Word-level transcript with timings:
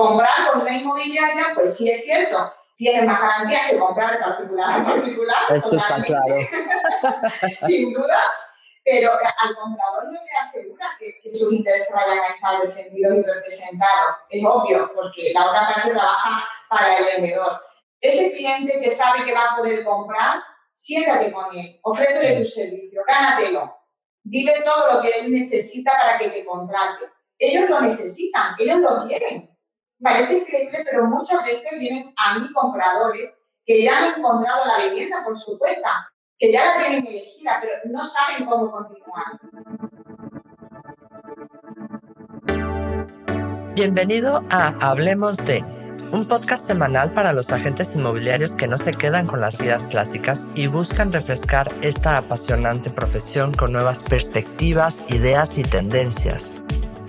Comprar 0.00 0.50
con 0.50 0.62
una 0.62 0.72
inmobiliaria, 0.72 1.52
pues 1.54 1.76
sí 1.76 1.90
es 1.90 2.04
cierto, 2.04 2.50
tiene 2.74 3.02
más 3.02 3.20
garantías 3.20 3.68
que 3.68 3.78
comprar 3.78 4.12
de 4.12 4.18
particular 4.18 4.80
a 4.80 4.82
particular. 4.82 5.36
Eso 5.54 5.74
está 5.74 6.02
claro. 6.02 6.36
Sin 7.66 7.92
duda. 7.92 8.18
Pero 8.82 9.12
al 9.12 9.54
comprador 9.54 10.04
no 10.06 10.12
le 10.12 10.38
asegura 10.42 10.86
que, 10.98 11.30
sus 11.30 11.52
intereses 11.52 11.94
vayan 11.94 12.18
a 12.18 12.28
estar 12.28 12.62
defendidos 12.62 13.18
y 13.18 13.22
representados. 13.22 14.16
Es 14.30 14.42
obvio, 14.42 14.90
porque 14.94 15.32
la 15.34 15.50
otra 15.50 15.68
parte 15.68 15.90
trabaja 15.90 16.46
para 16.70 16.96
el 16.96 17.04
vendedor. 17.04 17.60
Ese 18.00 18.32
cliente 18.32 18.80
que 18.80 18.88
sabe 18.88 19.26
que 19.26 19.34
va 19.34 19.52
a 19.52 19.56
poder 19.58 19.84
comprar, 19.84 20.42
siéntate 20.72 21.30
con 21.30 21.54
él, 21.54 21.78
ofrécele 21.82 22.42
tu 22.42 22.48
servicio, 22.48 23.02
gánatelo. 23.06 23.76
Dile 24.22 24.62
todo 24.64 24.94
lo 24.94 25.02
que 25.02 25.10
él 25.20 25.30
necesita 25.30 25.92
para 26.00 26.16
que 26.16 26.28
te 26.28 26.46
contrate. 26.46 27.04
Ellos 27.38 27.68
lo 27.68 27.82
necesitan, 27.82 28.54
ellos 28.58 28.78
lo 28.78 29.06
quieren. 29.06 29.49
Parece 30.02 30.38
increíble, 30.38 30.78
pero 30.90 31.06
muchas 31.08 31.42
veces 31.44 31.78
vienen 31.78 32.14
a 32.16 32.38
mí 32.38 32.50
compradores 32.54 33.34
que 33.66 33.84
ya 33.84 33.98
han 33.98 34.18
encontrado 34.18 34.64
la 34.64 34.84
vivienda 34.84 35.22
por 35.22 35.36
su 35.36 35.58
cuenta, 35.58 36.10
que 36.38 36.50
ya 36.50 36.64
la 36.64 36.78
tienen 36.78 37.06
elegida, 37.06 37.58
pero 37.60 37.74
no 37.84 38.02
saben 38.02 38.46
cómo 38.46 38.70
continuar. 38.70 39.26
Bienvenido 43.74 44.42
a 44.48 44.68
Hablemos 44.80 45.36
de, 45.36 45.62
un 46.12 46.24
podcast 46.26 46.66
semanal 46.66 47.12
para 47.12 47.34
los 47.34 47.50
agentes 47.50 47.94
inmobiliarios 47.94 48.56
que 48.56 48.68
no 48.68 48.78
se 48.78 48.94
quedan 48.94 49.26
con 49.26 49.42
las 49.42 49.60
guías 49.60 49.86
clásicas 49.86 50.48
y 50.54 50.66
buscan 50.66 51.12
refrescar 51.12 51.74
esta 51.82 52.16
apasionante 52.16 52.88
profesión 52.88 53.52
con 53.52 53.72
nuevas 53.72 54.02
perspectivas, 54.02 55.02
ideas 55.10 55.58
y 55.58 55.62
tendencias. 55.62 56.54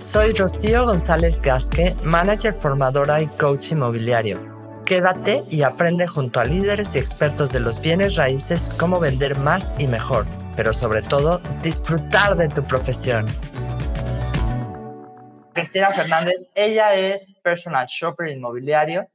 Soy 0.02 0.32
Rocío 0.32 0.84
González 0.84 1.40
Gasque, 1.40 1.94
manager 2.02 2.58
formadora 2.58 3.22
y 3.22 3.28
coach 3.28 3.70
inmobiliario. 3.70 4.40
Quédate 4.84 5.44
y 5.48 5.62
aprende 5.62 6.08
junto 6.08 6.40
a 6.40 6.44
líderes 6.44 6.96
y 6.96 6.98
expertos 6.98 7.52
de 7.52 7.60
los 7.60 7.80
bienes 7.80 8.16
raíces 8.16 8.68
cómo 8.80 8.98
vender 8.98 9.38
más 9.38 9.72
y 9.78 9.86
mejor, 9.86 10.26
pero 10.56 10.72
sobre 10.72 11.02
todo 11.02 11.38
disfrutar 11.62 12.36
de 12.36 12.48
tu 12.48 12.64
profesión. 12.64 13.26
Cristina 15.54 15.90
Fernández, 15.90 16.50
ella 16.56 16.94
es 16.94 17.34
personal 17.40 17.86
shopper 17.86 18.26
inmobiliario. 18.26 19.06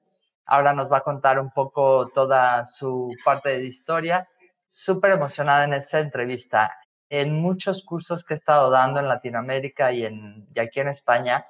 Ahora 0.45 0.71
nos 0.71 0.89
va 0.89 0.99
a 0.99 1.01
contar 1.01 1.37
un 1.37 1.51
poco 1.51 2.07
toda 2.15 2.65
su 2.65 3.13
parte 3.25 3.49
de 3.49 3.65
historia. 3.65 4.25
Súper 4.69 5.11
emocionada 5.11 5.65
en 5.65 5.73
esta 5.73 5.99
entrevista 5.99 6.71
en 7.09 7.39
muchos 7.41 7.83
cursos 7.83 8.23
que 8.23 8.33
he 8.33 8.37
estado 8.37 8.69
dando 8.69 8.99
en 8.99 9.07
Latinoamérica 9.07 9.91
y, 9.91 10.05
en, 10.05 10.47
aquí 10.61 10.79
en 10.79 10.89
España, 10.89 11.45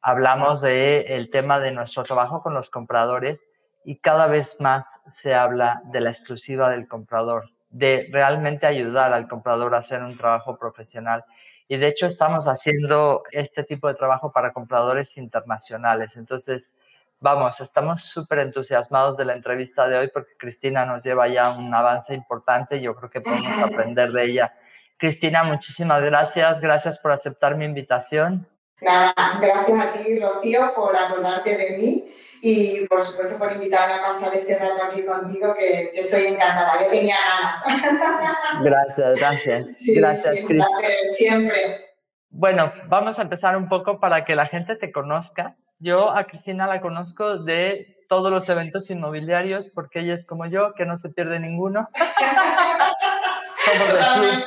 hablamos 0.00 0.60
del 0.60 1.04
el 1.06 1.30
tema 1.30 1.60
de 1.60 1.72
nuestro 1.72 2.02
trabajo 2.02 2.40
con 2.40 2.54
los 2.54 2.70
compradores 2.70 3.50
y 3.84 3.98
cada 3.98 4.26
vez 4.26 4.60
más 4.60 5.02
se 5.06 5.34
habla 5.34 5.82
de 5.86 6.00
la 6.00 6.10
exclusiva 6.10 6.70
del 6.70 6.86
comprador, 6.86 7.50
de 7.70 8.08
realmente 8.12 8.66
ayudar 8.66 9.12
al 9.12 9.28
comprador 9.28 9.74
a 9.74 9.78
hacer 9.78 10.02
un 10.02 10.16
trabajo 10.16 10.56
profesional. 10.56 11.24
Y 11.68 11.78
de 11.78 11.88
hecho 11.88 12.06
estamos 12.06 12.46
haciendo 12.46 13.22
este 13.30 13.64
tipo 13.64 13.88
de 13.88 13.94
trabajo 13.94 14.30
para 14.30 14.52
compradores 14.52 15.16
internacionales. 15.16 16.16
Entonces, 16.16 16.78
vamos, 17.18 17.60
estamos 17.60 18.02
súper 18.02 18.40
entusiasmados 18.40 19.16
de 19.16 19.24
la 19.24 19.32
entrevista 19.32 19.88
de 19.88 19.96
hoy 19.96 20.10
porque 20.12 20.34
Cristina 20.38 20.84
nos 20.84 21.02
lleva 21.02 21.28
ya 21.28 21.50
un 21.50 21.74
avance 21.74 22.14
importante 22.14 22.76
y 22.76 22.82
yo 22.82 22.94
creo 22.94 23.10
que 23.10 23.20
podemos 23.20 23.58
aprender 23.72 24.12
de 24.12 24.24
ella 24.24 24.52
Cristina, 25.02 25.42
muchísimas 25.42 26.00
gracias. 26.00 26.60
Gracias 26.60 26.96
por 27.00 27.10
aceptar 27.10 27.56
mi 27.56 27.64
invitación. 27.64 28.46
Nada, 28.80 29.12
gracias 29.40 29.84
a 29.84 29.92
ti, 29.94 30.20
Rocío, 30.20 30.72
por 30.76 30.96
acordarte 30.96 31.56
de 31.56 31.76
mí 31.76 32.04
y 32.40 32.86
por 32.86 33.02
supuesto 33.02 33.36
por 33.36 33.50
invitarme 33.50 33.94
a 33.94 34.02
pasar 34.02 34.32
este 34.32 34.56
rato 34.56 34.80
aquí 34.84 35.04
contigo, 35.04 35.56
que, 35.58 35.90
estoy 35.92 36.26
encantada, 36.26 36.78
ya 36.78 36.88
tenía 36.88 37.16
ganas. 37.16 38.62
Gracias, 38.62 39.20
gracias. 39.20 39.76
Sí, 39.76 39.94
gracias, 39.96 40.36
sí, 40.36 40.46
siempre. 41.08 41.96
Bueno, 42.30 42.72
vamos 42.86 43.18
a 43.18 43.22
empezar 43.22 43.56
un 43.56 43.68
poco 43.68 43.98
para 43.98 44.24
que 44.24 44.36
la 44.36 44.46
gente 44.46 44.76
te 44.76 44.92
conozca. 44.92 45.56
Yo 45.80 46.12
a 46.12 46.28
Cristina 46.28 46.68
la 46.68 46.80
conozco 46.80 47.38
de 47.38 48.04
todos 48.08 48.30
los 48.30 48.48
eventos 48.48 48.88
inmobiliarios 48.88 49.68
porque 49.68 49.98
ella 49.98 50.14
es 50.14 50.24
como 50.24 50.46
yo, 50.46 50.74
que 50.74 50.86
no 50.86 50.96
se 50.96 51.10
pierde 51.10 51.40
ninguno. 51.40 51.88
somos, 53.64 53.92
del 53.92 54.04
club, 54.12 54.44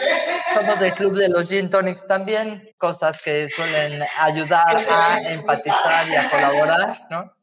somos 0.53 0.79
del 0.79 0.93
club 0.93 1.17
de 1.17 1.29
los 1.29 1.49
gin 1.49 1.69
tonics 1.69 2.07
también, 2.07 2.73
cosas 2.77 3.21
que 3.21 3.47
suelen 3.49 4.01
ayudar 4.19 4.75
a 4.89 5.21
empatizar 5.31 6.07
y 6.09 6.15
a 6.15 6.29
colaborar, 6.29 7.07
¿no? 7.09 7.33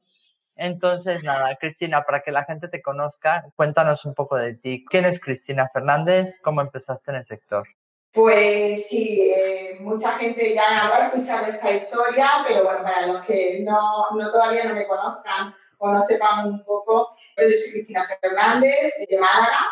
Entonces, 0.54 1.24
nada, 1.24 1.56
Cristina, 1.56 2.04
para 2.04 2.20
que 2.20 2.30
la 2.30 2.44
gente 2.44 2.68
te 2.68 2.82
conozca, 2.82 3.44
cuéntanos 3.56 4.04
un 4.04 4.14
poco 4.14 4.36
de 4.36 4.54
ti. 4.54 4.84
¿Quién 4.88 5.06
es 5.06 5.18
Cristina 5.18 5.68
Fernández? 5.72 6.38
¿Cómo 6.40 6.60
empezaste 6.60 7.10
en 7.10 7.16
el 7.16 7.24
sector? 7.24 7.66
Pues 8.12 8.88
sí, 8.88 9.32
eh, 9.34 9.78
mucha 9.80 10.12
gente 10.12 10.54
ya 10.54 10.84
habrá 10.84 11.06
escuchado 11.06 11.46
esta 11.46 11.72
historia, 11.72 12.28
pero 12.46 12.62
bueno, 12.64 12.82
para 12.82 13.06
los 13.06 13.22
que 13.22 13.60
no, 13.64 14.10
no, 14.10 14.30
todavía 14.30 14.64
no 14.64 14.74
me 14.74 14.86
conozcan 14.86 15.54
o 15.78 15.90
no 15.90 16.00
sepan 16.00 16.46
un 16.46 16.62
poco, 16.62 17.12
yo 17.36 17.44
soy 17.44 17.72
Cristina 17.72 18.06
Fernández 18.20 18.92
de 19.08 19.18
Málaga, 19.18 19.66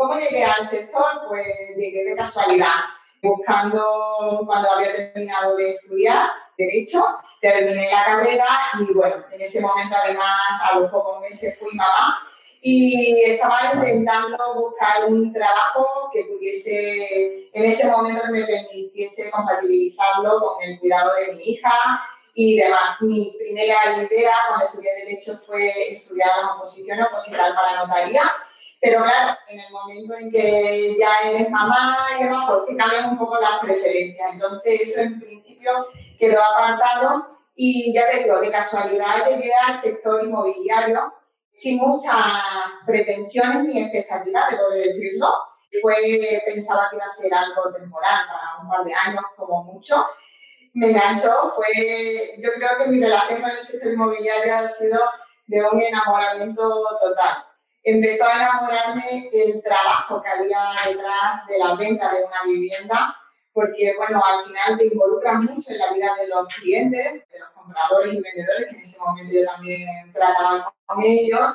¿Cómo 0.00 0.18
llegué 0.18 0.42
al 0.42 0.66
sector? 0.66 1.04
Pues 1.28 1.46
llegué 1.76 2.02
de 2.04 2.16
casualidad, 2.16 2.86
buscando 3.20 3.84
cuando 4.46 4.72
había 4.72 4.94
terminado 4.94 5.54
de 5.56 5.68
estudiar 5.68 6.30
Derecho, 6.56 7.04
terminé 7.38 7.90
la 7.90 8.06
carrera 8.06 8.46
y 8.78 8.94
bueno, 8.94 9.16
en 9.30 9.40
ese 9.42 9.60
momento 9.60 9.94
además 10.02 10.40
a 10.62 10.78
los 10.78 10.90
pocos 10.90 11.20
meses 11.20 11.58
fui 11.58 11.74
mamá 11.74 12.18
y 12.62 13.20
estaba 13.26 13.72
intentando 13.74 14.38
buscar 14.54 15.04
un 15.04 15.30
trabajo 15.34 16.08
que 16.14 16.24
pudiese, 16.24 17.50
en 17.52 17.64
ese 17.64 17.86
momento 17.86 18.22
me 18.30 18.42
permitiese 18.46 19.30
compatibilizarlo 19.30 20.40
con 20.40 20.62
el 20.64 20.80
cuidado 20.80 21.12
de 21.14 21.34
mi 21.34 21.42
hija 21.42 21.72
y 22.32 22.56
demás. 22.56 22.96
Mi 23.00 23.34
primera 23.38 23.76
idea 23.96 24.32
cuando 24.48 24.64
estudié 24.64 24.92
Derecho 25.04 25.38
fue 25.46 25.92
estudiar 25.92 26.30
la 26.40 26.54
oposición 26.54 27.02
opositar 27.02 27.54
para 27.54 27.84
notaría 27.84 28.22
pero 28.80 29.02
claro, 29.02 29.38
en 29.48 29.60
el 29.60 29.70
momento 29.70 30.14
en 30.14 30.30
que 30.32 30.96
ya 30.98 31.28
eres 31.28 31.50
mamá 31.50 31.98
y 32.18 32.24
demás, 32.24 32.44
pues 32.48 32.64
te 32.66 32.76
cambian 32.76 33.10
un 33.10 33.18
poco 33.18 33.38
las 33.38 33.60
preferencias. 33.60 34.32
Entonces, 34.32 34.80
eso 34.80 35.00
en 35.00 35.20
principio 35.20 35.86
quedó 36.18 36.42
apartado 36.42 37.26
y 37.54 37.92
ya 37.92 38.10
te 38.10 38.20
digo, 38.20 38.40
de 38.40 38.50
casualidad 38.50 39.26
llegué 39.28 39.50
al 39.66 39.74
sector 39.74 40.24
inmobiliario 40.24 41.12
sin 41.50 41.78
muchas 41.78 42.14
pretensiones 42.86 43.64
ni 43.64 43.82
expectativas, 43.82 44.50
debo 44.50 44.70
de 44.70 44.78
decirlo. 44.78 45.28
Fue, 45.82 45.94
pensaba 46.46 46.88
que 46.88 46.96
iba 46.96 47.04
a 47.04 47.08
ser 47.08 47.34
algo 47.34 47.72
temporal, 47.72 48.24
para 48.26 48.62
un 48.62 48.68
par 48.68 48.84
de 48.84 48.94
años 48.94 49.22
como 49.36 49.62
mucho. 49.64 50.06
Me 50.72 50.88
enganchó, 50.88 51.52
fue, 51.54 52.34
yo 52.38 52.50
creo 52.54 52.78
que 52.78 52.86
mi 52.86 53.02
relación 53.02 53.42
con 53.42 53.50
el 53.50 53.58
sector 53.58 53.92
inmobiliario 53.92 54.54
ha 54.54 54.66
sido 54.66 54.98
de 55.46 55.62
un 55.64 55.82
enamoramiento 55.82 56.62
total 57.00 57.49
empezó 57.82 58.24
a 58.24 58.36
enamorarme 58.36 59.30
el 59.32 59.62
trabajo 59.62 60.22
que 60.22 60.28
había 60.28 60.60
detrás 60.86 61.46
de 61.46 61.58
la 61.58 61.74
venta 61.74 62.10
de 62.12 62.24
una 62.24 62.42
vivienda, 62.44 63.16
porque, 63.52 63.94
bueno, 63.96 64.22
al 64.24 64.44
final 64.46 64.78
te 64.78 64.86
involucras 64.86 65.40
mucho 65.40 65.70
en 65.72 65.78
la 65.78 65.92
vida 65.92 66.12
de 66.20 66.28
los 66.28 66.46
clientes, 66.54 67.12
de 67.30 67.38
los 67.38 67.50
compradores 67.50 68.14
y 68.14 68.20
vendedores, 68.20 68.64
que 68.64 68.70
en 68.70 68.76
ese 68.76 68.98
momento 68.98 69.32
yo 69.34 69.44
también 69.44 70.12
trataba 70.12 70.72
con 70.86 71.02
ellos, 71.02 71.50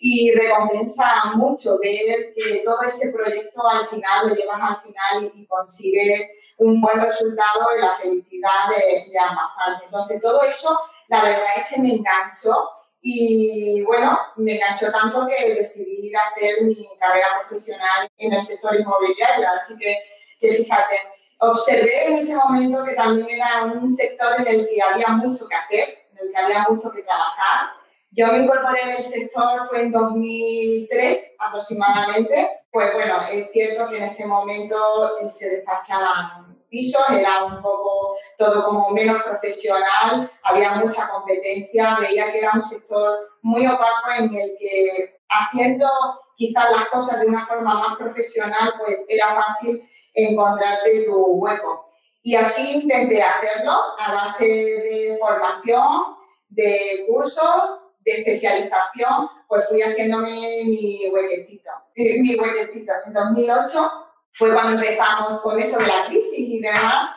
y 0.00 0.32
recompensa 0.32 1.32
mucho 1.34 1.78
ver 1.78 2.34
que 2.34 2.62
todo 2.64 2.82
ese 2.82 3.10
proyecto 3.10 3.66
al 3.68 3.86
final 3.88 4.28
lo 4.28 4.34
llevas 4.34 4.60
al 4.60 4.82
final 4.82 5.30
y, 5.34 5.46
consigues 5.46 6.28
un 6.58 6.80
buen 6.80 7.00
resultado 7.00 7.68
en 7.74 7.80
la 7.80 7.96
felicidad 7.96 8.68
de, 8.68 9.10
de 9.10 9.18
ambas 9.18 9.46
partes. 9.56 9.84
Entonces, 9.86 10.20
todo 10.20 10.42
eso, 10.42 10.78
la 11.08 11.22
verdad 11.22 11.48
es 11.56 11.64
que 11.68 11.80
me 11.80 11.94
enganchó 11.94 12.68
y 13.06 13.82
bueno, 13.82 14.18
me 14.36 14.54
enganchó 14.54 14.90
tanto 14.90 15.26
que 15.26 15.52
decidí 15.52 16.10
hacer 16.14 16.62
mi 16.62 16.88
carrera 16.98 17.26
profesional 17.38 18.08
en 18.16 18.32
el 18.32 18.40
sector 18.40 18.74
inmobiliario. 18.80 19.46
Así 19.54 19.76
que, 19.76 19.98
que 20.40 20.54
fíjate, 20.54 20.96
observé 21.40 22.06
en 22.06 22.14
ese 22.14 22.34
momento 22.34 22.82
que 22.82 22.94
también 22.94 23.28
era 23.28 23.64
un 23.64 23.90
sector 23.90 24.40
en 24.40 24.48
el 24.48 24.68
que 24.68 24.80
había 24.80 25.08
mucho 25.08 25.46
que 25.46 25.54
hacer, 25.54 25.98
en 26.12 26.26
el 26.26 26.32
que 26.32 26.38
había 26.38 26.66
mucho 26.66 26.90
que 26.92 27.02
trabajar. 27.02 27.72
Yo 28.10 28.28
me 28.28 28.38
incorporé 28.38 28.80
en 28.84 28.90
el 28.92 29.02
sector 29.02 29.68
fue 29.68 29.82
en 29.82 29.92
2003 29.92 31.32
aproximadamente. 31.40 32.62
Pues 32.70 32.90
bueno, 32.94 33.18
es 33.18 33.50
cierto 33.52 33.90
que 33.90 33.98
en 33.98 34.04
ese 34.04 34.26
momento 34.26 35.18
eh, 35.18 35.28
se 35.28 35.50
despachaban 35.56 36.53
pisos, 36.74 37.04
era 37.08 37.44
un 37.44 37.62
poco 37.62 38.16
todo 38.36 38.64
como 38.64 38.90
menos 38.90 39.22
profesional, 39.22 40.28
había 40.42 40.72
mucha 40.72 41.08
competencia, 41.08 41.96
veía 42.00 42.32
que 42.32 42.38
era 42.38 42.50
un 42.52 42.62
sector 42.62 43.16
muy 43.42 43.64
opaco 43.64 44.10
en 44.18 44.34
el 44.34 44.56
que 44.58 45.20
haciendo 45.28 45.88
quizás 46.36 46.68
las 46.72 46.88
cosas 46.88 47.20
de 47.20 47.26
una 47.26 47.46
forma 47.46 47.74
más 47.74 47.96
profesional, 47.96 48.74
pues 48.84 49.04
era 49.08 49.36
fácil 49.40 49.88
encontrarte 50.12 51.04
tu 51.04 51.14
hueco. 51.14 51.86
Y 52.24 52.34
así 52.34 52.82
intenté 52.82 53.22
hacerlo 53.22 53.72
a 53.96 54.14
base 54.14 54.46
de 54.46 55.16
formación, 55.20 56.16
de 56.48 57.04
cursos, 57.06 57.76
de 58.00 58.12
especialización, 58.12 59.28
pues 59.46 59.68
fui 59.68 59.80
haciéndome 59.80 60.64
mi 60.64 61.08
huequecito. 61.08 61.70
Eh, 61.94 62.20
mi 62.20 62.34
huequecito. 62.34 62.92
En 63.06 63.12
2008 63.12 64.03
fue 64.34 64.52
cuando 64.52 64.72
empezamos 64.72 65.40
con 65.40 65.58
esto 65.60 65.78
de 65.78 65.86
la 65.86 66.06
crisis 66.06 66.38
y 66.38 66.60
demás, 66.60 67.08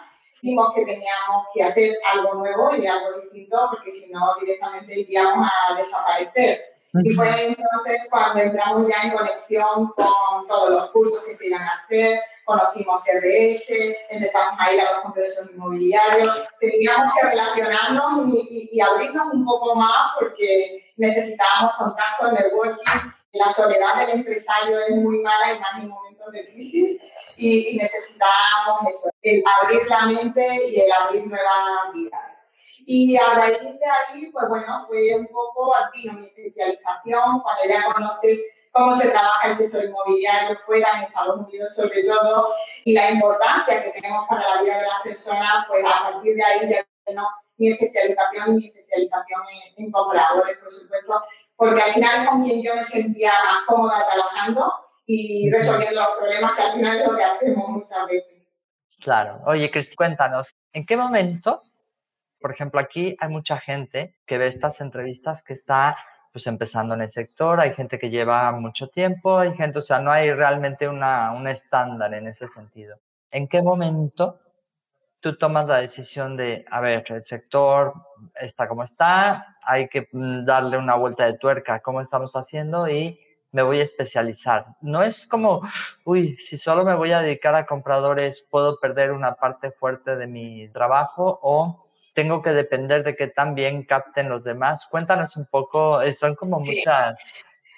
vimos 0.41 0.71
que 0.75 0.85
teníamos 0.85 1.47
que 1.53 1.63
hacer 1.63 1.95
algo 2.13 2.35
nuevo 2.35 2.75
y 2.75 2.85
algo 2.85 3.11
distinto, 3.13 3.57
porque 3.71 3.89
si 3.89 4.11
no, 4.11 4.35
directamente 4.39 4.99
iríamos 4.99 5.49
a 5.49 5.75
desaparecer. 5.75 6.59
Y 7.03 7.09
fue 7.11 7.27
entonces 7.27 7.97
cuando 8.09 8.39
entramos 8.39 8.87
ya 8.87 9.07
en 9.07 9.17
conexión 9.17 9.91
con 9.95 10.47
todos 10.47 10.69
los 10.69 10.91
cursos 10.91 11.23
que 11.23 11.31
se 11.31 11.47
iban 11.47 11.61
a 11.61 11.83
hacer, 11.83 12.19
conocimos 12.45 13.01
CBS, 13.03 13.97
empezamos 14.09 14.59
a 14.59 14.73
ir 14.73 14.81
a 14.81 14.91
los 14.91 15.01
congresos 15.01 15.49
inmobiliarios, 15.51 16.47
teníamos 16.59 17.13
que 17.19 17.27
relacionarnos 17.27 18.27
y, 18.33 18.69
y, 18.71 18.79
abrirnos 18.79 19.33
un 19.33 19.43
poco 19.43 19.75
más 19.75 20.11
porque 20.19 20.93
necesitábamos 20.95 21.73
contacto, 21.77 22.31
networking. 22.31 23.09
La 23.33 23.51
soledad 23.51 23.95
del 23.97 24.19
empresario 24.19 24.79
es 24.87 24.95
muy 24.95 25.21
mala 25.21 25.53
y 25.53 25.59
más 25.59 25.83
en 25.83 25.91
momentos 26.27 26.31
de 26.33 26.51
crisis 26.51 27.01
y, 27.35 27.69
y 27.69 27.77
necesitábamos 27.77 28.89
eso, 28.89 29.09
el 29.21 29.43
abrir 29.61 29.87
la 29.87 30.05
mente 30.05 30.47
y 30.71 30.79
el 30.79 30.91
abrir 30.99 31.27
nuevas 31.27 31.93
vidas. 31.93 32.39
Y 32.85 33.17
a 33.17 33.33
raíz 33.33 33.61
de 33.61 33.69
ahí, 33.69 34.31
pues 34.31 34.47
bueno, 34.47 34.85
fue 34.87 35.15
un 35.15 35.27
poco 35.27 35.73
ti 35.93 36.09
mi 36.09 36.25
especialización, 36.25 37.41
cuando 37.41 37.61
ya 37.67 37.93
conoces 37.93 38.43
cómo 38.71 38.95
se 38.95 39.09
trabaja 39.09 39.49
el 39.49 39.55
sector 39.55 39.83
inmobiliario 39.83 40.57
fuera, 40.65 40.87
en 40.93 41.03
Estados 41.03 41.47
Unidos 41.47 41.75
sobre 41.75 42.03
todo, 42.03 42.47
y 42.85 42.93
la 42.93 43.11
importancia 43.11 43.81
que 43.81 43.89
tenemos 43.89 44.27
para 44.29 44.55
la 44.55 44.61
vida 44.61 44.77
de 44.77 44.87
las 44.87 45.01
personas, 45.03 45.65
pues 45.67 45.85
a 45.85 46.11
partir 46.11 46.35
de 46.35 46.43
ahí 46.43 46.69
ya 46.69 47.13
¿no? 47.13 47.27
mi 47.57 47.71
especialización 47.71 48.53
y 48.53 48.57
mi 48.57 48.67
especialización 48.67 49.41
en, 49.77 49.91
compradores, 49.91 50.57
por 50.59 50.69
supuesto, 50.69 51.21
porque 51.55 51.81
al 51.81 51.91
final 51.91 52.21
es 52.21 52.29
con 52.29 52.43
quien 52.43 52.63
yo 52.63 52.75
me 52.75 52.83
sentía 52.83 53.31
más 53.31 53.65
cómoda 53.67 54.05
trabajando 54.09 54.71
y 55.07 55.49
resolviendo 55.49 56.01
los 56.01 56.17
problemas, 56.17 56.51
que 56.55 56.61
al 56.61 56.73
final 56.73 56.97
es 56.97 57.07
lo 57.07 57.17
que 57.17 57.23
hacemos 57.23 57.69
muchas 57.69 58.07
veces. 58.07 58.49
Claro. 58.99 59.41
Oye, 59.45 59.71
Cris, 59.71 59.95
cuéntanos, 59.95 60.53
¿en 60.73 60.85
qué 60.85 60.97
momento, 60.97 61.63
por 62.39 62.51
ejemplo, 62.51 62.79
aquí 62.79 63.15
hay 63.19 63.29
mucha 63.29 63.57
gente 63.57 64.15
que 64.25 64.37
ve 64.37 64.47
estas 64.47 64.81
entrevistas 64.81 65.43
que 65.43 65.53
está 65.53 65.95
pues 66.33 66.45
empezando 66.45 66.93
en 66.93 67.01
el 67.01 67.09
sector, 67.09 67.59
hay 67.59 67.73
gente 67.73 67.97
que 67.97 68.09
lleva 68.09 68.51
mucho 68.51 68.89
tiempo, 68.89 69.39
hay 69.39 69.55
gente, 69.55 69.79
o 69.79 69.81
sea, 69.81 69.99
no 69.99 70.11
hay 70.11 70.31
realmente 70.31 70.87
una, 70.87 71.31
un 71.31 71.47
estándar 71.47 72.13
en 72.13 72.27
ese 72.27 72.47
sentido. 72.47 72.99
¿En 73.31 73.47
qué 73.47 73.61
momento 73.61 74.39
tú 75.19 75.37
tomas 75.37 75.67
la 75.67 75.79
decisión 75.79 76.37
de, 76.37 76.65
a 76.69 76.81
ver, 76.81 77.05
el 77.09 77.23
sector 77.23 77.93
está 78.35 78.67
como 78.67 78.83
está, 78.83 79.57
hay 79.63 79.87
que 79.87 80.09
mm, 80.11 80.45
darle 80.45 80.77
una 80.77 80.95
vuelta 80.95 81.25
de 81.25 81.37
tuerca 81.37 81.79
cómo 81.79 82.01
estamos 82.01 82.35
haciendo 82.35 82.87
y 82.87 83.19
me 83.51 83.63
voy 83.63 83.79
a 83.79 83.83
especializar. 83.83 84.65
No 84.81 85.03
es 85.03 85.27
como, 85.27 85.61
uy, 86.05 86.37
si 86.37 86.57
solo 86.57 86.83
me 86.83 86.95
voy 86.95 87.11
a 87.11 87.21
dedicar 87.21 87.55
a 87.55 87.65
compradores, 87.65 88.45
puedo 88.49 88.79
perder 88.79 89.11
una 89.11 89.35
parte 89.35 89.71
fuerte 89.71 90.15
de 90.15 90.27
mi 90.27 90.69
trabajo 90.69 91.39
o 91.41 91.87
tengo 92.13 92.41
que 92.41 92.49
depender 92.49 93.03
de 93.03 93.15
que 93.15 93.27
también 93.27 93.83
capten 93.83 94.29
los 94.29 94.43
demás. 94.43 94.87
Cuéntanos 94.89 95.37
un 95.37 95.45
poco, 95.45 96.01
eh, 96.01 96.13
son 96.13 96.35
como 96.35 96.59
muchas, 96.59 97.17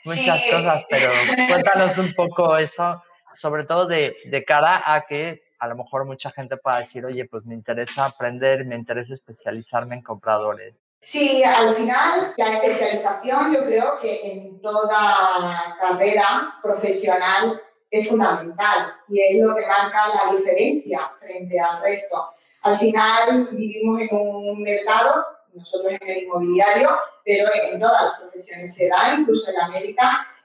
muchas 0.05 0.41
cosas, 0.51 0.85
pero 0.89 1.11
cuéntanos 1.49 1.97
un 1.97 2.13
poco 2.13 2.57
eso, 2.57 3.03
sobre 3.35 3.65
todo 3.65 3.85
de, 3.85 4.15
de 4.25 4.45
cara 4.45 4.93
a 4.93 5.05
que 5.05 5.41
a 5.59 5.67
lo 5.67 5.75
mejor 5.75 6.05
mucha 6.05 6.31
gente 6.31 6.55
pueda 6.57 6.79
decir, 6.79 7.05
oye, 7.05 7.25
pues 7.25 7.45
me 7.45 7.53
interesa 7.53 8.05
aprender, 8.05 8.65
me 8.65 8.75
interesa 8.75 9.13
especializarme 9.13 9.95
en 9.95 10.01
compradores. 10.01 10.81
Sí, 11.01 11.41
al 11.43 11.73
final 11.75 12.33
la 12.35 12.57
especialización 12.57 13.53
yo 13.53 13.65
creo 13.65 13.97
que 14.01 14.31
en 14.31 14.61
toda 14.61 15.77
carrera 15.79 16.59
profesional 16.61 17.61
es 17.89 18.09
fundamental 18.09 18.93
y 19.07 19.21
es 19.21 19.41
lo 19.41 19.55
que 19.55 19.65
marca 19.65 20.01
la 20.07 20.35
diferencia 20.35 21.09
frente 21.17 21.57
al 21.59 21.81
resto. 21.81 22.33
Al 22.63 22.77
final 22.77 23.49
vivimos 23.53 24.01
en 24.01 24.09
un 24.11 24.61
mercado, 24.61 25.25
nosotros 25.53 25.93
en 26.01 26.07
el 26.07 26.23
inmobiliario, 26.23 26.89
pero 27.23 27.47
en 27.71 27.79
todas 27.79 28.03
las 28.03 28.19
profesiones 28.19 28.73
se 28.73 28.89
da, 28.89 29.15
incluso 29.17 29.49
en 29.49 29.55
la 29.55 29.69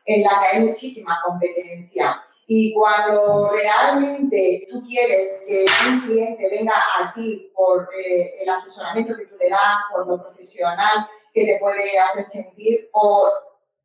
en 0.06 0.23
la 0.23 0.41
que 0.41 0.47
hay 0.56 0.65
muchísima 0.65 1.21
competencia. 1.25 2.23
Y 2.46 2.75
cuando 2.75 3.50
realmente 3.50 4.67
tú 4.70 4.82
quieres 4.87 5.31
que 5.46 5.67
un 5.88 6.00
cliente 6.02 6.49
venga 6.50 6.75
a 6.99 7.12
ti 7.12 7.50
por 7.55 7.88
eh, 7.96 8.35
el 8.43 8.49
asesoramiento 8.49 9.17
que 9.17 9.26
tú 9.26 9.37
le 9.41 9.49
das, 9.49 9.76
por 9.91 10.06
lo 10.06 10.23
profesional 10.23 11.08
que 11.32 11.44
te 11.44 11.58
puede 11.58 11.99
hacer 11.99 12.25
sentir, 12.25 12.88
o 12.93 13.29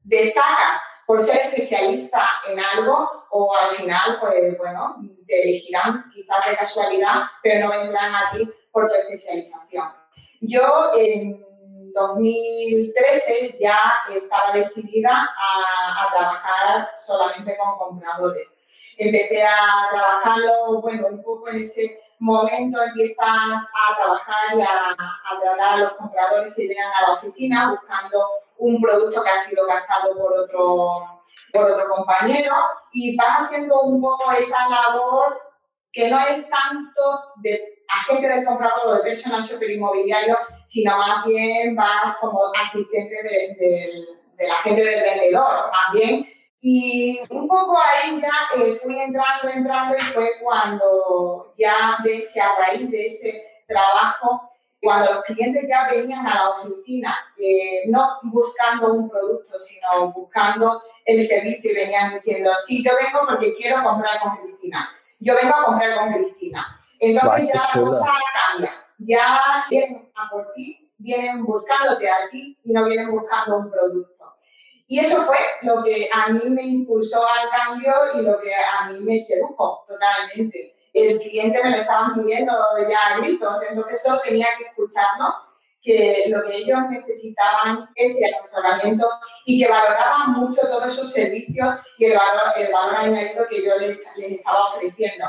destacas 0.03 0.81
por 1.05 1.21
ser 1.21 1.37
especialista 1.47 2.21
en 2.49 2.59
algo 2.59 3.25
o 3.31 3.55
al 3.63 3.75
final, 3.75 4.19
pues 4.19 4.57
bueno, 4.57 4.97
te 5.25 5.41
elegirán 5.41 6.05
quizás 6.13 6.37
de 6.47 6.55
casualidad, 6.55 7.23
pero 7.41 7.67
no 7.67 7.71
vendrán 7.71 8.13
a 8.13 8.29
ti 8.31 8.47
por 8.71 8.89
tu 8.89 8.95
especialización. 8.95 9.87
Yo 10.41 10.91
en 10.95 11.48
2013 11.93 13.57
ya 13.59 13.77
estaba 14.13 14.51
decidida 14.51 15.29
a, 15.37 16.09
trabajar 16.11 16.89
solamente 16.97 17.57
con 17.57 17.77
compradores. 17.77 18.53
Empecé 18.97 19.43
a 19.43 19.87
trabajarlo, 19.91 20.81
bueno, 20.81 21.07
un 21.07 21.23
poco 21.23 21.49
en 21.49 21.57
ese 21.57 22.01
momento 22.19 22.81
empiezas 22.81 23.17
a 23.27 23.95
trabajar 23.95 24.57
y 24.57 24.61
a, 24.61 24.65
a, 24.65 25.39
tratar 25.39 25.73
a 25.73 25.77
los 25.77 25.93
compradores 25.93 26.53
que 26.55 26.67
llegan 26.67 26.91
a 26.93 27.07
la 27.07 27.13
oficina 27.13 27.71
buscando 27.71 28.25
un 28.57 28.81
producto 28.81 29.23
que 29.23 29.29
ha 29.29 29.35
sido 29.35 29.65
gastado 29.65 30.17
por 30.17 30.37
otro, 30.37 31.23
por 31.53 31.71
otro 31.71 31.89
compañero 31.89 32.55
y 32.91 33.15
vas 33.15 33.41
haciendo 33.41 33.81
un 33.81 34.01
poco 34.01 34.31
esa 34.33 34.67
labor 34.67 35.39
que 35.91 36.09
no 36.09 36.19
es 36.19 36.47
tanto 36.49 37.33
de 37.37 37.78
agente 37.89 38.27
del 38.27 38.45
comprador 38.45 38.87
o 38.87 38.93
de 38.95 39.01
personal 39.01 39.43
super 39.43 39.69
inmobiliario, 39.69 40.37
sino 40.65 40.97
más 40.97 41.25
bien 41.25 41.75
vas 41.75 42.15
como 42.21 42.39
asistente 42.59 43.15
de, 43.23 43.55
de, 43.55 44.05
del 44.37 44.51
agente 44.51 44.83
del 44.83 45.03
vendedor, 45.03 45.71
más 45.71 45.93
bien. 45.93 46.25
Y 46.61 47.19
un 47.29 47.47
poco 47.47 47.77
ahí 47.77 48.19
ya 48.21 48.61
eh, 48.61 48.79
fui 48.83 48.99
entrando, 48.99 49.49
entrando 49.53 49.95
y 49.95 50.01
fue 50.13 50.29
cuando 50.43 51.53
ya 51.57 51.97
ves 52.03 52.27
que 52.33 52.41
a 52.41 52.55
raíz 52.55 52.89
de 52.89 53.05
ese 53.05 53.43
trabajo 53.67 54.49
cuando 54.81 55.13
los 55.13 55.23
clientes 55.23 55.65
ya 55.67 55.87
venían 55.89 56.25
a 56.25 56.35
la 56.35 56.49
oficina, 56.51 57.17
eh, 57.37 57.83
no 57.89 58.19
buscando 58.23 58.93
un 58.93 59.09
producto, 59.09 59.57
sino 59.57 60.11
buscando 60.13 60.81
el 61.05 61.25
servicio 61.25 61.71
y 61.71 61.75
venían 61.75 62.13
diciendo, 62.13 62.51
sí, 62.65 62.83
yo 62.83 62.91
vengo 62.95 63.25
porque 63.27 63.55
quiero 63.55 63.83
comprar 63.83 64.21
con 64.21 64.37
Cristina, 64.37 64.89
yo 65.19 65.35
vengo 65.41 65.55
a 65.55 65.65
comprar 65.65 65.97
con 65.97 66.13
Cristina. 66.13 66.77
Entonces 66.99 67.49
ya 67.53 67.69
la 67.75 67.81
cosa 67.85 68.13
cambia, 68.33 68.71
ya 68.97 69.65
vienen 69.69 70.11
a 70.15 70.29
por 70.29 70.51
ti, 70.53 70.91
vienen 70.97 71.45
buscándote 71.45 72.09
a 72.09 72.27
ti 72.29 72.57
y 72.63 72.71
no 72.71 72.85
vienen 72.85 73.11
buscando 73.11 73.57
un 73.57 73.71
producto. 73.71 74.35
Y 74.87 74.99
eso 74.99 75.21
fue 75.23 75.37
lo 75.61 75.83
que 75.83 76.09
a 76.13 76.29
mí 76.29 76.49
me 76.49 76.63
impulsó 76.63 77.21
al 77.23 77.49
cambio 77.49 77.93
y 78.15 78.21
lo 78.23 78.39
que 78.41 78.51
a 78.53 78.89
mí 78.89 78.99
me 79.01 79.17
sedujo 79.17 79.85
totalmente 79.87 80.75
el 80.93 81.19
cliente 81.19 81.63
me 81.63 81.71
lo 81.71 81.77
estaban 81.77 82.13
pidiendo 82.13 82.53
ya 82.89 83.15
a 83.15 83.19
gritos, 83.19 83.55
entonces 83.69 84.01
solo 84.01 84.19
tenía 84.21 84.47
que 84.57 84.65
escucharnos 84.65 85.35
que 85.81 86.25
lo 86.27 86.43
que 86.43 86.57
ellos 86.57 86.79
necesitaban 86.89 87.89
ese 87.95 88.25
asesoramiento 88.25 89.07
y 89.45 89.61
que 89.61 89.69
valoraban 89.69 90.33
mucho 90.33 90.61
todos 90.67 90.87
esos 90.87 91.11
servicios 91.11 91.73
y 91.97 92.05
el 92.05 92.17
valor, 92.17 92.51
el 92.57 92.71
valor 92.71 92.95
añadido 92.95 93.47
que 93.47 93.63
yo 93.63 93.77
les, 93.77 93.97
les 94.17 94.31
estaba 94.31 94.65
ofreciendo. 94.65 95.25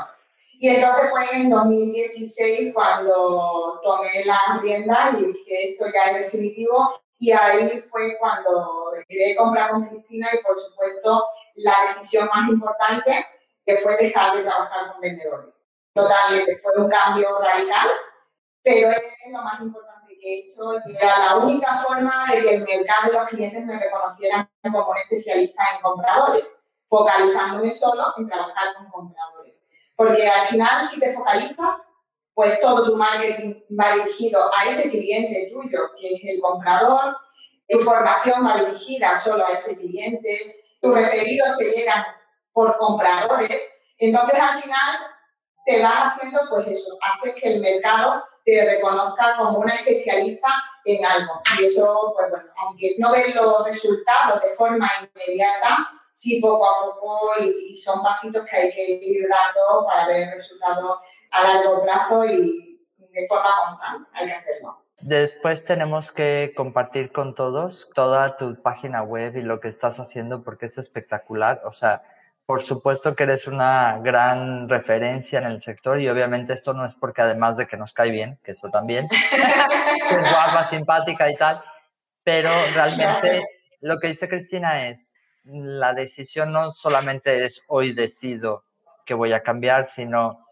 Y 0.63 0.69
entonces 0.69 1.09
fue 1.09 1.23
en 1.39 1.49
2016 1.49 2.71
cuando 2.71 3.79
tomé 3.81 4.25
las 4.25 4.61
riendas 4.61 5.15
y 5.19 5.25
dije, 5.25 5.71
esto 5.71 5.85
ya 5.91 6.11
es 6.11 6.25
definitivo. 6.25 7.01
Y 7.17 7.31
ahí 7.31 7.83
fue 7.89 8.15
cuando 8.19 8.93
quería 9.07 9.35
comprar 9.37 9.71
con 9.71 9.87
Cristina 9.87 10.29
y, 10.31 10.43
por 10.43 10.55
supuesto, 10.55 11.25
la 11.55 11.73
decisión 11.87 12.29
más 12.31 12.47
importante 12.47 13.25
que 13.65 13.77
fue 13.77 13.97
dejar 13.97 14.37
de 14.37 14.43
trabajar 14.43 14.91
con 14.91 15.01
vendedores. 15.01 15.65
Totalmente, 15.95 16.55
fue 16.59 16.73
un 16.83 16.91
cambio 16.91 17.39
radical, 17.39 17.89
pero 18.61 18.91
es 18.91 19.01
lo 19.31 19.41
más 19.41 19.61
importante 19.61 20.15
que 20.19 20.27
he 20.27 20.39
hecho 20.41 20.73
era 20.73 21.17
la 21.25 21.37
única 21.37 21.81
forma 21.81 22.25
de 22.31 22.39
que 22.39 22.53
el 22.53 22.63
mercado 22.63 23.11
y 23.11 23.15
los 23.15 23.27
clientes 23.29 23.65
me 23.65 23.79
reconocieran 23.79 24.47
como 24.61 24.87
un 24.87 24.97
especialista 24.97 25.63
en 25.75 25.81
compradores, 25.81 26.55
focalizándome 26.87 27.71
solo 27.71 28.13
en 28.15 28.27
trabajar 28.27 28.75
con 28.75 28.91
compradores. 28.91 29.65
Porque 30.01 30.27
al 30.27 30.47
final, 30.47 30.81
si 30.81 30.99
te 30.99 31.13
focalizas, 31.13 31.75
pues 32.33 32.59
todo 32.59 32.87
tu 32.87 32.97
marketing 32.97 33.53
va 33.79 33.93
dirigido 33.93 34.39
a 34.57 34.65
ese 34.65 34.89
cliente 34.89 35.51
tuyo, 35.53 35.91
que 35.99 36.07
es 36.07 36.35
el 36.35 36.41
comprador, 36.41 37.17
tu 37.69 37.77
formación 37.81 38.43
va 38.43 38.57
dirigida 38.63 39.15
solo 39.15 39.45
a 39.45 39.51
ese 39.51 39.77
cliente, 39.77 40.63
tus 40.81 40.91
referidos 40.91 41.55
te 41.55 41.65
llegan 41.65 42.03
por 42.51 42.75
compradores, 42.79 43.69
entonces 43.99 44.39
al 44.39 44.59
final 44.59 44.97
te 45.67 45.83
vas 45.83 46.15
haciendo, 46.15 46.39
pues 46.49 46.69
eso, 46.69 46.97
haces 46.99 47.35
que 47.35 47.53
el 47.53 47.61
mercado 47.61 48.25
te 48.43 48.65
reconozca 48.65 49.37
como 49.37 49.59
una 49.59 49.75
especialista 49.75 50.49
en 50.85 51.05
algo. 51.05 51.43
Y 51.59 51.65
eso, 51.65 52.11
pues 52.17 52.27
bueno, 52.31 52.49
aunque 52.57 52.95
no 52.97 53.11
ves 53.11 53.35
los 53.35 53.65
resultados 53.65 54.41
de 54.41 54.49
forma 54.55 54.89
inmediata, 54.99 55.91
sí 56.11 56.39
poco 56.41 56.65
a 56.65 56.85
poco 56.85 57.31
y, 57.41 57.75
son 57.75 58.03
pasitos 58.03 58.45
que 58.45 58.55
hay 58.55 58.71
que 58.71 58.99
ir 59.01 59.27
dando 59.27 59.85
para 59.87 60.07
ver 60.07 60.29
resultados 60.35 60.99
a 61.31 61.43
largo 61.43 61.81
plazo 61.83 62.25
y 62.25 62.79
de 62.97 63.27
forma 63.27 63.49
constante. 63.57 64.09
Hay 64.13 64.27
que 64.27 64.33
hacerlo. 64.33 64.81
Después 65.01 65.65
tenemos 65.65 66.11
que 66.11 66.53
compartir 66.55 67.11
con 67.11 67.33
todos 67.33 67.89
toda 67.95 68.37
tu 68.37 68.61
página 68.61 69.01
web 69.01 69.35
y 69.35 69.41
lo 69.41 69.59
que 69.59 69.67
estás 69.67 69.99
haciendo 69.99 70.43
porque 70.43 70.67
es 70.67 70.77
espectacular. 70.77 71.61
O 71.65 71.73
sea, 71.73 72.03
por 72.45 72.61
supuesto 72.61 73.15
que 73.15 73.23
eres 73.23 73.47
una 73.47 73.99
gran 73.99 74.69
referencia 74.69 75.39
en 75.39 75.45
el 75.45 75.61
sector 75.61 75.99
y 75.99 76.09
obviamente 76.09 76.53
esto 76.53 76.73
no 76.73 76.85
es 76.85 76.95
porque 76.95 77.21
además 77.21 77.57
de 77.57 77.65
que 77.65 77.77
nos 77.77 77.93
cae 77.93 78.11
bien, 78.11 78.39
que 78.43 78.51
eso 78.51 78.69
también, 78.69 79.05
es 80.11 80.31
guapa, 80.31 80.65
simpática 80.65 81.31
y 81.31 81.35
tal, 81.37 81.63
pero 82.23 82.49
realmente 82.75 83.45
lo 83.79 83.99
que 83.99 84.09
dice 84.09 84.27
Cristina 84.27 84.89
es, 84.89 85.15
la 85.43 85.93
decisión 85.93 86.51
no 86.51 86.71
solamente 86.71 87.45
es 87.45 87.63
hoy 87.67 87.93
decido 87.93 88.63
que 89.05 89.13
voy 89.13 89.33
a 89.33 89.43
cambiar, 89.43 89.85
sino 89.85 90.45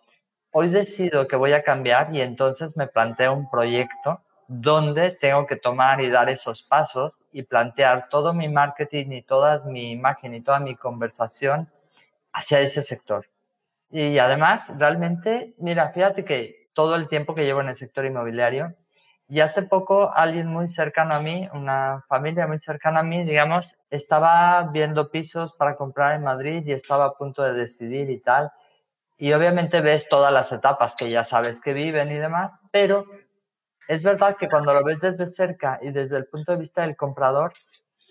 hoy 0.51 0.69
decido 0.69 1.27
que 1.27 1.35
voy 1.35 1.53
a 1.53 1.63
cambiar 1.63 2.13
y 2.13 2.21
entonces 2.21 2.75
me 2.75 2.87
planteo 2.87 3.33
un 3.33 3.49
proyecto 3.49 4.21
donde 4.47 5.11
tengo 5.11 5.45
que 5.45 5.57
tomar 5.57 6.01
y 6.01 6.09
dar 6.09 6.27
esos 6.27 6.63
pasos 6.63 7.25
y 7.31 7.43
plantear 7.43 8.09
todo 8.09 8.33
mi 8.33 8.49
marketing 8.49 9.11
y 9.11 9.21
toda 9.21 9.63
mi 9.65 9.91
imagen 9.91 10.33
y 10.33 10.41
toda 10.41 10.59
mi 10.59 10.75
conversación 10.75 11.69
hacia 12.33 12.59
ese 12.59 12.81
sector. 12.81 13.27
Y 13.91 14.17
además, 14.17 14.73
realmente, 14.77 15.53
mira, 15.59 15.89
fíjate 15.91 16.25
que 16.25 16.69
todo 16.73 16.95
el 16.95 17.07
tiempo 17.07 17.35
que 17.35 17.45
llevo 17.45 17.61
en 17.61 17.69
el 17.69 17.75
sector 17.75 18.05
inmobiliario, 18.05 18.75
y 19.31 19.41
hace 19.41 19.61
poco 19.61 20.11
alguien 20.11 20.47
muy 20.47 20.67
cercano 20.67 21.13
a 21.13 21.21
mí, 21.21 21.47
una 21.53 22.03
familia 22.09 22.47
muy 22.47 22.57
cercana 22.57 23.01
a 23.01 23.03
mí, 23.03 23.23
digamos, 23.23 23.77
estaba 23.91 24.63
viendo 24.71 25.11
pisos 25.11 25.53
para 25.53 25.75
comprar 25.75 26.15
en 26.15 26.23
Madrid 26.23 26.63
y 26.65 26.71
estaba 26.71 27.05
a 27.05 27.13
punto 27.13 27.43
de 27.43 27.53
decidir 27.53 28.09
y 28.09 28.19
tal. 28.19 28.51
Y 29.19 29.31
obviamente 29.33 29.81
ves 29.81 30.09
todas 30.09 30.33
las 30.33 30.51
etapas 30.51 30.95
que 30.95 31.11
ya 31.11 31.23
sabes 31.23 31.61
que 31.61 31.73
viven 31.73 32.09
y 32.09 32.15
demás, 32.15 32.63
pero 32.71 33.05
es 33.87 34.03
verdad 34.03 34.35
que 34.35 34.49
cuando 34.49 34.73
lo 34.73 34.83
ves 34.83 35.01
desde 35.01 35.27
cerca 35.27 35.77
y 35.79 35.91
desde 35.91 36.17
el 36.17 36.25
punto 36.25 36.53
de 36.53 36.57
vista 36.57 36.81
del 36.81 36.95
comprador, 36.95 37.53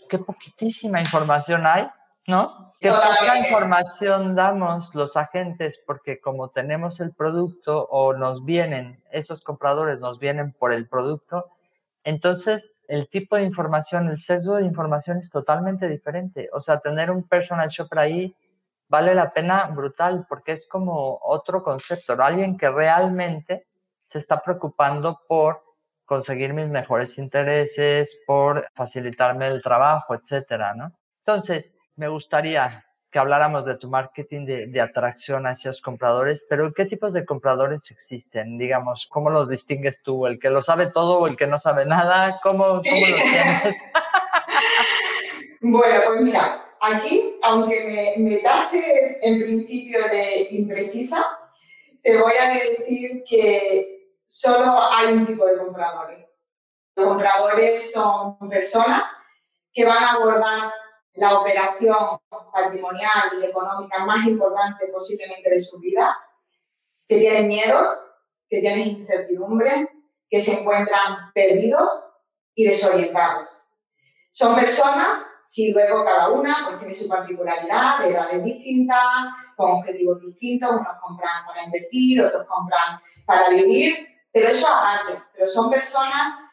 qué 0.08 0.18
poquitísima 0.18 1.00
información 1.00 1.66
hay 1.66 1.88
¿no? 2.28 2.70
Que 2.78 2.90
poca 2.90 3.38
información 3.38 4.36
damos 4.36 4.94
los 4.94 5.16
agentes 5.16 5.82
porque 5.84 6.20
como 6.20 6.50
tenemos 6.50 7.00
el 7.00 7.14
producto 7.14 7.88
o 7.90 8.12
nos 8.12 8.44
vienen, 8.44 9.02
esos 9.10 9.42
compradores 9.42 9.98
nos 9.98 10.18
vienen 10.18 10.52
por 10.52 10.72
el 10.72 10.86
producto, 10.86 11.46
entonces 12.04 12.76
el 12.86 13.08
tipo 13.08 13.36
de 13.36 13.44
información, 13.44 14.08
el 14.08 14.18
sesgo 14.18 14.56
de 14.56 14.66
información 14.66 15.16
es 15.16 15.30
totalmente 15.30 15.88
diferente. 15.88 16.50
O 16.52 16.60
sea, 16.60 16.78
tener 16.80 17.10
un 17.10 17.26
personal 17.26 17.68
shopper 17.70 17.98
ahí 17.98 18.36
vale 18.88 19.14
la 19.14 19.32
pena 19.32 19.66
brutal 19.66 20.26
porque 20.28 20.52
es 20.52 20.66
como 20.68 21.18
otro 21.22 21.62
concepto, 21.62 22.14
¿no? 22.14 22.24
Alguien 22.24 22.58
que 22.58 22.70
realmente 22.70 23.66
se 23.96 24.18
está 24.18 24.40
preocupando 24.42 25.18
por 25.26 25.62
conseguir 26.04 26.52
mis 26.52 26.68
mejores 26.68 27.16
intereses, 27.16 28.20
por 28.26 28.64
facilitarme 28.74 29.46
el 29.46 29.62
trabajo, 29.62 30.14
etcétera, 30.14 30.74
¿no? 30.74 30.92
Entonces, 31.18 31.74
me 31.98 32.08
gustaría 32.08 32.84
que 33.10 33.18
habláramos 33.18 33.64
de 33.64 33.76
tu 33.76 33.88
marketing 33.88 34.44
de, 34.46 34.80
atracción 34.80 35.46
hacia 35.46 35.70
los 35.70 35.80
compradores, 35.80 36.46
pero 36.48 36.72
¿qué 36.72 36.84
tipos 36.84 37.12
de 37.12 37.24
compradores 37.24 37.90
existen? 37.90 38.58
Digamos, 38.58 39.06
¿cómo 39.10 39.30
los 39.30 39.48
distingues 39.48 40.02
tú? 40.02 40.26
¿El 40.26 40.38
que 40.38 40.50
lo 40.50 40.62
sabe 40.62 40.92
todo 40.92 41.18
o 41.18 41.26
el 41.26 41.36
que 41.36 41.46
no 41.46 41.58
sabe 41.58 41.86
nada? 41.86 42.38
¿Cómo, 42.42 42.66
los 42.66 42.82
tienes? 42.82 43.22
bueno, 45.62 46.00
pues 46.06 46.20
mira, 46.20 46.62
aquí, 46.80 47.36
aunque 47.42 48.14
me, 48.18 48.30
me 48.30 48.36
taches 48.38 49.18
en 49.22 49.42
principio 49.42 50.00
de 50.08 50.48
imprecisa, 50.50 51.24
te 52.02 52.16
voy 52.16 52.34
a 52.40 52.48
decir 52.52 53.24
que 53.28 54.14
solo 54.24 54.76
hay 54.92 55.14
un 55.14 55.26
tipo 55.26 55.46
de 55.46 55.56
compradores. 55.56 56.34
Los 56.94 57.06
compradores 57.06 57.90
son 57.90 58.36
personas 58.50 59.04
que 59.72 59.84
van 59.84 60.02
a 60.02 60.12
abordar 60.12 60.72
la 61.18 61.36
operación 61.38 62.20
patrimonial 62.52 63.32
y 63.40 63.44
económica 63.44 64.04
más 64.04 64.24
importante 64.26 64.86
posiblemente 64.92 65.50
de 65.50 65.60
sus 65.60 65.80
vidas, 65.80 66.14
que 67.08 67.18
tienen 67.18 67.48
miedos, 67.48 67.88
que 68.48 68.60
tienen 68.60 69.00
incertidumbre, 69.00 69.88
que 70.30 70.38
se 70.38 70.60
encuentran 70.60 71.32
perdidos 71.34 71.90
y 72.54 72.64
desorientados. 72.64 73.62
Son 74.30 74.54
personas, 74.54 75.24
si 75.42 75.72
luego 75.72 76.04
cada 76.04 76.28
una 76.30 76.66
pues, 76.68 76.78
tiene 76.78 76.94
su 76.94 77.08
particularidad, 77.08 77.98
de 77.98 78.10
edades 78.10 78.44
distintas, 78.44 79.26
con 79.56 79.72
objetivos 79.72 80.20
distintos, 80.20 80.70
unos 80.70 80.86
compran 81.02 81.46
para 81.46 81.64
invertir, 81.64 82.22
otros 82.22 82.46
compran 82.46 83.00
para 83.26 83.48
vivir, 83.48 83.96
pero 84.30 84.46
eso 84.46 84.68
aparte, 84.68 85.20
pero 85.32 85.46
son 85.48 85.68
personas 85.68 86.47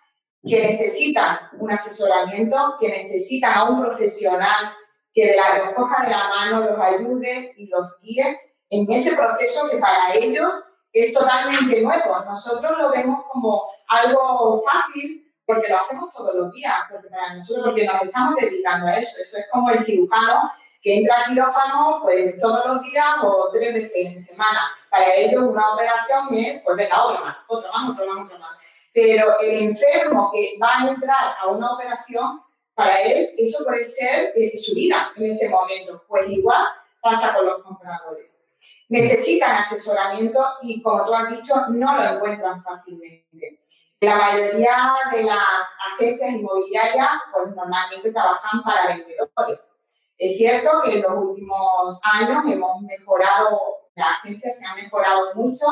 que 0.48 0.60
necesitan 0.60 1.40
un 1.60 1.72
asesoramiento, 1.72 2.76
que 2.80 2.88
necesitan 2.90 3.54
a 3.54 3.64
un 3.70 3.82
profesional 3.82 4.74
que 5.14 5.36
los 5.36 5.74
coja 5.74 6.04
de 6.04 6.12
la 6.12 6.30
mano, 6.30 6.60
los 6.70 6.80
ayude 6.80 7.54
y 7.58 7.68
los 7.68 7.96
guíe 8.02 8.38
en 8.70 8.92
ese 8.92 9.16
proceso 9.16 9.68
que 9.70 9.78
para 9.78 10.14
ellos 10.14 10.54
es 10.92 11.14
totalmente 11.14 11.82
nuevo. 11.82 12.24
Nosotros 12.26 12.72
lo 12.78 12.92
vemos 12.92 13.24
como 13.32 13.64
algo 13.88 14.62
fácil 14.62 15.22
porque 15.46 15.70
lo 15.70 15.78
hacemos 15.78 16.12
todos 16.14 16.36
los 16.36 16.52
días, 16.52 16.74
porque 16.90 17.08
para 17.10 17.36
nosotros, 17.36 17.66
porque 17.66 17.86
nos 17.86 18.02
estamos 18.02 18.36
dedicando 18.36 18.88
a 18.88 18.98
eso. 18.98 19.18
Eso 19.22 19.38
es 19.38 19.46
como 19.52 19.70
el 19.70 19.84
cirujano 19.84 20.52
que 20.82 20.98
entra 20.98 21.22
a 21.22 21.26
quirófano 21.26 22.00
pues 22.04 22.40
todos 22.40 22.66
los 22.66 22.82
días 22.84 23.08
o 23.24 23.50
tres 23.52 23.74
veces 23.74 23.92
en 23.96 24.18
semana. 24.18 24.72
Para 24.90 25.06
ellos 25.16 25.44
una 25.44 25.74
operación 25.74 26.28
es, 26.32 26.62
pues 26.64 26.78
venga, 26.78 27.04
otra 27.04 27.22
más, 27.22 27.38
otra 27.48 27.72
más, 27.72 27.90
otra 27.92 28.06
más, 28.06 28.26
otra 28.26 28.38
más. 28.38 28.52
Pero 28.96 29.38
el 29.42 29.64
enfermo 29.64 30.32
que 30.34 30.58
va 30.58 30.80
a 30.80 30.88
entrar 30.88 31.36
a 31.38 31.48
una 31.48 31.74
operación, 31.74 32.42
para 32.74 33.02
él 33.02 33.30
eso 33.38 33.66
puede 33.66 33.84
ser 33.84 34.32
eh, 34.34 34.58
su 34.58 34.74
vida 34.74 35.12
en 35.18 35.26
ese 35.26 35.50
momento. 35.50 36.06
Pues 36.08 36.30
igual 36.30 36.66
pasa 37.02 37.34
con 37.36 37.46
los 37.46 37.62
compradores. 37.62 38.42
Necesitan 38.88 39.52
asesoramiento 39.52 40.42
y, 40.62 40.82
como 40.82 41.06
tú 41.06 41.14
has 41.14 41.30
dicho, 41.30 41.56
no 41.72 41.98
lo 41.98 42.04
encuentran 42.04 42.64
fácilmente. 42.64 43.62
La 44.00 44.16
mayoría 44.16 44.94
de 45.12 45.24
las 45.24 45.68
agencias 45.94 46.30
inmobiliarias, 46.30 47.10
pues 47.34 47.54
normalmente 47.54 48.14
trabajan 48.14 48.64
para 48.64 48.88
vendedores. 48.88 49.72
Es 50.18 50.38
cierto 50.38 50.70
que 50.86 51.00
en 51.00 51.02
los 51.02 51.18
últimos 51.18 52.00
años 52.14 52.46
hemos 52.48 52.82
mejorado, 52.82 53.60
las 53.96 54.20
agencias 54.24 54.58
se 54.58 54.66
han 54.66 54.76
mejorado 54.78 55.36
mucho 55.36 55.66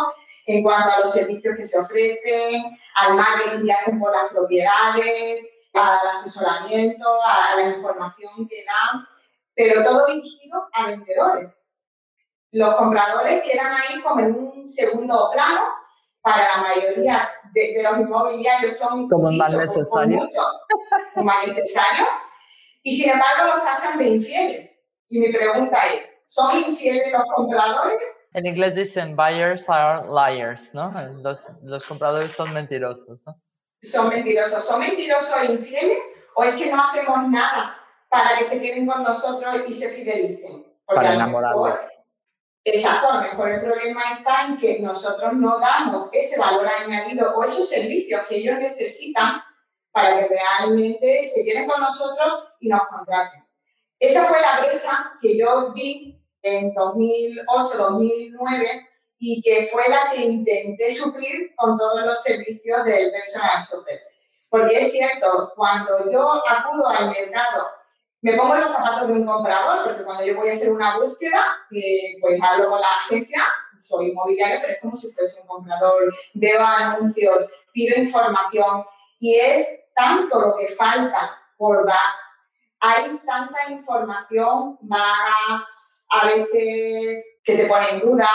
en 0.45 0.63
cuanto 0.63 0.91
a 0.91 0.99
los 0.99 1.11
servicios 1.11 1.55
que 1.55 1.63
se 1.63 1.79
ofrecen, 1.79 2.77
al 2.95 3.15
marketing 3.15 3.65
que 3.65 3.71
hacen 3.71 3.99
por 3.99 4.11
las 4.11 4.31
propiedades, 4.31 5.47
al 5.73 6.07
asesoramiento, 6.07 7.07
a 7.23 7.55
la 7.55 7.69
información 7.69 8.47
que 8.47 8.63
dan, 8.65 9.07
pero 9.55 9.83
todo 9.83 10.07
dirigido 10.07 10.67
a 10.73 10.87
vendedores. 10.87 11.59
Los 12.51 12.75
compradores 12.75 13.41
quedan 13.41 13.71
ahí 13.71 14.01
como 14.01 14.19
en 14.19 14.35
un 14.35 14.67
segundo 14.67 15.29
plano. 15.33 15.61
Para 16.21 16.37
la 16.37 16.61
mayoría 16.61 17.29
de, 17.53 17.83
los 17.83 17.99
inmobiliarios 17.99 18.77
son 18.77 19.09
como 19.09 19.29
más 19.31 19.51
necesario. 19.53 20.25
más 21.15 21.47
necesario. 21.47 22.05
Y 22.81 22.95
sin 22.95 23.11
embargo 23.11 23.55
los 23.55 23.63
tachan 23.65 23.97
de 23.97 24.05
infieles. 24.05 24.73
Y 25.09 25.19
mi 25.19 25.33
pregunta 25.33 25.77
es, 25.93 26.09
¿son 26.25 26.57
infieles 26.57 27.11
los 27.11 27.23
compradores 27.35 28.22
en 28.33 28.45
inglés 28.45 28.75
dicen 28.75 29.15
buyers 29.15 29.69
are 29.69 30.01
liars, 30.07 30.73
¿no? 30.73 30.91
Los, 31.21 31.47
los 31.63 31.83
compradores 31.85 32.31
son 32.31 32.53
mentirosos, 32.53 33.19
¿no? 33.25 33.39
Son 33.81 34.09
mentirosos. 34.09 34.65
¿Son 34.65 34.79
mentirosos 34.79 35.35
e 35.41 35.51
infieles 35.51 35.99
o 36.35 36.43
es 36.43 36.55
que 36.55 36.71
no 36.71 36.81
hacemos 36.81 37.29
nada 37.29 37.77
para 38.09 38.37
que 38.37 38.43
se 38.43 38.61
queden 38.61 38.87
con 38.87 39.03
nosotros 39.03 39.57
y 39.67 39.73
se 39.73 39.89
fidelicen? 39.89 40.63
Porque 40.85 41.01
para 41.01 41.15
enamorarlos. 41.15 41.79
Exacto, 42.65 43.11
a 43.11 43.15
lo 43.15 43.21
mejor 43.23 43.49
el 43.49 43.61
problema 43.61 44.01
está 44.17 44.45
en 44.45 44.57
que 44.57 44.79
nosotros 44.79 45.33
no 45.33 45.59
damos 45.59 46.09
ese 46.13 46.39
valor 46.39 46.65
añadido 46.65 47.35
o 47.35 47.43
esos 47.43 47.67
servicios 47.67 48.21
que 48.29 48.37
ellos 48.37 48.57
necesitan 48.57 49.41
para 49.91 50.15
que 50.17 50.27
realmente 50.27 51.25
se 51.25 51.43
queden 51.43 51.67
con 51.67 51.81
nosotros 51.81 52.45
y 52.61 52.69
nos 52.69 52.87
contraten. 52.87 53.45
Esa 53.99 54.25
fue 54.25 54.39
la 54.41 54.61
brecha 54.61 55.11
que 55.21 55.37
yo 55.37 55.73
vi 55.73 56.22
en 56.43 56.73
2008-2009 56.73 58.87
y 59.17 59.41
que 59.41 59.69
fue 59.71 59.83
la 59.89 60.11
que 60.11 60.21
intenté 60.21 60.93
suplir 60.93 61.53
con 61.55 61.75
todos 61.77 62.05
los 62.05 62.21
servicios 62.21 62.83
del 62.83 63.11
personal 63.11 63.59
shopper. 63.59 63.99
Porque 64.49 64.85
es 64.85 64.91
cierto, 64.91 65.53
cuando 65.55 66.11
yo 66.11 66.31
acudo 66.47 66.89
al 66.89 67.09
mercado, 67.09 67.67
me 68.21 68.33
pongo 68.33 68.55
los 68.55 68.71
zapatos 68.71 69.07
de 69.07 69.13
un 69.13 69.25
comprador, 69.25 69.83
porque 69.83 70.03
cuando 70.03 70.23
yo 70.23 70.35
voy 70.35 70.49
a 70.49 70.53
hacer 70.53 70.71
una 70.71 70.97
búsqueda, 70.97 71.43
eh, 71.71 72.17
pues 72.21 72.39
hablo 72.41 72.69
con 72.69 72.79
la 72.79 72.87
agencia, 73.05 73.43
soy 73.79 74.09
inmobiliaria, 74.09 74.61
pero 74.61 74.73
es 74.73 74.81
como 74.81 74.95
si 74.95 75.11
fuese 75.11 75.41
un 75.41 75.47
comprador, 75.47 76.13
veo 76.33 76.61
anuncios, 76.61 77.47
pido 77.73 78.01
información 78.01 78.85
y 79.19 79.35
es 79.35 79.67
tanto 79.95 80.39
lo 80.39 80.55
que 80.55 80.67
falta 80.67 81.37
por 81.57 81.85
dar. 81.85 81.97
Hay 82.79 83.17
tanta 83.25 83.71
información 83.71 84.77
vaga, 84.81 85.63
a 86.13 86.27
veces 86.27 87.37
que 87.43 87.55
te 87.55 87.65
pone 87.65 87.89
en 87.89 87.99
duda, 87.99 88.27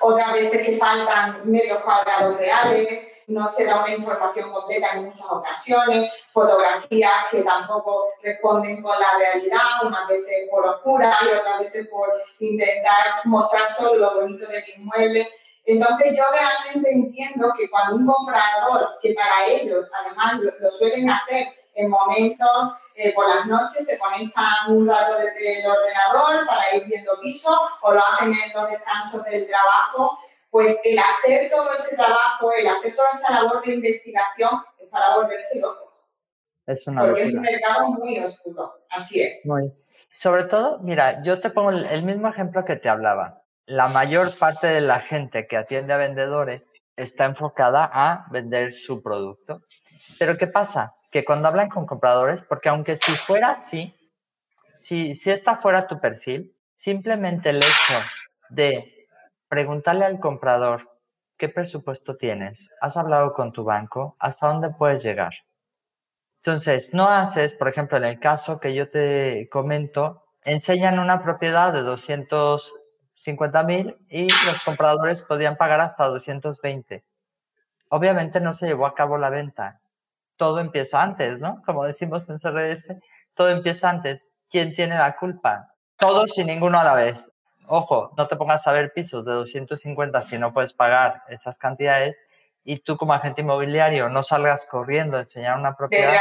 otras 0.00 0.32
veces 0.32 0.66
que 0.66 0.76
faltan 0.76 1.50
medios 1.50 1.78
cuadrados 1.82 2.36
reales, 2.36 3.08
no 3.28 3.50
se 3.52 3.64
da 3.64 3.82
una 3.82 3.94
información 3.94 4.52
completa 4.52 4.88
en 4.94 5.04
muchas 5.04 5.26
ocasiones, 5.30 6.12
fotografías 6.32 7.12
que 7.30 7.42
tampoco 7.42 8.06
responden 8.22 8.82
con 8.82 8.98
la 8.98 9.18
realidad, 9.18 9.84
unas 9.84 10.06
veces 10.08 10.48
por 10.50 10.66
oscura 10.66 11.16
y 11.22 11.38
otras 11.38 11.60
veces 11.60 11.86
por 11.88 12.12
intentar 12.40 13.22
mostrar 13.24 13.70
solo 13.70 13.94
lo 13.94 14.14
bonito 14.20 14.46
del 14.46 14.64
inmueble. 14.76 15.28
Entonces 15.64 16.16
yo 16.16 16.24
realmente 16.32 16.90
entiendo 16.90 17.52
que 17.56 17.70
cuando 17.70 17.96
un 17.96 18.06
comprador, 18.06 18.98
que 19.00 19.14
para 19.14 19.46
ellos 19.46 19.86
además 19.94 20.40
lo, 20.60 20.70
suelen 20.70 21.08
hacer 21.08 21.48
en 21.74 21.88
momentos 21.88 22.72
eh, 23.02 23.12
por 23.14 23.26
las 23.28 23.46
noches, 23.46 23.86
se 23.86 23.98
conectan 23.98 24.44
un 24.68 24.86
rato 24.86 25.16
desde 25.16 25.60
el 25.60 25.66
ordenador 25.66 26.46
para 26.46 26.62
ir 26.76 26.84
viendo 26.86 27.18
piso 27.20 27.50
o 27.80 27.92
lo 27.92 28.00
hacen 28.00 28.28
en 28.28 28.52
los 28.52 28.70
descansos 28.70 29.24
del 29.24 29.46
trabajo, 29.46 30.18
pues 30.50 30.78
el 30.84 30.98
hacer 30.98 31.50
todo 31.50 31.72
ese 31.72 31.96
trabajo, 31.96 32.52
el 32.52 32.66
hacer 32.66 32.94
toda 32.94 33.08
esa 33.10 33.32
labor 33.32 33.62
de 33.64 33.74
investigación 33.74 34.50
es 34.78 34.88
para 34.88 35.16
volverse 35.16 35.60
locos. 35.60 36.06
Es 36.66 36.86
una 36.86 37.00
Porque 37.02 37.22
es 37.22 37.34
un 37.34 37.40
mercado 37.40 37.88
muy 37.92 38.18
oscuro, 38.18 38.84
así 38.90 39.22
es. 39.22 39.40
Muy. 39.44 39.72
Sobre 40.10 40.44
todo, 40.44 40.80
mira, 40.80 41.22
yo 41.22 41.40
te 41.40 41.50
pongo 41.50 41.70
el 41.70 42.02
mismo 42.02 42.28
ejemplo 42.28 42.64
que 42.64 42.76
te 42.76 42.88
hablaba. 42.88 43.42
La 43.64 43.88
mayor 43.88 44.36
parte 44.36 44.66
de 44.66 44.80
la 44.80 45.00
gente 45.00 45.46
que 45.46 45.56
atiende 45.56 45.92
a 45.92 45.96
vendedores 45.96 46.74
está 46.96 47.24
enfocada 47.24 47.88
a 47.92 48.26
vender 48.30 48.72
su 48.72 49.02
producto. 49.02 49.62
Pero 50.18 50.36
¿qué 50.36 50.46
pasa? 50.46 50.96
Que 51.10 51.24
cuando 51.24 51.48
hablan 51.48 51.68
con 51.68 51.86
compradores, 51.86 52.42
porque 52.42 52.68
aunque 52.68 52.96
si 52.96 53.12
fuera 53.12 53.50
así, 53.50 53.94
si, 54.72 55.14
si 55.14 55.30
esta 55.30 55.56
fuera 55.56 55.86
tu 55.86 56.00
perfil, 56.00 56.56
simplemente 56.74 57.50
el 57.50 57.58
hecho 57.58 57.94
de 58.48 59.00
Preguntarle 59.50 60.04
al 60.04 60.20
comprador, 60.20 60.88
¿qué 61.36 61.48
presupuesto 61.48 62.16
tienes? 62.16 62.70
¿Has 62.80 62.96
hablado 62.96 63.32
con 63.32 63.50
tu 63.50 63.64
banco? 63.64 64.14
¿Hasta 64.20 64.46
dónde 64.46 64.70
puedes 64.70 65.02
llegar? 65.02 65.32
Entonces, 66.36 66.94
no 66.94 67.08
haces, 67.08 67.54
por 67.54 67.66
ejemplo, 67.66 67.96
en 67.96 68.04
el 68.04 68.20
caso 68.20 68.60
que 68.60 68.76
yo 68.76 68.88
te 68.88 69.48
comento, 69.50 70.22
enseñan 70.44 71.00
una 71.00 71.20
propiedad 71.20 71.72
de 71.72 71.80
250 71.80 73.64
mil 73.64 73.98
y 74.08 74.28
los 74.46 74.62
compradores 74.64 75.22
podían 75.22 75.56
pagar 75.56 75.80
hasta 75.80 76.06
220. 76.06 77.04
Obviamente 77.88 78.40
no 78.40 78.54
se 78.54 78.68
llevó 78.68 78.86
a 78.86 78.94
cabo 78.94 79.18
la 79.18 79.30
venta. 79.30 79.80
Todo 80.40 80.58
empieza 80.58 81.02
antes, 81.02 81.38
¿no? 81.38 81.60
Como 81.66 81.84
decimos 81.84 82.30
en 82.30 82.38
CRS, 82.38 82.96
todo 83.34 83.50
empieza 83.50 83.90
antes. 83.90 84.38
¿Quién 84.48 84.74
tiene 84.74 84.96
la 84.96 85.12
culpa? 85.12 85.74
Todos 85.98 86.36
y 86.38 86.44
ninguno 86.44 86.80
a 86.80 86.84
la 86.84 86.94
vez 86.94 87.30
ojo, 87.70 88.12
no 88.16 88.26
te 88.26 88.36
pongas 88.36 88.66
a 88.66 88.72
ver 88.72 88.92
pisos 88.92 89.24
de 89.24 89.32
250 89.32 90.22
si 90.22 90.38
no 90.38 90.52
puedes 90.52 90.72
pagar 90.72 91.22
esas 91.28 91.56
cantidades 91.56 92.26
y 92.64 92.78
tú 92.78 92.96
como 92.96 93.14
agente 93.14 93.42
inmobiliario 93.42 94.08
no 94.08 94.22
salgas 94.22 94.66
corriendo 94.68 95.16
a 95.16 95.20
enseñar 95.20 95.56
una 95.56 95.76
propiedad 95.76 96.12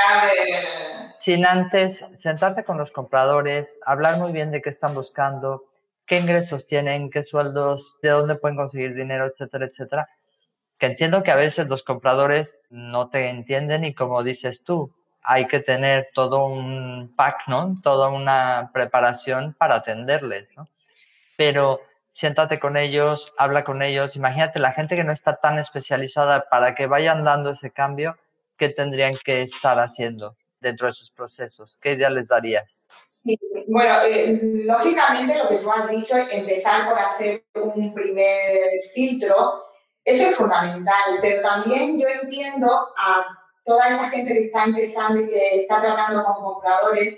sin 1.18 1.46
antes 1.46 2.06
sentarte 2.14 2.64
con 2.64 2.78
los 2.78 2.92
compradores, 2.92 3.80
hablar 3.86 4.18
muy 4.18 4.32
bien 4.32 4.52
de 4.52 4.62
qué 4.62 4.70
están 4.70 4.94
buscando, 4.94 5.66
qué 6.06 6.20
ingresos 6.20 6.66
tienen, 6.66 7.10
qué 7.10 7.24
sueldos, 7.24 7.98
de 8.02 8.10
dónde 8.10 8.36
pueden 8.36 8.56
conseguir 8.56 8.94
dinero, 8.94 9.26
etcétera, 9.26 9.66
etcétera. 9.66 10.08
Que 10.80 10.88
entiendo 10.88 11.22
que 11.22 11.32
a 11.32 11.36
veces 11.36 11.68
los 11.68 11.84
compradores 11.84 12.62
no 12.70 13.10
te 13.10 13.30
entienden 13.30 13.86
y 13.86 13.94
como 13.94 14.24
dices 14.24 14.64
tú, 14.64 14.92
hay 15.22 15.48
que 15.48 15.60
tener 15.60 16.10
todo 16.14 16.46
un 16.46 17.14
pack, 17.16 17.48
¿no? 17.48 17.76
Toda 17.84 18.10
una 18.10 18.72
preparación 18.74 19.54
para 19.60 19.76
atenderles, 19.76 20.48
¿no? 20.58 20.68
pero 21.40 21.80
siéntate 22.10 22.60
con 22.60 22.76
ellos, 22.76 23.34
habla 23.38 23.64
con 23.64 23.82
ellos. 23.82 24.18
Imagínate 24.18 24.60
la 24.60 24.74
gente 24.74 24.98
que 24.98 25.06
no 25.06 25.14
está 25.14 25.38
tan 25.38 25.58
especializada 25.58 26.50
para 26.50 26.76
que 26.76 26.86
vayan 26.86 27.24
dando 27.24 27.52
ese 27.52 27.72
cambio, 27.72 28.18
¿qué 28.58 28.68
tendrían 28.68 29.14
que 29.24 29.44
estar 29.44 29.80
haciendo 29.80 30.36
dentro 30.60 30.88
de 30.88 30.92
sus 30.92 31.12
procesos? 31.12 31.80
¿Qué 31.82 31.94
idea 31.94 32.10
les 32.10 32.28
darías? 32.28 32.88
Sí, 32.94 33.40
bueno, 33.70 33.94
eh, 34.06 34.38
lógicamente 34.66 35.38
lo 35.38 35.48
que 35.48 35.60
tú 35.60 35.72
has 35.72 35.90
dicho, 35.90 36.18
es 36.18 36.38
empezar 36.38 36.90
por 36.90 37.00
hacer 37.00 37.46
un 37.54 37.94
primer 37.94 38.52
filtro, 38.94 39.64
eso 40.04 40.28
es 40.28 40.36
fundamental, 40.36 41.20
pero 41.22 41.42
también 41.42 42.00
yo 42.00 42.08
entiendo 42.08 42.70
a 42.98 43.26
toda 43.64 43.88
esa 43.88 44.10
gente 44.10 44.34
que 44.34 44.46
está 44.46 44.64
empezando 44.66 45.20
y 45.20 45.30
que 45.30 45.62
está 45.62 45.82
tratando 45.82 46.24
con 46.24 46.44
compradores, 46.44 47.18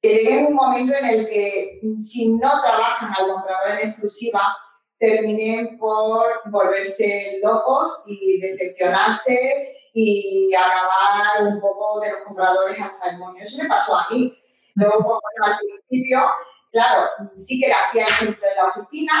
que 0.00 0.14
llegue 0.14 0.46
un 0.46 0.54
momento 0.54 0.94
en 0.94 1.04
el 1.06 1.28
que 1.28 1.80
si 1.98 2.28
no 2.28 2.60
trabajan 2.62 3.12
al 3.18 3.32
comprador 3.32 3.80
en 3.80 3.88
exclusiva, 3.88 4.56
terminen 4.98 5.76
por 5.78 6.40
volverse 6.50 7.38
locos 7.42 7.98
y 8.06 8.40
decepcionarse 8.40 9.74
y 9.92 10.50
acabar 10.54 11.46
un 11.46 11.60
poco 11.60 12.00
de 12.00 12.10
los 12.10 12.20
compradores 12.20 12.80
hasta 12.80 13.10
el 13.10 13.18
moño. 13.18 13.42
Eso 13.42 13.62
me 13.62 13.68
pasó 13.68 13.96
a 13.96 14.08
mí. 14.10 14.36
Luego, 14.74 15.20
al 15.42 15.58
principio, 15.58 16.24
claro, 16.72 17.08
sí 17.34 17.60
que 17.60 17.68
le 17.68 17.74
hacía 17.74 18.06
filtro 18.18 18.48
en 18.48 18.56
la 18.56 18.64
oficina, 18.64 19.12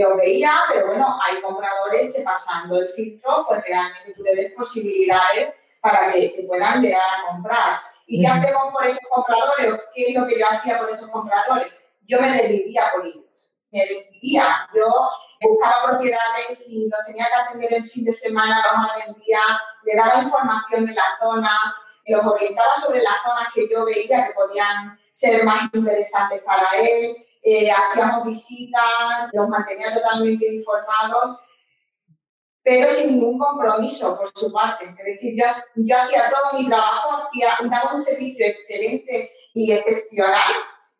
lo 0.00 0.16
veía, 0.16 0.52
pero 0.72 0.86
bueno, 0.86 1.18
hay 1.26 1.40
compradores 1.40 2.14
que 2.14 2.22
pasando 2.22 2.78
el 2.78 2.88
filtro, 2.90 3.44
pues 3.46 3.62
realmente 3.64 4.12
tú 4.14 4.22
le 4.22 4.34
ves 4.34 4.52
posibilidades 4.52 5.54
para 5.80 6.10
que, 6.10 6.34
que 6.34 6.42
puedan 6.42 6.82
llegar 6.82 7.00
a 7.00 7.30
comprar. 7.30 7.80
¿Y 8.06 8.20
qué 8.20 8.28
hacemos 8.28 8.72
por 8.72 8.84
esos 8.84 9.00
compradores? 9.08 9.80
¿Qué 9.94 10.06
es 10.08 10.14
lo 10.14 10.26
que 10.26 10.38
yo 10.38 10.46
hacía 10.50 10.78
por 10.78 10.90
esos 10.90 11.08
compradores? 11.10 11.72
Yo 12.02 12.20
me 12.20 12.30
desvivía 12.30 12.90
por 12.94 13.06
ellos, 13.06 13.52
me 13.70 13.80
desvivía. 13.86 14.68
Yo 14.74 14.86
buscaba 15.48 15.86
propiedades 15.86 16.66
y 16.68 16.88
los 16.88 17.00
tenía 17.06 17.26
que 17.26 17.34
atender 17.34 17.74
el 17.74 17.86
fin 17.86 18.04
de 18.04 18.12
semana, 18.12 18.64
los 18.72 18.90
atendía, 18.90 19.38
le 19.84 19.94
daba 19.94 20.22
información 20.22 20.86
de 20.86 20.94
las 20.94 21.18
zonas, 21.20 21.58
los 22.06 22.26
orientaba 22.26 22.74
sobre 22.74 23.02
las 23.02 23.22
zonas 23.22 23.46
que 23.54 23.68
yo 23.70 23.84
veía 23.84 24.26
que 24.26 24.34
podían 24.34 24.98
ser 25.12 25.44
más 25.44 25.72
interesantes 25.72 26.42
para 26.42 26.66
él, 26.80 27.16
eh, 27.42 27.70
hacíamos 27.70 28.26
visitas, 28.26 29.30
los 29.32 29.48
mantenía 29.48 29.94
totalmente 29.94 30.46
informados 30.54 31.38
pero 32.62 32.92
sin 32.92 33.08
ningún 33.08 33.38
compromiso 33.38 34.16
por 34.16 34.30
su 34.34 34.52
parte. 34.52 34.84
Es 34.84 35.04
decir, 35.04 35.34
yo, 35.36 35.46
yo 35.76 35.96
hacía 35.96 36.30
todo 36.30 36.58
mi 36.58 36.68
trabajo, 36.68 37.26
hacía, 37.26 37.50
daba 37.70 37.92
un 37.92 38.00
servicio 38.00 38.46
excelente 38.46 39.32
y 39.54 39.72
excepcional, 39.72 40.52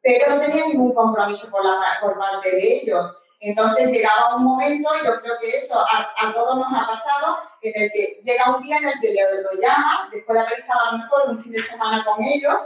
pero 0.03 0.35
no 0.35 0.41
tenía 0.41 0.67
ningún 0.67 0.95
compromiso 0.95 1.51
por, 1.51 1.65
la, 1.65 1.81
por 2.01 2.19
parte 2.19 2.51
de 2.51 2.77
ellos. 2.79 3.15
Entonces 3.41 3.89
llegaba 3.89 4.37
un 4.37 4.45
momento, 4.45 4.91
y 5.01 5.07
yo 5.07 5.21
creo 5.21 5.35
que 5.41 5.49
eso 5.49 5.79
a, 5.79 6.13
a, 6.17 6.35
todos 6.35 6.57
nos 6.57 6.69
ha 6.75 6.87
pasado, 6.87 7.39
en 7.63 7.85
el 7.85 7.91
que 7.91 8.21
llega 8.23 8.55
un 8.55 8.63
día 8.63 8.77
en 8.79 8.89
el 8.89 9.01
que 9.01 9.11
le, 9.11 9.43
lo 9.43 9.53
llamas, 9.53 10.11
después 10.11 10.39
de 10.39 10.45
haber 10.45 10.59
estado 10.59 10.81
a 10.81 10.93
lo 10.93 10.99
mejor 10.99 11.23
un 11.29 11.39
fin 11.43 11.53
de 11.53 11.61
semana 11.61 12.05
con 12.05 12.23
ellos, 12.23 12.61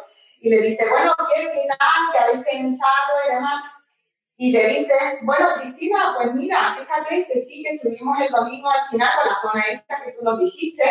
y 0.45 0.51
le 0.51 0.59
dices, 0.59 0.89
bueno, 0.91 1.15
¿qué, 1.17 1.43
qué 1.43 1.67
tal? 1.79 2.13
¿Qué 2.13 2.19
habéis 2.19 2.45
pensado? 2.45 3.13
Y 3.27 3.35
demás 3.35 3.63
y 4.37 4.53
te 4.53 4.67
dice, 4.67 4.95
bueno, 5.23 5.49
Cristina, 5.61 6.15
pues 6.17 6.35
mira, 6.35 6.75
fíjate 6.77 7.27
que 7.27 7.39
sí, 7.39 7.63
que 7.63 7.77
estuvimos 7.77 8.21
el 8.21 8.33
domingo 8.33 8.69
al 8.69 8.85
final 8.89 9.09
con 9.15 9.33
la 9.33 9.41
zona 9.41 9.65
esta 9.71 10.03
que 10.03 10.13
tú 10.13 10.25
nos 10.25 10.39
dijiste 10.41 10.85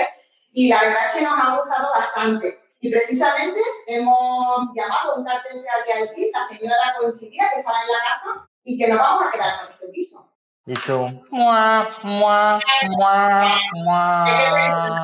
y 0.53 0.69
la 0.69 0.81
verdad 0.81 1.07
es 1.09 1.17
que 1.17 1.23
nos 1.23 1.39
ha 1.39 1.55
gustado 1.55 1.91
bastante. 1.91 2.59
Y 2.79 2.89
precisamente 2.91 3.59
hemos 3.87 4.69
llamado 4.73 5.13
a 5.13 5.15
un 5.15 5.25
cartel 5.25 5.61
que 5.61 5.93
había 5.93 6.09
allí, 6.09 6.31
la 6.33 6.41
señora 6.41 6.95
coincidía 6.99 7.49
que 7.53 7.59
estaba 7.59 7.81
en 7.81 7.87
la 7.91 8.09
casa 8.09 8.49
y 8.63 8.77
que 8.77 8.87
nos 8.87 8.97
vamos 8.97 9.23
a 9.25 9.31
quedar 9.31 9.59
con 9.59 9.69
ese 9.69 9.87
piso. 9.89 10.29
Y 10.65 10.73
tú, 10.75 11.25
mua, 11.31 11.89
mua, 12.03 12.59
mua, 12.97 13.59
mua. 13.73 14.23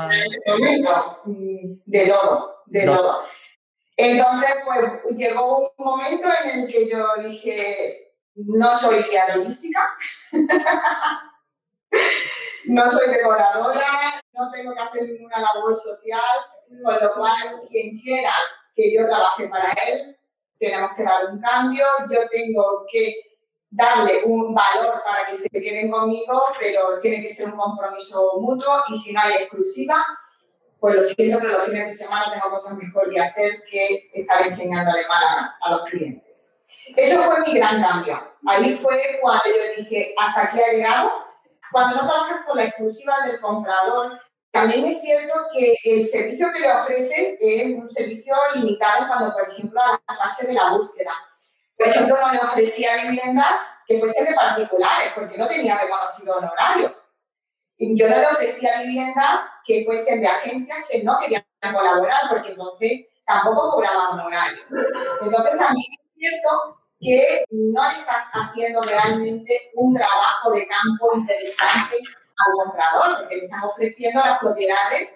En 0.05 0.11
ese 0.11 0.39
momento, 0.47 1.19
mm, 1.25 1.81
de 1.85 2.07
todo, 2.07 2.63
de 2.67 2.85
todo. 2.85 3.23
Entonces, 4.01 4.49
pues 4.63 4.79
llegó 5.17 5.57
un 5.57 5.85
momento 5.85 6.29
en 6.41 6.61
el 6.61 6.71
que 6.71 6.89
yo 6.89 7.05
dije, 7.21 8.15
no 8.35 8.73
soy 8.73 9.03
guía 9.03 9.25
no 12.67 12.89
soy 12.89 13.09
decoradora, 13.09 14.21
no 14.31 14.49
tengo 14.51 14.73
que 14.73 14.79
hacer 14.79 15.03
ninguna 15.03 15.41
labor 15.41 15.75
social, 15.75 16.21
con 16.81 16.95
lo 16.95 17.13
cual 17.13 17.61
quien 17.69 17.99
quiera 17.99 18.31
que 18.73 18.95
yo 18.95 19.05
trabaje 19.05 19.49
para 19.49 19.69
él, 19.87 20.17
tenemos 20.57 20.91
que 20.95 21.03
dar 21.03 21.25
un 21.25 21.41
cambio, 21.41 21.85
yo 22.09 22.19
tengo 22.29 22.85
que 22.89 23.15
darle 23.69 24.23
un 24.23 24.55
valor 24.55 25.03
para 25.03 25.27
que 25.27 25.35
se 25.35 25.49
queden 25.49 25.91
conmigo, 25.91 26.41
pero 26.57 26.99
tiene 27.01 27.21
que 27.21 27.33
ser 27.33 27.49
un 27.49 27.57
compromiso 27.57 28.39
mutuo 28.39 28.81
y 28.87 28.95
si 28.95 29.11
no 29.11 29.19
hay 29.19 29.43
exclusiva, 29.43 30.05
pues 30.79 30.95
lo 30.95 31.03
siento, 31.03 31.39
pero 31.39 31.53
los 31.53 31.65
fines 31.65 31.87
de 31.87 31.93
semana 31.93 32.31
tengo 32.31 32.49
cosas 32.49 32.77
mejor 32.77 33.11
que 33.11 33.19
hacer 33.19 33.63
que 33.69 34.09
estar 34.13 34.41
enseñando 34.41 34.91
alemán 34.91 35.51
a 35.61 35.71
los 35.71 35.89
clientes. 35.89 36.51
Eso 36.95 37.21
fue 37.23 37.39
mi 37.41 37.53
gran 37.53 37.83
cambio. 37.83 38.35
Ahí 38.47 38.73
fue 38.73 39.19
cuando 39.21 39.43
yo 39.45 39.83
dije, 39.83 40.15
hasta 40.17 40.43
aquí 40.43 40.59
ha 40.61 40.73
llegado. 40.73 41.11
Cuando 41.71 42.01
no 42.01 42.07
trabajas 42.07 42.45
con 42.47 42.57
la 42.57 42.63
exclusiva 42.63 43.15
del 43.25 43.39
comprador, 43.39 44.19
también 44.51 44.83
es 44.85 45.01
cierto 45.01 45.33
que 45.53 45.75
el 45.83 46.05
servicio 46.05 46.51
que 46.51 46.59
le 46.59 46.71
ofreces 46.71 47.35
es 47.39 47.65
un 47.75 47.89
servicio 47.89 48.33
limitado 48.55 49.07
cuando, 49.07 49.33
por 49.33 49.51
ejemplo, 49.51 49.79
a 49.81 50.01
la 50.07 50.15
fase 50.15 50.47
de 50.47 50.53
la 50.53 50.71
búsqueda. 50.71 51.11
Por 51.77 51.87
ejemplo, 51.87 52.17
no 52.19 52.31
le 52.31 52.39
ofrecía 52.39 52.97
viviendas 53.03 53.55
que 53.87 53.99
fuesen 53.99 54.25
de 54.25 54.33
particulares, 54.33 55.11
porque 55.13 55.37
no 55.37 55.47
tenía 55.47 55.77
reconocido 55.77 56.37
honorarios. 56.37 57.08
Yo 57.79 58.09
no 58.09 58.17
le 58.17 58.25
ofrecía 58.25 58.81
viviendas 58.81 59.39
que 59.65 59.85
fuesen 59.85 60.19
de 60.21 60.27
agencias 60.27 60.79
que 60.89 61.03
no 61.03 61.17
querían 61.19 61.43
colaborar, 61.61 62.21
porque 62.29 62.51
entonces 62.51 63.05
tampoco 63.25 63.71
cobraban 63.71 64.19
honorarios. 64.19 64.65
Entonces 65.21 65.57
también 65.57 65.87
es 65.91 66.13
cierto 66.15 66.79
que 66.99 67.45
no 67.51 67.87
estás 67.87 68.25
haciendo 68.33 68.81
realmente 68.81 69.71
un 69.75 69.93
trabajo 69.93 70.51
de 70.51 70.67
campo 70.67 71.11
interesante 71.15 71.95
al 71.97 72.65
comprador, 72.65 73.19
porque 73.19 73.37
le 73.37 73.45
estás 73.45 73.63
ofreciendo 73.63 74.19
las 74.19 74.39
propiedades 74.39 75.15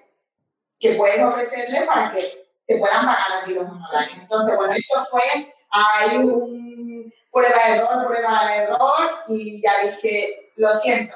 que 0.80 0.94
puedes 0.94 1.22
ofrecerle 1.24 1.86
para 1.86 2.12
que 2.12 2.20
te 2.66 2.78
puedan 2.78 3.06
pagar 3.06 3.32
a 3.42 3.46
ti 3.46 3.54
los 3.54 3.66
honorarios. 3.66 4.18
Entonces, 4.18 4.56
bueno, 4.56 4.74
eso 4.74 5.06
fue, 5.12 5.54
hay 5.70 6.18
un 6.18 7.12
prueba 7.32 7.60
de 7.66 7.76
error, 7.76 8.08
prueba 8.08 8.46
de 8.48 8.58
error, 8.58 9.12
y 9.28 9.62
ya 9.62 9.72
dije, 9.84 10.52
lo 10.56 10.70
siento, 10.78 11.16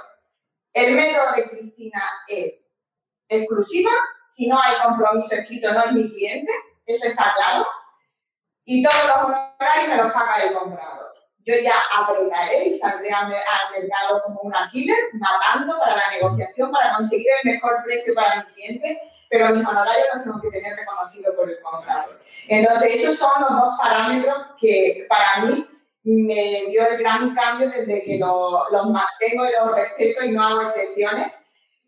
el 0.73 0.95
método 0.95 1.31
de 1.35 1.49
Cristina 1.49 2.03
es 2.27 2.65
exclusiva, 3.29 3.91
si 4.27 4.47
no 4.47 4.59
hay 4.61 4.75
compromiso 4.83 5.35
escrito 5.35 5.73
no 5.73 5.83
es 5.83 5.91
mi 5.93 6.09
cliente, 6.09 6.51
eso 6.85 7.07
está 7.07 7.33
claro, 7.35 7.67
y 8.65 8.83
todos 8.83 9.07
los 9.07 9.17
honorarios 9.17 9.87
me 9.87 9.97
los 9.97 10.11
paga 10.11 10.35
el 10.43 10.53
comprador. 10.53 11.13
Yo 11.45 11.53
ya 11.63 11.75
apretaré 11.97 12.65
y 12.65 12.73
saldré 12.73 13.09
al, 13.09 13.29
mercado 13.29 14.21
como 14.25 14.41
una 14.41 14.69
killer, 14.69 14.97
matando 15.13 15.79
para 15.79 15.95
la 15.95 16.09
negociación, 16.11 16.71
para 16.73 16.93
conseguir 16.93 17.27
el 17.41 17.53
mejor 17.53 17.81
precio 17.85 18.13
para 18.13 18.43
mi 18.43 18.53
cliente, 18.53 18.99
pero 19.29 19.55
mis 19.55 19.65
honorarios 19.65 20.07
los 20.13 20.23
tengo 20.25 20.41
que 20.41 20.49
tener 20.49 20.75
reconocidos 20.75 21.33
por 21.35 21.49
el 21.49 21.61
comprador. 21.61 22.19
Entonces, 22.49 22.95
esos 22.95 23.17
son 23.17 23.31
los 23.39 23.49
dos 23.49 23.75
parámetros 23.77 24.37
que 24.59 25.05
para 25.07 25.45
mí 25.45 25.65
me 26.09 26.69
dio 26.69 26.87
el 26.89 26.99
gran 26.99 27.35
cambio 27.35 27.67
desde 27.67 28.01
que 28.03 28.17
los 28.17 28.85
mantengo 28.85 29.45
y 29.45 29.51
los 29.51 29.75
respeto 29.75 30.23
y 30.23 30.31
no 30.31 30.41
hago 30.41 30.61
excepciones 30.61 31.41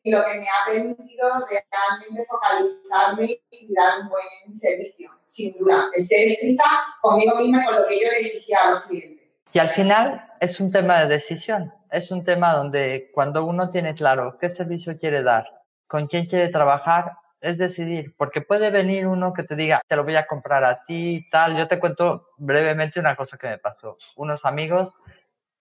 y 0.03 0.12
lo 0.12 0.23
que 0.23 0.39
me 0.39 0.45
ha 0.45 0.71
permitido 0.71 1.29
realmente 1.47 2.25
focalizarme 2.29 3.39
y 3.51 3.73
dar 3.73 4.01
un 4.01 4.10
buen 4.10 4.53
servicio, 4.53 5.10
sin 5.23 5.58
duda. 5.58 5.89
El 5.95 6.03
ser 6.03 6.32
estricta 6.32 6.65
conmigo 7.01 7.38
misma 7.38 7.62
y 7.62 7.65
con 7.65 7.75
lo 7.75 7.88
que 7.88 7.95
yo 7.95 8.12
le 8.12 8.19
exigía 8.19 8.58
a 8.65 8.71
los 8.71 8.84
clientes. 8.84 9.39
Y 9.53 9.60
al 9.60 9.69
final 9.69 10.34
es 10.41 10.60
un 10.60 10.71
tema 10.71 10.99
de 10.99 11.08
decisión, 11.08 11.73
es 11.89 12.12
un 12.12 12.23
tema 12.23 12.53
donde 12.53 13.12
cuando 13.13 13.45
uno 13.45 13.69
tiene 13.69 13.95
claro 13.95 14.38
qué 14.39 14.49
servicio 14.49 14.97
quiere 14.97 15.23
dar, 15.23 15.45
con 15.88 16.08
quién 16.08 16.25
quiere 16.25 16.49
trabajar, 16.49 17.13
es 17.41 17.58
decidir, 17.58 18.15
porque 18.17 18.41
puede 18.41 18.71
venir 18.71 19.08
uno 19.08 19.34
que 19.34 19.43
te 19.43 19.56
diga, 19.56 19.82
te 19.88 19.95
lo 19.95 20.04
voy 20.04 20.15
a 20.15 20.28
comprar 20.28 20.63
a 20.63 20.84
ti 20.86 21.28
tal. 21.32 21.58
Yo 21.58 21.67
te 21.67 21.80
cuento 21.80 22.30
brevemente 22.38 22.99
una 22.99 23.15
cosa 23.15 23.38
que 23.38 23.47
me 23.47 23.58
pasó. 23.58 23.97
Unos 24.15 24.45
amigos 24.45 24.99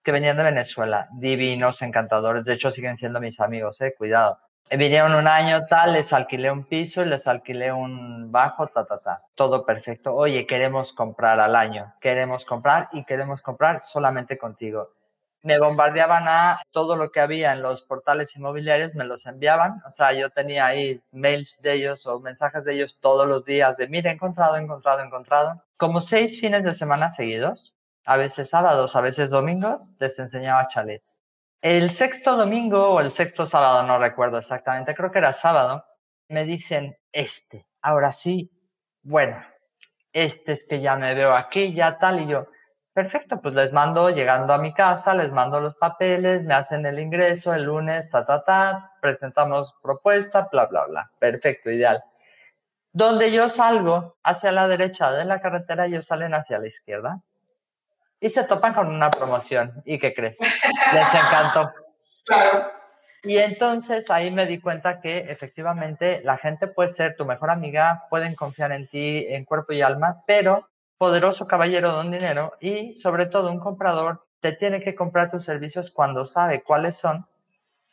que 0.03 0.11
venían 0.11 0.37
de 0.37 0.43
Venezuela, 0.43 1.09
divinos, 1.13 1.81
encantadores, 1.81 2.45
de 2.45 2.53
hecho 2.53 2.71
siguen 2.71 2.97
siendo 2.97 3.19
mis 3.19 3.39
amigos, 3.39 3.81
eh, 3.81 3.93
cuidado. 3.97 4.39
Vinieron 4.71 5.15
un 5.15 5.27
año 5.27 5.65
tal, 5.67 5.93
les 5.93 6.13
alquilé 6.13 6.51
un 6.51 6.63
piso 6.63 7.01
y 7.01 7.05
les 7.05 7.27
alquilé 7.27 7.71
un 7.73 8.31
bajo, 8.31 8.67
ta, 8.67 8.85
ta, 8.85 8.99
ta. 8.99 9.23
Todo 9.33 9.65
perfecto. 9.65 10.13
Oye, 10.13 10.45
queremos 10.45 10.93
comprar 10.93 11.39
al 11.39 11.55
año, 11.55 11.95
queremos 11.99 12.45
comprar 12.45 12.87
y 12.91 13.03
queremos 13.03 13.41
comprar 13.41 13.79
solamente 13.79 14.37
contigo. 14.37 14.91
Me 15.41 15.59
bombardeaban 15.59 16.27
a 16.27 16.59
todo 16.71 16.95
lo 16.97 17.11
que 17.11 17.21
había 17.21 17.53
en 17.53 17.61
los 17.61 17.81
portales 17.81 18.35
inmobiliarios, 18.35 18.95
me 18.95 19.05
los 19.05 19.25
enviaban. 19.25 19.81
O 19.87 19.91
sea, 19.91 20.13
yo 20.13 20.29
tenía 20.29 20.65
ahí 20.65 21.01
mails 21.11 21.59
de 21.61 21.73
ellos 21.73 22.05
o 22.05 22.19
mensajes 22.19 22.63
de 22.65 22.75
ellos 22.75 22.99
todos 22.99 23.27
los 23.27 23.45
días 23.45 23.77
de, 23.77 23.87
mira, 23.87 24.11
encontrado, 24.11 24.57
encontrado, 24.57 25.01
encontrado. 25.01 25.63
Como 25.77 26.01
seis 26.01 26.39
fines 26.39 26.63
de 26.63 26.73
semana 26.73 27.11
seguidos 27.11 27.73
a 28.09 28.17
veces 28.17 28.49
sábados, 28.49 28.95
a 28.95 29.01
veces 29.01 29.29
domingos, 29.29 29.95
les 29.99 30.17
enseñaba 30.17 30.65
chalets. 30.65 31.21
El 31.61 31.91
sexto 31.91 32.35
domingo 32.35 32.89
o 32.89 33.01
el 33.01 33.11
sexto 33.11 33.45
sábado, 33.45 33.83
no 33.83 33.99
recuerdo 33.99 34.39
exactamente, 34.39 34.95
creo 34.95 35.11
que 35.11 35.19
era 35.19 35.31
sábado, 35.31 35.85
me 36.27 36.43
dicen, 36.43 36.97
este, 37.11 37.67
ahora 37.83 38.11
sí, 38.11 38.51
bueno, 39.03 39.45
este 40.11 40.53
es 40.53 40.65
que 40.65 40.81
ya 40.81 40.95
me 40.95 41.13
veo 41.13 41.35
aquí, 41.35 41.73
ya 41.75 41.99
tal, 41.99 42.21
y 42.21 42.27
yo, 42.27 42.47
perfecto, 42.99 43.39
pues 43.41 43.55
les 43.55 43.71
mando, 43.71 44.09
llegando 44.09 44.51
a 44.51 44.57
mi 44.57 44.73
casa, 44.73 45.13
les 45.13 45.31
mando 45.31 45.61
los 45.61 45.75
papeles, 45.75 46.43
me 46.43 46.53
hacen 46.53 46.85
el 46.85 46.99
ingreso 46.99 47.53
el 47.53 47.63
lunes, 47.63 48.09
ta, 48.09 48.25
ta, 48.25 48.43
ta, 48.43 48.91
presentamos 48.99 49.73
propuesta, 49.81 50.49
bla, 50.51 50.65
bla, 50.65 50.85
bla, 50.85 51.11
perfecto, 51.17 51.71
ideal. 51.71 52.03
Donde 52.91 53.31
yo 53.31 53.47
salgo 53.47 54.17
hacia 54.21 54.51
la 54.51 54.67
derecha 54.67 55.13
de 55.13 55.23
la 55.23 55.39
carretera, 55.39 55.85
ellos 55.85 56.07
salen 56.07 56.33
hacia 56.33 56.59
la 56.59 56.67
izquierda 56.67 57.21
y 58.19 58.29
se 58.29 58.43
topan 58.43 58.73
con 58.73 58.89
una 58.89 59.09
promoción. 59.09 59.81
¿Y 59.85 59.97
qué 59.97 60.13
crees? 60.13 60.37
Les 60.93 61.07
encantó. 61.13 61.71
Claro. 62.25 62.69
Y 63.23 63.37
entonces 63.37 64.11
ahí 64.11 64.29
me 64.29 64.45
di 64.45 64.59
cuenta 64.59 64.99
que 64.99 65.19
efectivamente 65.19 66.19
la 66.25 66.35
gente 66.35 66.67
puede 66.67 66.89
ser 66.89 67.15
tu 67.15 67.23
mejor 67.23 67.49
amiga, 67.49 68.07
pueden 68.09 68.35
confiar 68.35 68.73
en 68.73 68.87
ti 68.87 69.25
en 69.29 69.45
cuerpo 69.45 69.71
y 69.71 69.81
alma, 69.81 70.21
pero 70.27 70.67
poderoso 70.99 71.47
caballero 71.47 71.93
don 71.93 72.11
dinero 72.11 72.57
y 72.59 72.93
sobre 72.93 73.25
todo 73.25 73.49
un 73.49 73.59
comprador 73.59 74.25
te 74.41 74.51
tiene 74.51 74.81
que 74.81 74.95
comprar 74.95 75.31
tus 75.31 75.45
servicios 75.45 75.91
cuando 75.91 76.25
sabe 76.25 76.61
cuáles 76.61 76.97
son 76.97 77.25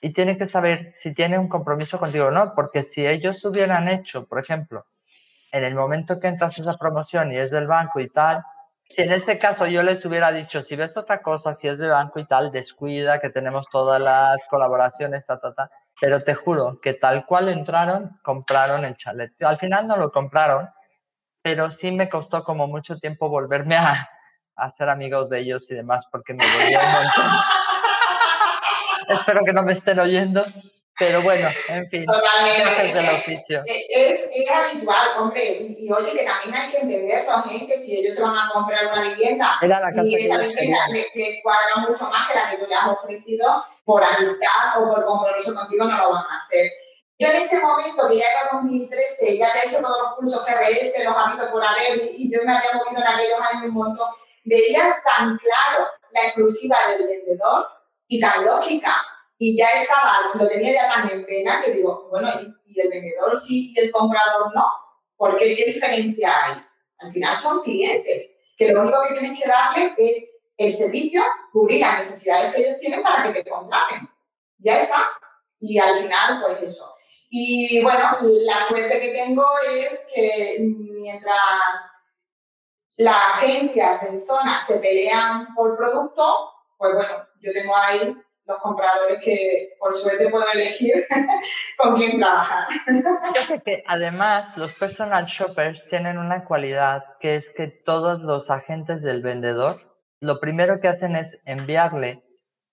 y 0.01 0.13
tiene 0.13 0.37
que 0.37 0.47
saber 0.47 0.91
si 0.91 1.15
tiene 1.15 1.39
un 1.39 1.49
compromiso 1.49 1.99
contigo 1.99 2.27
o 2.27 2.31
no, 2.33 2.53
porque 2.55 2.83
si 2.83 3.07
ellos 3.07 3.45
hubieran 3.45 3.89
hecho, 3.89 4.27
por 4.27 4.41
ejemplo, 4.41 4.87
en 5.53 5.63
el 5.63 5.77
momento 5.77 6.19
que 6.19 6.27
entras 6.27 6.59
a 6.59 6.63
esa 6.63 6.77
promoción 6.77 7.33
y 7.33 7.37
es 7.37 7.53
del 7.53 7.69
banco 7.69 8.01
y 8.01 8.11
tal, 8.11 8.43
si 8.89 9.03
en 9.03 9.13
ese 9.13 9.39
caso 9.39 9.67
yo 9.67 9.85
les 9.85 10.05
hubiera 10.05 10.33
dicho, 10.33 10.61
si 10.61 10.75
ves 10.75 10.97
otra 10.97 11.23
cosa, 11.23 11.55
si 11.55 11.69
es 11.69 11.79
de 11.79 11.89
banco 11.89 12.19
y 12.19 12.25
tal, 12.25 12.51
descuida, 12.51 13.21
que 13.21 13.31
tenemos 13.31 13.67
todas 13.71 14.01
las 14.01 14.47
colaboraciones, 14.49 15.25
ta, 15.27 15.41
ta, 15.41 15.55
ta. 15.55 15.71
Pero 16.01 16.21
te 16.21 16.35
juro 16.35 16.81
que 16.81 16.93
tal 16.95 17.25
cual 17.25 17.49
entraron, 17.49 18.19
compraron 18.23 18.85
el 18.85 18.97
chalet. 18.97 19.33
Al 19.43 19.59
final 19.59 19.87
no 19.87 19.97
lo 19.97 20.13
compraron, 20.13 20.69
pero 21.47 21.71
sí 21.71 21.93
me 21.93 22.09
costó 22.09 22.43
como 22.43 22.67
mucho 22.67 22.99
tiempo 22.99 23.29
volverme 23.29 23.77
a, 23.77 24.11
a 24.57 24.69
ser 24.69 24.89
amigos 24.89 25.31
de 25.31 25.39
ellos 25.39 25.71
y 25.71 25.77
demás, 25.77 26.05
porque 26.11 26.35
me 26.35 26.45
volvió 26.45 26.81
un 26.81 26.93
montón. 26.93 27.39
Espero 29.11 29.45
que 29.45 29.53
no 29.53 29.63
me 29.63 29.75
estén 29.75 30.01
oyendo, 30.01 30.45
pero 30.99 31.23
bueno, 31.23 31.49
en 31.69 31.89
fin. 31.89 32.05
Totalmente. 32.05 32.87
Es 32.87 32.95
del 32.95 33.15
oficio. 33.15 33.63
Es, 33.65 34.25
es, 34.35 34.51
habitual, 34.51 35.07
hombre. 35.19 35.41
Y, 35.61 35.89
oye, 35.93 36.11
que 36.11 36.25
también 36.25 36.53
hay 36.53 36.69
que 36.69 36.79
entenderlo, 36.79 37.41
gente, 37.45 37.67
que 37.69 37.79
si 37.79 37.97
ellos 37.97 38.17
se 38.17 38.23
van 38.23 38.37
a 38.37 38.51
comprar 38.53 38.85
una 38.85 39.03
vivienda 39.03 39.61
y 40.03 40.15
esa 40.17 40.39
vivienda 40.39 40.79
les, 40.91 41.43
cuadra 41.45 41.77
mucho 41.89 42.11
más 42.11 42.27
que 42.27 42.35
la 42.35 42.51
que 42.51 42.57
tú 42.57 42.67
le 42.69 42.75
has 42.75 42.89
ofrecido, 42.89 43.65
por 43.85 44.03
amistad 44.03 44.83
o 44.83 44.89
por 44.89 45.05
compromiso 45.05 45.55
contigo 45.55 45.85
no 45.85 45.97
lo 45.97 46.11
van 46.11 46.25
a 46.25 46.45
hacer. 46.45 46.73
Yo 47.19 47.29
en 47.29 47.37
ese 47.37 47.59
momento, 47.59 48.09
que 48.09 48.19
ya 48.19 48.25
era 48.27 48.51
2013, 48.53 49.39
ya 49.39 49.49
había 49.49 49.65
hecho 49.65 49.81
todos 49.81 50.03
los 50.03 50.15
cursos 50.17 50.45
GRS, 50.45 51.05
los 51.05 51.17
amigos 51.17 51.47
por 51.47 51.65
haber, 51.65 51.99
y, 52.03 52.31
yo 52.31 52.41
me 52.45 52.53
había 52.53 52.73
movido 52.73 53.01
en 53.01 53.09
aquellos 53.09 53.41
años 53.41 53.65
un 53.65 53.75
montón, 53.75 54.09
veía 54.45 55.03
tan 55.05 55.39
claro 55.39 55.89
la 56.11 56.23
exclusiva 56.25 56.77
del 56.91 57.07
vendedor 57.07 57.67
y 58.07 58.21
tan 58.21 58.45
lógica 58.45 58.95
y 59.39 59.57
ya 59.57 59.67
estaba, 59.67 60.31
lo 60.35 60.49
tenía 60.49 60.73
ya 60.73 60.89
tan 60.89 61.11
en 61.11 61.27
pena 61.27 61.61
que 61.63 61.73
digo, 61.73 62.09
bueno, 62.11 62.31
¿y, 62.41 62.81
el 62.81 62.89
vendedor 62.91 63.39
sí 63.39 63.73
y 63.75 63.81
el 63.81 63.91
comprador 63.91 64.55
no? 64.55 64.67
¿Por 65.17 65.39
qué? 65.39 65.57
¿Qué 65.57 65.65
diferencia 65.65 66.45
hay? 66.45 66.63
Al 66.99 67.11
final 67.11 67.35
son 67.35 67.63
clientes, 67.63 68.35
que 68.57 68.71
lo 68.71 68.83
único 68.83 68.99
que 69.03 69.15
tienes 69.19 69.43
que 69.43 69.49
darle 69.49 69.95
es 69.97 70.25
el 70.59 70.71
servicio, 70.71 71.23
cubrir 71.53 71.81
las 71.81 72.01
necesidades 72.01 72.55
que 72.55 72.63
ellos 72.63 72.79
tienen 72.79 73.03
para 73.03 73.23
que 73.23 73.43
te 73.43 73.51
contraten. 73.51 74.09
Ya 74.59 74.81
está. 74.81 75.05
Y 75.59 75.79
al 75.79 75.99
final, 75.99 76.43
pues 76.43 76.63
eso. 76.63 76.96
Y 77.29 77.83
bueno, 77.83 78.19
la 78.21 78.67
suerte 78.69 79.01
que 79.01 79.09
tengo 79.09 79.45
es 79.69 80.03
que 80.15 80.59
mientras 80.61 81.37
las 82.97 83.17
agencias 83.35 84.03
de 84.03 84.13
mi 84.13 84.21
zona 84.21 84.59
se 84.59 84.79
pelean 84.79 85.55
por 85.55 85.77
producto, 85.77 86.51
pues 86.79 86.95
bueno, 86.95 87.27
yo 87.43 87.53
tengo 87.53 87.77
ahí 87.77 88.17
los 88.47 88.59
compradores 88.59 89.19
que 89.25 89.75
por 89.79 89.93
suerte 89.93 90.29
puedo 90.29 90.45
elegir 90.55 91.05
con 91.77 91.97
quién 91.97 92.19
trabajar. 92.19 92.69
Que 93.65 93.83
además 93.87 94.57
los 94.57 94.75
personal 94.75 95.27
shoppers 95.27 95.89
tienen 95.89 96.17
una 96.17 96.45
cualidad 96.45 97.03
que 97.19 97.37
es 97.37 97.51
que 97.51 97.67
todos 97.67 98.23
los 98.23 98.51
agentes 98.51 99.03
del 99.03 99.21
vendedor 99.21 99.87
lo 100.21 100.41
primero 100.41 100.81
que 100.81 100.89
hacen 100.89 101.15
es 101.17 101.41
enviarle 101.45 102.25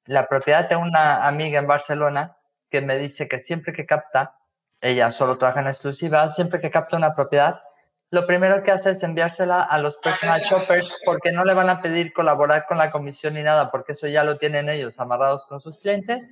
la 0.05 0.27
propiedad 0.27 0.67
de 0.69 0.75
una 0.75 1.27
amiga 1.27 1.59
en 1.59 1.67
Barcelona 1.67 2.37
que 2.69 2.81
me 2.81 2.97
dice 2.97 3.27
que 3.27 3.39
siempre 3.39 3.73
que 3.73 3.85
capta, 3.85 4.33
ella 4.81 5.11
solo 5.11 5.37
trabaja 5.37 5.61
en 5.61 5.67
exclusiva, 5.67 6.27
siempre 6.29 6.59
que 6.59 6.71
capta 6.71 6.97
una 6.97 7.15
propiedad, 7.15 7.61
lo 8.13 8.27
primero 8.27 8.61
que 8.61 8.69
hace 8.69 8.91
es 8.91 9.01
enviársela 9.01 9.63
a 9.63 9.79
los 9.79 9.97
personal 9.97 10.39
shoppers 10.39 10.93
porque 11.03 11.31
no 11.31 11.43
le 11.43 11.55
van 11.55 11.71
a 11.71 11.81
pedir 11.81 12.13
colaborar 12.13 12.67
con 12.67 12.77
la 12.77 12.91
comisión 12.91 13.33
ni 13.33 13.41
nada, 13.41 13.71
porque 13.71 13.93
eso 13.93 14.07
ya 14.07 14.23
lo 14.23 14.35
tienen 14.35 14.69
ellos 14.69 14.99
amarrados 14.99 15.47
con 15.47 15.59
sus 15.59 15.79
clientes. 15.79 16.31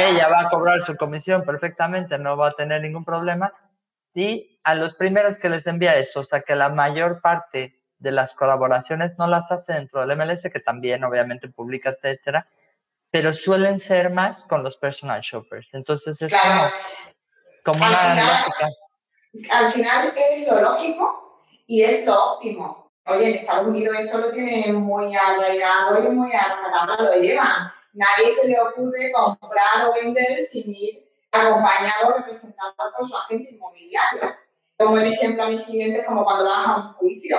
ella 0.00 0.28
va 0.28 0.40
a 0.40 0.50
cobrar 0.50 0.82
su 0.82 0.96
comisión 0.96 1.44
perfectamente, 1.44 2.18
no 2.18 2.36
va 2.36 2.48
a 2.48 2.52
tener 2.54 2.82
ningún 2.82 3.04
problema. 3.04 3.52
Y 4.12 4.58
a 4.64 4.74
los 4.74 4.96
primeros 4.96 5.38
que 5.38 5.48
les 5.48 5.64
envía 5.68 5.94
eso, 5.94 6.18
o 6.18 6.24
sea 6.24 6.40
que 6.40 6.56
la 6.56 6.70
mayor 6.70 7.20
parte 7.20 7.80
de 8.00 8.10
las 8.10 8.34
colaboraciones 8.34 9.12
no 9.16 9.28
las 9.28 9.52
hace 9.52 9.74
dentro 9.74 10.04
del 10.04 10.18
MLS, 10.18 10.50
que 10.52 10.58
también 10.58 11.04
obviamente 11.04 11.46
publica, 11.46 11.90
etcétera, 11.90 12.48
pero 13.12 13.32
suelen 13.32 13.78
ser 13.78 14.10
más 14.10 14.44
con 14.44 14.64
los 14.64 14.76
personal 14.76 15.20
shoppers. 15.20 15.72
Entonces 15.74 16.20
es 16.20 16.32
como, 16.32 16.68
final, 17.64 18.18
Al 19.50 19.72
final 19.72 20.12
es 20.16 20.46
lo 20.46 20.60
lógico 20.60 21.40
y 21.66 21.82
es 21.82 22.04
lo 22.04 22.34
óptimo. 22.34 22.90
Oye, 23.06 23.30
en 23.30 23.34
Estados 23.34 23.66
Unidos 23.66 23.98
eso 23.98 24.18
lo 24.18 24.30
tiene 24.30 24.72
muy 24.72 25.14
arraigado 25.14 26.04
y 26.04 26.08
muy 26.08 26.30
arraigado, 26.32 27.02
lo 27.02 27.20
llevan. 27.20 27.70
Nadie 27.94 28.32
se 28.32 28.48
le 28.48 28.60
ocurre 28.60 29.12
comprar 29.12 29.88
o 29.88 29.92
vender 29.92 30.38
sin 30.38 30.70
ir 30.70 31.08
acompañado 31.30 32.08
o 32.08 32.12
representado 32.18 32.74
por 32.76 33.08
su 33.08 33.16
agente 33.16 33.50
inmobiliario. 33.52 34.36
Como 34.78 34.98
el 34.98 35.12
ejemplo 35.12 35.44
a 35.44 35.48
mis 35.48 35.62
clientes, 35.62 36.04
como 36.06 36.24
cuando 36.24 36.44
vas 36.44 36.66
a 36.66 36.76
un 36.76 36.92
juicio. 36.94 37.38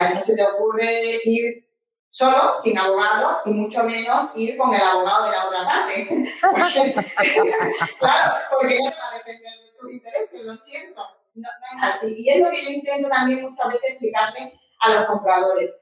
No 0.00 0.22
se 0.22 0.34
te 0.34 0.42
ocurre 0.42 1.20
ir 1.24 1.70
solo, 2.08 2.56
sin 2.58 2.76
abogado, 2.78 3.40
y 3.44 3.50
mucho 3.50 3.84
menos 3.84 4.30
ir 4.34 4.56
con 4.56 4.74
el 4.74 4.80
abogado 4.80 5.26
de 5.26 5.30
la 5.30 5.44
otra 5.44 5.64
parte. 5.64 6.06
Porque, 6.40 6.94
claro, 7.98 8.34
porque 8.50 8.78
no 8.78 8.90
te 8.90 8.96
va 8.96 9.08
a 9.10 9.18
defender 9.18 9.59
tus 9.80 9.92
intereses, 9.92 10.42
lo 10.42 10.56
siento. 10.56 11.00
No, 11.34 11.48
no, 11.48 11.78
es 11.78 11.94
así. 11.94 12.14
Y 12.16 12.30
es 12.30 12.40
lo 12.40 12.50
que 12.50 12.64
yo 12.64 12.70
intento 12.70 13.08
también 13.08 13.42
muchas 13.42 13.66
veces 13.68 13.90
explicarle 13.90 14.58
a 14.80 14.94
los 14.94 15.04
compradores. 15.06 15.74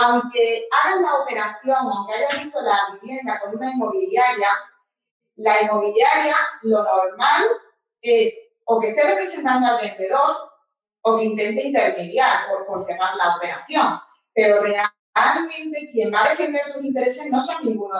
Aunque 0.00 0.68
hagan 0.70 1.02
la 1.02 1.14
operación, 1.14 1.76
aunque 1.76 2.14
hayan 2.14 2.44
visto 2.44 2.60
la 2.60 2.98
vivienda 3.00 3.40
con 3.40 3.56
una 3.56 3.70
inmobiliaria, 3.70 4.48
la 5.36 5.62
inmobiliaria 5.62 6.36
lo 6.62 6.82
normal 6.82 7.44
es 8.02 8.36
o 8.64 8.80
que 8.80 8.90
esté 8.90 9.06
representando 9.06 9.66
al 9.66 9.78
vendedor 9.78 10.36
o 11.02 11.18
que 11.18 11.24
intente 11.24 11.68
intermediar 11.68 12.48
por, 12.48 12.66
por 12.66 12.84
cerrar 12.84 13.14
la 13.16 13.36
operación. 13.36 14.00
Pero 14.34 14.62
realmente 14.62 15.88
quien 15.92 16.12
va 16.12 16.24
a 16.24 16.30
defender 16.30 16.62
tus 16.74 16.84
intereses 16.84 17.30
no 17.30 17.40
son 17.40 17.64
ninguno, 17.64 17.94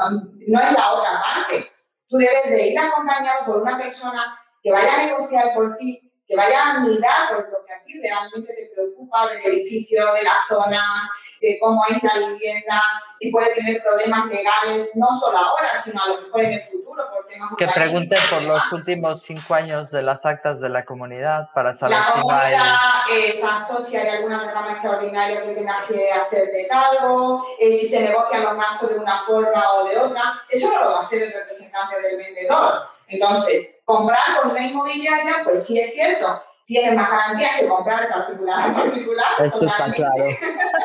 no 0.49 0.61
es 0.61 0.73
la 0.73 0.93
otra 0.93 1.21
parte. 1.21 1.73
Tú 2.09 2.19
debes 2.19 2.51
de 2.51 2.69
ir 2.69 2.79
acompañado 2.79 3.47
por 3.47 3.63
una 3.63 3.79
persona 3.79 4.39
que 4.67 4.73
vaya 4.73 4.95
a 4.95 5.07
negociar 5.07 5.55
por 5.55 5.77
ti, 5.77 6.03
que 6.27 6.35
vaya 6.35 6.71
a 6.71 6.81
mirar 6.81 7.29
por 7.29 7.49
lo 7.53 7.65
que 7.65 7.73
a 7.73 7.81
ti 7.85 8.01
realmente 8.01 8.53
te 8.53 8.69
preocupa 8.75 9.29
del 9.29 9.53
edificio, 9.53 10.05
de 10.13 10.25
las 10.25 10.39
zonas, 10.49 11.09
de 11.41 11.57
cómo 11.61 11.85
es 11.89 12.03
la 12.03 12.19
vivienda, 12.19 12.83
si 13.21 13.31
puede 13.31 13.55
tener 13.55 13.81
problemas 13.81 14.27
legales, 14.27 14.91
no 14.97 15.07
solo 15.21 15.39
ahora, 15.39 15.69
sino 15.69 16.03
a 16.03 16.09
lo 16.09 16.21
mejor 16.21 16.41
en 16.41 16.53
el 16.55 16.63
futuro 16.65 17.05
por 17.13 17.27
temas 17.27 17.51
Que 17.57 17.69
pregunte 17.69 18.17
por 18.29 18.43
los 18.43 18.73
últimos 18.73 19.23
cinco 19.23 19.55
años 19.55 19.93
de 19.93 20.03
las 20.03 20.27
actas 20.27 20.61
de 20.61 20.69
la 20.69 20.85
comunidad 20.85 21.49
para 21.55 21.73
saber 21.73 21.97
la 21.97 22.07
si 22.07 22.21
comunidad, 22.21 22.75
exacto, 23.21 23.81
si 23.81 23.97
hay 23.97 24.09
alguna 24.09 24.43
derrama 24.43 24.73
extraordinaria 24.73 25.43
que 25.43 25.53
tengas 25.53 25.85
que 25.85 26.11
hacerte 26.11 26.67
cargo, 26.67 27.41
eh, 27.61 27.71
si 27.71 27.87
se 27.87 28.03
negocian 28.03 28.43
los 28.43 28.57
gastos 28.57 28.91
de 28.91 28.99
una 28.99 29.17
forma 29.19 29.75
o 29.75 29.89
de 29.89 29.97
otra, 29.97 30.43
eso 30.49 30.69
no 30.73 30.81
lo 30.83 30.91
va 30.91 31.03
a 31.03 31.03
hacer 31.05 31.23
el 31.23 31.33
representante 31.33 32.03
del 32.03 32.17
vendedor. 32.17 32.83
Entonces, 33.07 33.76
comprar 33.87 34.43
con 34.43 34.51
una 34.51 34.63
inmobiliaria, 34.63 35.43
pues 35.45 35.65
sí 35.65 35.79
es 35.81 35.95
cierto, 35.95 36.43
tiene 36.67 36.91
más 36.91 37.09
garantías 37.09 37.61
que 37.61 37.69
comprar 37.69 38.03
de 38.03 38.09
particular 38.09 38.71
a 38.71 38.75
particular. 38.75 39.27
Eso 39.39 39.65
está 39.65 39.91
claro. 39.93 40.27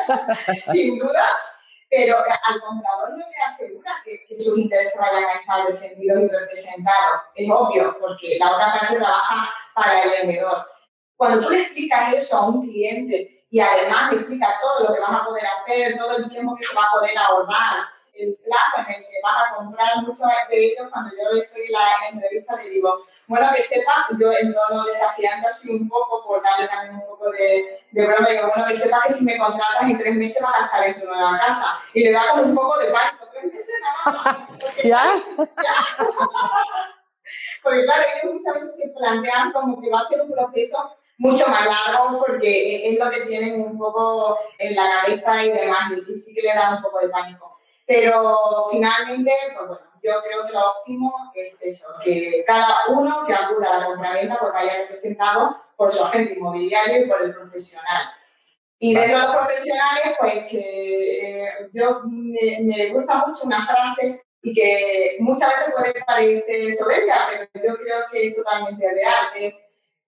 Sin 0.64 0.98
duda. 0.98 1.24
Pero 1.90 2.16
al 2.16 2.60
comprador 2.62 3.10
no 3.10 3.18
le 3.18 3.44
asegura 3.46 4.02
que, 4.02 4.38
sus 4.38 4.56
intereses 4.56 4.98
vayan 4.98 5.24
a 5.24 5.32
estar 5.32 5.66
defendidos 5.66 6.22
y 6.22 6.28
representados. 6.28 7.20
Es 7.34 7.50
obvio, 7.50 7.98
porque 8.00 8.38
la 8.38 8.54
otra 8.54 8.72
parte 8.72 8.96
trabaja 8.96 9.50
para 9.74 10.02
el 10.02 10.10
vendedor. 10.10 10.66
Cuando 11.16 11.42
tú 11.42 11.50
le 11.50 11.60
explicas 11.60 12.14
eso 12.14 12.38
a 12.38 12.46
un 12.46 12.62
cliente 12.62 13.44
y 13.50 13.60
además 13.60 14.12
le 14.12 14.20
explicas 14.20 14.54
todo 14.62 14.88
lo 14.88 14.94
que 14.94 15.00
vas 15.00 15.20
a 15.20 15.24
poder 15.26 15.44
hacer, 15.44 15.98
todo 15.98 16.16
el 16.16 16.30
tiempo 16.30 16.54
que 16.54 16.62
se 16.62 16.74
va 16.74 16.84
a 16.86 16.98
poder 16.98 17.18
ahorrar, 17.18 17.86
el 18.14 18.38
plazo 18.44 18.88
en 18.88 18.94
el 18.94 19.02
que 19.02 19.20
vas 19.22 19.46
a 19.46 19.54
comprar 19.54 19.96
muchos 19.98 20.28
de 20.48 20.64
ellos, 20.64 20.86
cuando 20.90 21.10
yo 21.14 21.40
estoy 21.40 21.62
en 21.66 21.72
la 21.72 21.88
entrevista 22.10 22.56
le 22.56 22.70
digo, 22.70 23.06
bueno, 23.26 23.48
que 23.54 23.62
sepa, 23.62 24.06
yo 24.18 24.30
en 24.32 24.52
tono 24.52 24.84
desafiante 24.84 25.46
así 25.46 25.70
un 25.70 25.88
poco, 25.88 26.22
por 26.26 26.42
darle 26.42 26.68
también 26.68 26.96
un 26.96 27.06
poco 27.06 27.30
de, 27.30 27.80
de 27.90 28.06
broma, 28.06 28.28
digo, 28.28 28.48
bueno, 28.54 28.66
que 28.68 28.74
sepa 28.74 29.00
que 29.06 29.12
si 29.12 29.24
me 29.24 29.38
contratas 29.38 29.88
en 29.88 29.98
tres 29.98 30.14
meses 30.14 30.42
vas 30.42 30.54
a 30.60 30.64
estar 30.66 30.84
en 30.84 31.00
tu 31.00 31.06
nueva 31.06 31.38
casa. 31.38 31.78
Y 31.94 32.04
le 32.04 32.12
da 32.12 32.22
como 32.30 32.42
un 32.42 32.54
poco 32.54 32.78
de 32.78 32.86
pánico, 32.86 33.28
tres 33.32 33.44
meses 33.44 33.74
nada 33.80 34.22
más. 34.22 34.36
Porque, 34.48 34.88
¿Ya? 34.88 35.14
porque 37.62 37.84
claro, 37.84 38.02
ellos 38.02 38.34
muchas 38.34 38.54
veces 38.54 38.76
se 38.76 38.88
plantean 38.90 39.52
como 39.52 39.80
que 39.80 39.88
va 39.88 40.00
a 40.00 40.02
ser 40.02 40.20
un 40.20 40.30
proceso 40.30 40.96
mucho 41.18 41.46
más 41.48 41.64
largo 41.66 42.18
porque 42.18 42.90
es 42.90 42.98
lo 42.98 43.10
que 43.10 43.20
tienen 43.20 43.62
un 43.62 43.78
poco 43.78 44.36
en 44.58 44.74
la 44.74 44.90
cabeza 44.90 45.44
y 45.44 45.52
demás, 45.52 45.92
y 46.06 46.14
sí 46.14 46.34
que 46.34 46.42
le 46.42 46.54
da 46.54 46.74
un 46.76 46.82
poco 46.82 46.98
de 47.00 47.08
pánico. 47.08 47.51
Pero 47.86 48.66
finalmente, 48.70 49.32
pues 49.54 49.68
bueno, 49.68 49.92
yo 50.02 50.12
creo 50.22 50.46
que 50.46 50.52
lo 50.52 50.70
óptimo 50.70 51.30
es 51.34 51.58
eso, 51.62 51.86
que 52.04 52.44
cada 52.46 52.86
uno 52.88 53.24
que 53.26 53.34
acuda 53.34 53.76
a 53.76 53.78
la 53.78 53.86
compraventa 53.86 54.38
pues 54.38 54.52
vaya 54.52 54.78
representado 54.78 55.56
por 55.76 55.92
su 55.92 56.02
agente 56.04 56.34
inmobiliario 56.34 57.04
y 57.04 57.08
por 57.08 57.22
el 57.22 57.34
profesional. 57.34 58.12
Y 58.78 58.94
dentro 58.94 59.18
de 59.18 59.22
los 59.26 59.36
profesionales, 59.36 60.16
pues 60.18 60.34
que 60.50 61.44
eh, 61.44 61.70
yo 61.72 62.00
me, 62.04 62.58
me, 62.62 62.88
gusta 62.88 63.24
mucho 63.24 63.44
una 63.44 63.64
frase 63.64 64.20
y 64.42 64.52
que 64.52 65.18
muchas 65.20 65.50
veces 65.50 65.72
puede 65.72 66.04
parecer 66.04 66.74
soberbia, 66.74 67.14
pero 67.52 67.68
yo 67.68 67.76
creo 67.76 68.00
que 68.10 68.26
es 68.26 68.34
totalmente 68.34 68.92
real, 68.92 69.26
es 69.36 69.56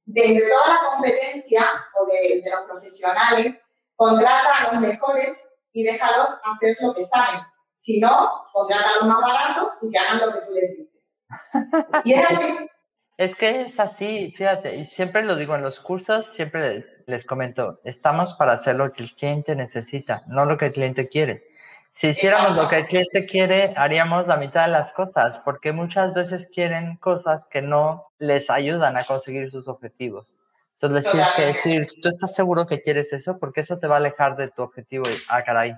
de 0.07 0.25
entre 0.25 0.49
toda 0.49 0.69
la 0.69 0.91
competencia 0.91 1.87
o 1.95 2.05
de, 2.05 2.41
de 2.41 2.51
los 2.51 2.63
profesionales, 2.63 3.57
contrata 3.95 4.59
a 4.59 4.73
los 4.73 4.81
mejores 4.81 5.41
y 5.73 5.85
déjalos 5.85 6.31
hacer 6.43 6.77
lo 6.81 6.93
que 6.93 7.03
saben 7.03 7.41
si 7.75 8.01
no, 8.01 8.31
contrata 8.53 8.89
a 8.89 9.05
los 9.05 9.09
más 9.09 9.21
baratos 9.21 9.71
y 9.83 9.91
que 9.91 9.99
hagan 9.99 10.27
lo 10.27 10.33
que 10.33 10.47
tú 10.47 10.53
les 10.53 10.79
dices. 10.79 11.15
Y 12.05 12.15
es 12.15 12.27
así. 12.27 12.71
Es 13.17 13.37
que 13.37 13.63
es 13.63 13.79
así, 13.79 14.33
fíjate, 14.37 14.77
y 14.77 14.85
siempre 14.85 15.25
lo 15.25 15.37
digo 15.37 15.55
en 15.55 15.63
los 15.63 15.79
cursos, 15.79 16.27
siempre 16.27 16.85
les 17.07 17.25
comento, 17.25 17.81
estamos 17.85 18.35
para 18.35 18.55
hacer 18.55 18.75
lo 18.75 18.93
que 18.93 19.05
el 19.05 19.15
cliente 19.15 19.55
necesita, 19.55 20.25
no 20.27 20.45
lo 20.47 20.57
que 20.57 20.67
el 20.67 20.73
cliente 20.73 21.09
quiere. 21.09 21.45
Si 21.93 22.09
hiciéramos 22.09 22.57
lo 22.57 22.69
que 22.69 22.79
el 22.79 22.87
cliente 22.87 23.25
quiere, 23.25 23.73
haríamos 23.77 24.27
la 24.27 24.37
mitad 24.37 24.67
de 24.67 24.73
las 24.73 24.91
cosas, 24.93 25.39
porque 25.39 25.71
muchas 25.71 26.13
veces 26.13 26.51
quieren 26.53 26.97
cosas 26.97 27.47
que 27.47 27.63
no 27.63 28.09
les 28.19 28.51
ayudan 28.51 28.97
a 28.97 29.05
conseguir 29.05 29.49
sus 29.49 29.69
objetivos. 29.69 30.39
Entonces 30.73 31.05
les 31.05 31.13
tienes 31.13 31.33
que 31.35 31.43
decir, 31.43 31.87
¿tú 32.03 32.09
estás 32.09 32.35
seguro 32.35 32.67
que 32.67 32.81
quieres 32.81 33.13
eso? 33.13 33.39
Porque 33.39 33.61
eso 33.61 33.79
te 33.79 33.87
va 33.87 33.95
a 33.95 33.99
alejar 33.99 34.35
de 34.35 34.49
tu 34.49 34.63
objetivo. 34.63 35.05
Y, 35.09 35.15
ah, 35.29 35.45
caray, 35.45 35.77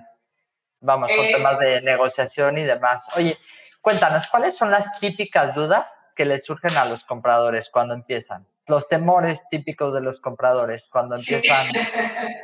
Vamos, 0.79 1.11
con 1.15 1.25
temas 1.25 1.59
de 1.59 1.81
negociación 1.81 2.57
y 2.57 2.63
demás. 2.63 3.07
Oye, 3.15 3.37
cuéntanos, 3.81 4.27
¿cuáles 4.27 4.55
son 4.55 4.69
las 4.69 4.99
típicas 4.99 5.55
dudas 5.55 6.09
que 6.15 6.25
les 6.25 6.45
surgen 6.45 6.77
a 6.77 6.85
los 6.85 7.03
compradores 7.03 7.69
cuando 7.69 7.93
empiezan? 7.93 8.47
Los 8.67 8.87
temores 8.87 9.47
típicos 9.49 9.93
de 9.93 10.01
los 10.01 10.21
compradores 10.21 10.89
cuando 10.91 11.15
empiezan. 11.15 11.65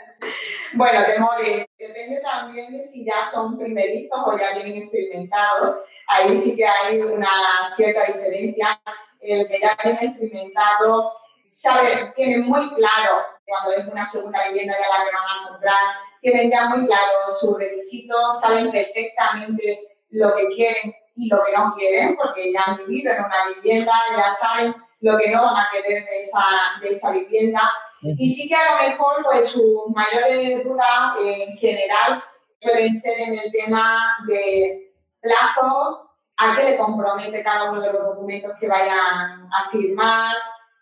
bueno, 0.74 1.04
temores. 1.06 1.65
Depende 1.78 2.22
también 2.22 2.72
de 2.72 2.80
si 2.80 3.06
ya 3.06 3.30
son 3.32 3.58
primerizos 3.58 4.19
o 4.26 4.38
ya 4.38 4.54
vienen 4.56 4.84
experimentados. 4.84 5.76
Ahí 6.08 6.36
sí 6.36 6.56
que 6.56 6.65
hay 6.65 7.02
una 7.02 7.30
cierta 7.76 8.02
diferencia. 8.06 8.82
El 9.19 9.48
que 9.48 9.60
ya 9.60 9.78
viene 9.84 10.06
experimentado 10.06 11.13
sabe, 11.48 12.12
tiene 12.15 12.39
muy 12.39 12.74
claro 12.76 13.33
cuando 13.54 13.72
es 13.72 13.88
una 13.88 14.06
segunda 14.06 14.48
vivienda 14.48 14.74
ya 14.74 14.98
la 14.98 15.06
que 15.06 15.16
van 15.16 15.24
a 15.24 15.50
comprar 15.50 15.84
tienen 16.24 16.50
ya 16.50 16.70
muy 16.70 16.88
claro 16.88 17.12
sus 17.39 17.58
requisitos, 17.58 18.39
saben 18.39 18.72
perfectamente 18.72 19.98
lo 20.10 20.34
que 20.34 20.48
quieren 20.56 20.96
y 21.16 21.28
lo 21.28 21.44
que 21.44 21.52
no 21.52 21.74
quieren, 21.76 22.16
porque 22.16 22.52
ya 22.52 22.62
han 22.66 22.78
vivido 22.78 23.12
en 23.12 23.26
una 23.26 23.46
vivienda, 23.54 23.92
ya 24.16 24.32
saben 24.32 24.74
lo 25.02 25.18
que 25.18 25.30
no 25.30 25.44
van 25.44 25.58
a 25.58 25.70
querer 25.70 26.06
de 26.06 26.18
esa, 26.18 26.44
de 26.82 26.89
esa 26.89 27.12
vivienda. 27.12 27.62
Y 28.02 28.28
sí 28.34 28.48
que 28.48 28.56
a 28.56 28.72
lo 28.72 28.89
mejor 28.89 29.26
pues 29.30 29.50
sus 29.50 29.84
mayores 29.94 30.63
dudas 30.63 31.20
eh, 31.22 31.44
en 31.50 31.58
general 31.58 32.24
suelen 32.62 32.98
ser 32.98 33.20
en 33.20 33.34
el 33.34 33.52
tema 33.52 34.16
de 34.26 34.94
plazos, 35.20 36.04
a 36.38 36.56
qué 36.56 36.63
le 36.63 36.78
compromete 36.78 37.44
cada 37.44 37.70
uno 37.70 37.82
de 37.82 37.92
los 37.92 38.02
documentos 38.02 38.54
que 38.60 38.68
vayan 38.68 39.50
a 39.52 39.70
firmar, 39.70 40.36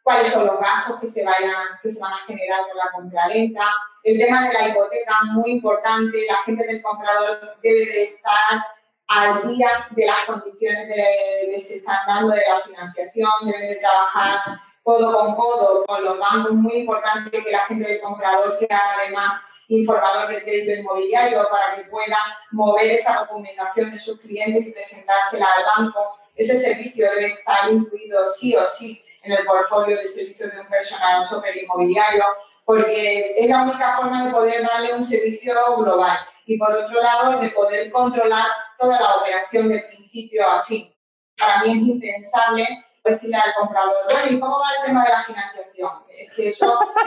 cuáles 0.04 0.32
son 0.32 0.48
los 0.48 0.60
gastos 0.60 1.00
que 1.00 1.08
se, 1.08 1.24
vayan, 1.24 1.80
que 1.82 1.90
se 1.90 2.00
van 2.00 2.14
a 2.14 2.26
generar 2.28 2.62
con 2.68 2.78
la 2.78 2.92
compraventa. 2.92 3.64
El 4.04 4.18
tema 4.18 4.48
de 4.48 4.54
la 4.54 4.68
hipoteca, 4.68 5.20
muy 5.34 5.52
importante, 5.52 6.18
la 6.28 6.44
gente 6.44 6.66
del 6.66 6.82
comprador 6.82 7.58
debe 7.62 7.86
de 7.86 8.04
estar 8.04 8.66
al 9.08 9.42
día 9.48 9.88
de 9.92 10.06
las 10.06 10.26
condiciones 10.26 10.88
que 10.88 11.62
se 11.62 11.78
están 11.78 11.98
dando 12.08 12.30
de 12.34 12.42
la 12.50 12.60
financiación, 12.62 13.30
deben 13.46 13.68
de 13.68 13.76
trabajar 13.76 14.60
codo 14.84 15.18
con 15.18 15.36
codo 15.36 15.86
con 15.86 16.04
los 16.04 16.18
bancos, 16.18 16.54
muy 16.54 16.78
importante 16.78 17.44
que 17.44 17.52
la 17.52 17.66
gente 17.66 17.86
del 17.86 18.02
comprador 18.02 18.52
sea 18.52 18.96
además 18.98 19.34
informador 19.68 20.30
del 20.30 20.44
crédito 20.44 20.80
inmobiliario 20.80 21.48
para 21.50 21.76
que 21.76 21.90
pueda 21.90 22.18
mover 22.52 22.88
esa 22.88 23.20
documentación 23.20 23.92
de 23.92 24.00
sus 24.00 24.20
clientes 24.20 24.66
y 24.66 24.72
presentársela 24.72 25.46
al 25.58 25.66
banco 25.66 26.18
ese 26.36 26.58
servicio 26.58 27.10
debe 27.12 27.28
estar 27.28 27.72
incluido 27.72 28.26
sí 28.26 28.56
o 28.56 28.66
sí 28.72 29.04
en 29.24 29.32
el 29.32 29.46
portfolio 29.46 29.96
de 29.96 30.08
servicios 30.08 30.52
de 30.52 30.60
un 30.60 30.68
personal 30.68 31.24
super 31.24 31.56
inmobiliario, 31.56 32.26
porque 32.66 33.36
es 33.38 33.50
la 33.50 33.64
única 33.64 33.94
forma 33.94 34.26
de 34.26 34.32
poder 34.32 34.66
darle 34.66 34.94
un 34.94 35.06
servicio 35.06 35.54
global 35.78 36.18
y 36.46 36.58
por 36.58 36.72
otro 36.72 37.02
lado 37.02 37.40
de 37.40 37.50
poder 37.50 37.92
controlar 37.92 38.48
toda 38.80 39.00
la 39.00 39.16
operación 39.16 39.70
de 39.70 39.80
principio 39.80 40.48
a 40.50 40.64
fin. 40.64 40.94
Para 41.38 41.64
mí 41.64 41.72
es 41.72 41.78
impensable 41.78 42.68
decirle 43.04 43.36
al 43.36 43.54
comprador, 43.56 43.96
bueno, 44.10 44.32
¿y 44.32 44.40
cómo 44.40 44.60
va 44.60 44.68
el 44.80 44.86
tema 44.86 45.04
de 45.04 45.10
la 45.10 45.24
financiación? 45.24 45.92
Es 46.10 46.32
que 46.36 46.48
eso... 46.48 46.80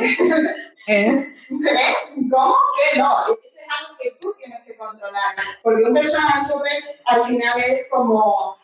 ¿Eh? 0.88 1.32
¿Eh? 1.50 1.94
¿Cómo 2.30 2.56
que 2.76 2.98
no? 2.98 3.16
Eso 3.20 3.38
es 3.44 3.64
algo 3.80 3.96
que 4.00 4.10
tú 4.20 4.34
tienes 4.38 4.64
que 4.64 4.76
controlar, 4.76 5.36
porque 5.62 5.84
un 5.84 5.94
personal 5.94 6.40
shopper 6.42 7.00
al 7.04 7.24
final 7.24 7.58
es 7.58 7.88
como... 7.90 8.58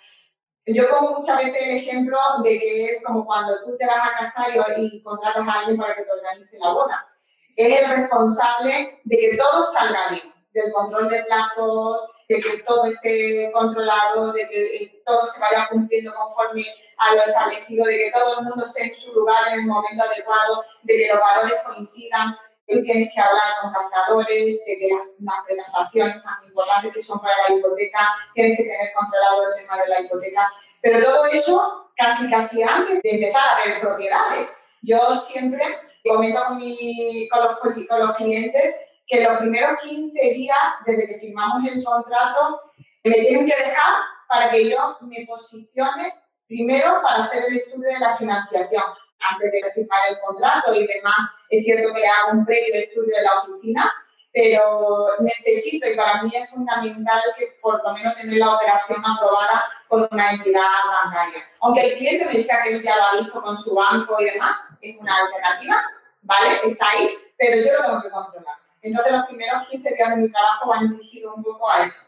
Yo 0.74 0.88
pongo 0.90 1.18
muchas 1.18 1.38
veces 1.38 1.56
el 1.62 1.76
ejemplo 1.78 2.18
de 2.44 2.58
que 2.58 2.84
es 2.84 3.02
como 3.04 3.24
cuando 3.24 3.54
tú 3.64 3.76
te 3.76 3.86
vas 3.86 3.96
a 3.96 4.18
casar 4.18 4.48
y, 4.78 5.02
contratas 5.02 5.46
a 5.46 5.60
alguien 5.60 5.76
para 5.76 5.94
que 5.94 6.02
te 6.02 6.10
organice 6.10 6.58
la 6.58 6.72
boda. 6.72 7.08
Es 7.56 7.80
el 7.80 7.90
responsable 7.90 9.00
de 9.04 9.16
que 9.16 9.36
todo 9.36 9.64
salga 9.64 10.00
bien, 10.10 10.34
del 10.52 10.72
control 10.72 11.08
de 11.08 11.22
plazos, 11.24 12.06
de 12.28 12.40
que 12.40 12.58
todo 12.58 12.84
esté 12.84 13.50
controlado, 13.52 14.32
de 14.32 14.48
que 14.48 15.02
todo 15.04 15.26
se 15.26 15.40
vaya 15.40 15.68
cumpliendo 15.68 16.14
conforme 16.14 16.64
a 16.98 17.14
lo 17.14 17.20
establecido, 17.22 17.84
de 17.86 17.98
que 17.98 18.10
todo 18.12 18.38
el 18.38 18.46
mundo 18.46 18.66
esté 18.66 18.84
en 18.84 18.94
su 18.94 19.12
lugar 19.12 19.48
en 19.48 19.60
el 19.60 19.66
momento 19.66 20.04
adecuado, 20.04 20.64
de 20.84 20.96
que 20.96 21.08
los 21.08 21.20
valores 21.20 21.54
coincidan. 21.66 22.36
Tú 22.70 22.82
tienes 22.82 23.12
que 23.12 23.20
hablar 23.20 23.54
con 23.60 23.72
tasadores, 23.72 24.64
de 24.64 24.78
que 24.78 24.88
las, 25.18 25.34
prestaciones 25.46 26.22
tan 26.22 26.44
importantes 26.46 26.92
que 26.92 27.02
son 27.02 27.20
para 27.20 27.34
la 27.48 27.56
hipoteca, 27.56 28.12
tienes 28.34 28.56
que 28.56 28.64
tener 28.64 28.92
controlado 28.94 29.48
el 29.48 29.62
tema 29.62 29.76
de 29.76 29.88
la 29.88 30.00
hipoteca. 30.00 30.52
Pero 30.80 31.04
todo 31.04 31.26
eso 31.26 31.90
casi, 31.96 32.30
casi 32.30 32.62
antes 32.62 33.02
de 33.02 33.10
empezar 33.10 33.42
a 33.42 33.64
ver 33.64 33.80
propiedades. 33.80 34.52
Yo 34.82 35.16
siempre 35.16 35.62
comento 36.04 36.44
con, 36.46 36.58
mi, 36.58 37.28
con, 37.28 37.40
los, 37.42 37.86
con 37.88 37.98
los 37.98 38.16
clientes 38.16 38.74
que 39.06 39.24
los 39.24 39.38
primeros 39.38 39.78
15 39.82 40.20
días 40.32 40.58
desde 40.86 41.06
que 41.08 41.18
firmamos 41.18 41.66
el 41.68 41.82
contrato 41.82 42.60
me 43.02 43.14
tienen 43.14 43.46
que 43.46 43.56
dejar 43.56 43.94
para 44.28 44.50
que 44.50 44.70
yo 44.70 44.96
me 45.00 45.26
posicione 45.26 46.14
primero 46.46 47.00
para 47.02 47.24
hacer 47.24 47.44
el 47.48 47.56
estudio 47.56 47.88
de 47.88 47.98
la 47.98 48.16
financiación. 48.16 48.82
Antes 49.20 49.52
de 49.52 49.72
firmar 49.72 50.00
el 50.08 50.18
contrato 50.24 50.74
y 50.74 50.86
demás, 50.86 51.16
es 51.48 51.64
cierto 51.64 51.92
que 51.92 52.00
le 52.00 52.06
hago 52.06 52.38
un 52.38 52.46
previo 52.46 52.74
estudio 52.74 53.16
de 53.16 53.22
la 53.22 53.40
oficina, 53.40 53.92
pero 54.32 55.08
necesito 55.20 55.88
y 55.88 55.96
para 55.96 56.22
mí 56.22 56.30
es 56.34 56.48
fundamental 56.50 57.20
que 57.36 57.58
por 57.60 57.82
lo 57.84 57.92
menos 57.94 58.14
tener 58.14 58.38
la 58.38 58.54
operación 58.54 59.02
aprobada 59.04 59.64
por 59.88 60.08
una 60.10 60.30
entidad 60.30 60.62
bancaria. 61.04 61.44
Aunque 61.60 61.80
el 61.80 61.98
cliente 61.98 62.26
me 62.26 62.32
diga 62.32 62.62
que 62.62 62.82
ya 62.82 62.96
lo 62.96 63.02
ha 63.02 63.22
visto 63.22 63.42
con 63.42 63.56
su 63.56 63.74
banco 63.74 64.16
y 64.20 64.24
demás, 64.24 64.56
es 64.80 64.96
una 64.98 65.14
alternativa, 65.16 65.84
¿vale? 66.22 66.58
Está 66.64 66.86
ahí, 66.90 67.10
pero 67.36 67.56
yo 67.56 67.72
lo 67.72 67.84
tengo 67.84 68.02
que 68.02 68.10
controlar. 68.10 68.56
Entonces 68.82 69.12
los 69.12 69.26
primeros 69.26 69.68
15 69.68 69.94
días 69.94 70.10
de 70.10 70.16
mi 70.16 70.30
trabajo 70.30 70.70
van 70.70 70.90
dirigidos 70.90 71.34
un 71.36 71.42
poco 71.42 71.70
a 71.70 71.78
eso. 71.84 72.04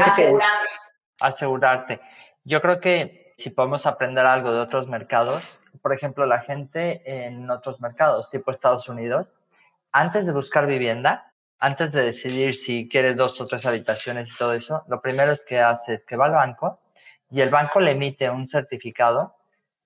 Asegurarte. 0.00 0.68
Asegurarte. 1.20 2.00
Yo 2.44 2.60
creo 2.60 2.80
que 2.80 3.34
si 3.38 3.50
podemos 3.50 3.86
aprender 3.86 4.26
algo 4.26 4.52
de 4.52 4.60
otros 4.60 4.88
mercados, 4.88 5.60
por 5.82 5.92
ejemplo, 5.92 6.24
la 6.26 6.40
gente 6.40 7.02
en 7.04 7.50
otros 7.50 7.80
mercados, 7.80 8.30
tipo 8.30 8.50
Estados 8.50 8.88
Unidos, 8.88 9.36
antes 9.90 10.26
de 10.26 10.32
buscar 10.32 10.66
vivienda, 10.66 11.32
antes 11.58 11.92
de 11.92 12.02
decidir 12.02 12.54
si 12.56 12.88
quiere 12.88 13.14
dos 13.14 13.40
o 13.40 13.46
tres 13.46 13.66
habitaciones 13.66 14.28
y 14.28 14.36
todo 14.36 14.54
eso, 14.54 14.84
lo 14.88 15.00
primero 15.00 15.32
es 15.32 15.44
que 15.44 15.60
hace 15.60 15.94
es 15.94 16.06
que 16.06 16.16
va 16.16 16.26
al 16.26 16.32
banco 16.32 16.80
y 17.30 17.40
el 17.40 17.50
banco 17.50 17.80
le 17.80 17.92
emite 17.92 18.30
un 18.30 18.46
certificado 18.46 19.36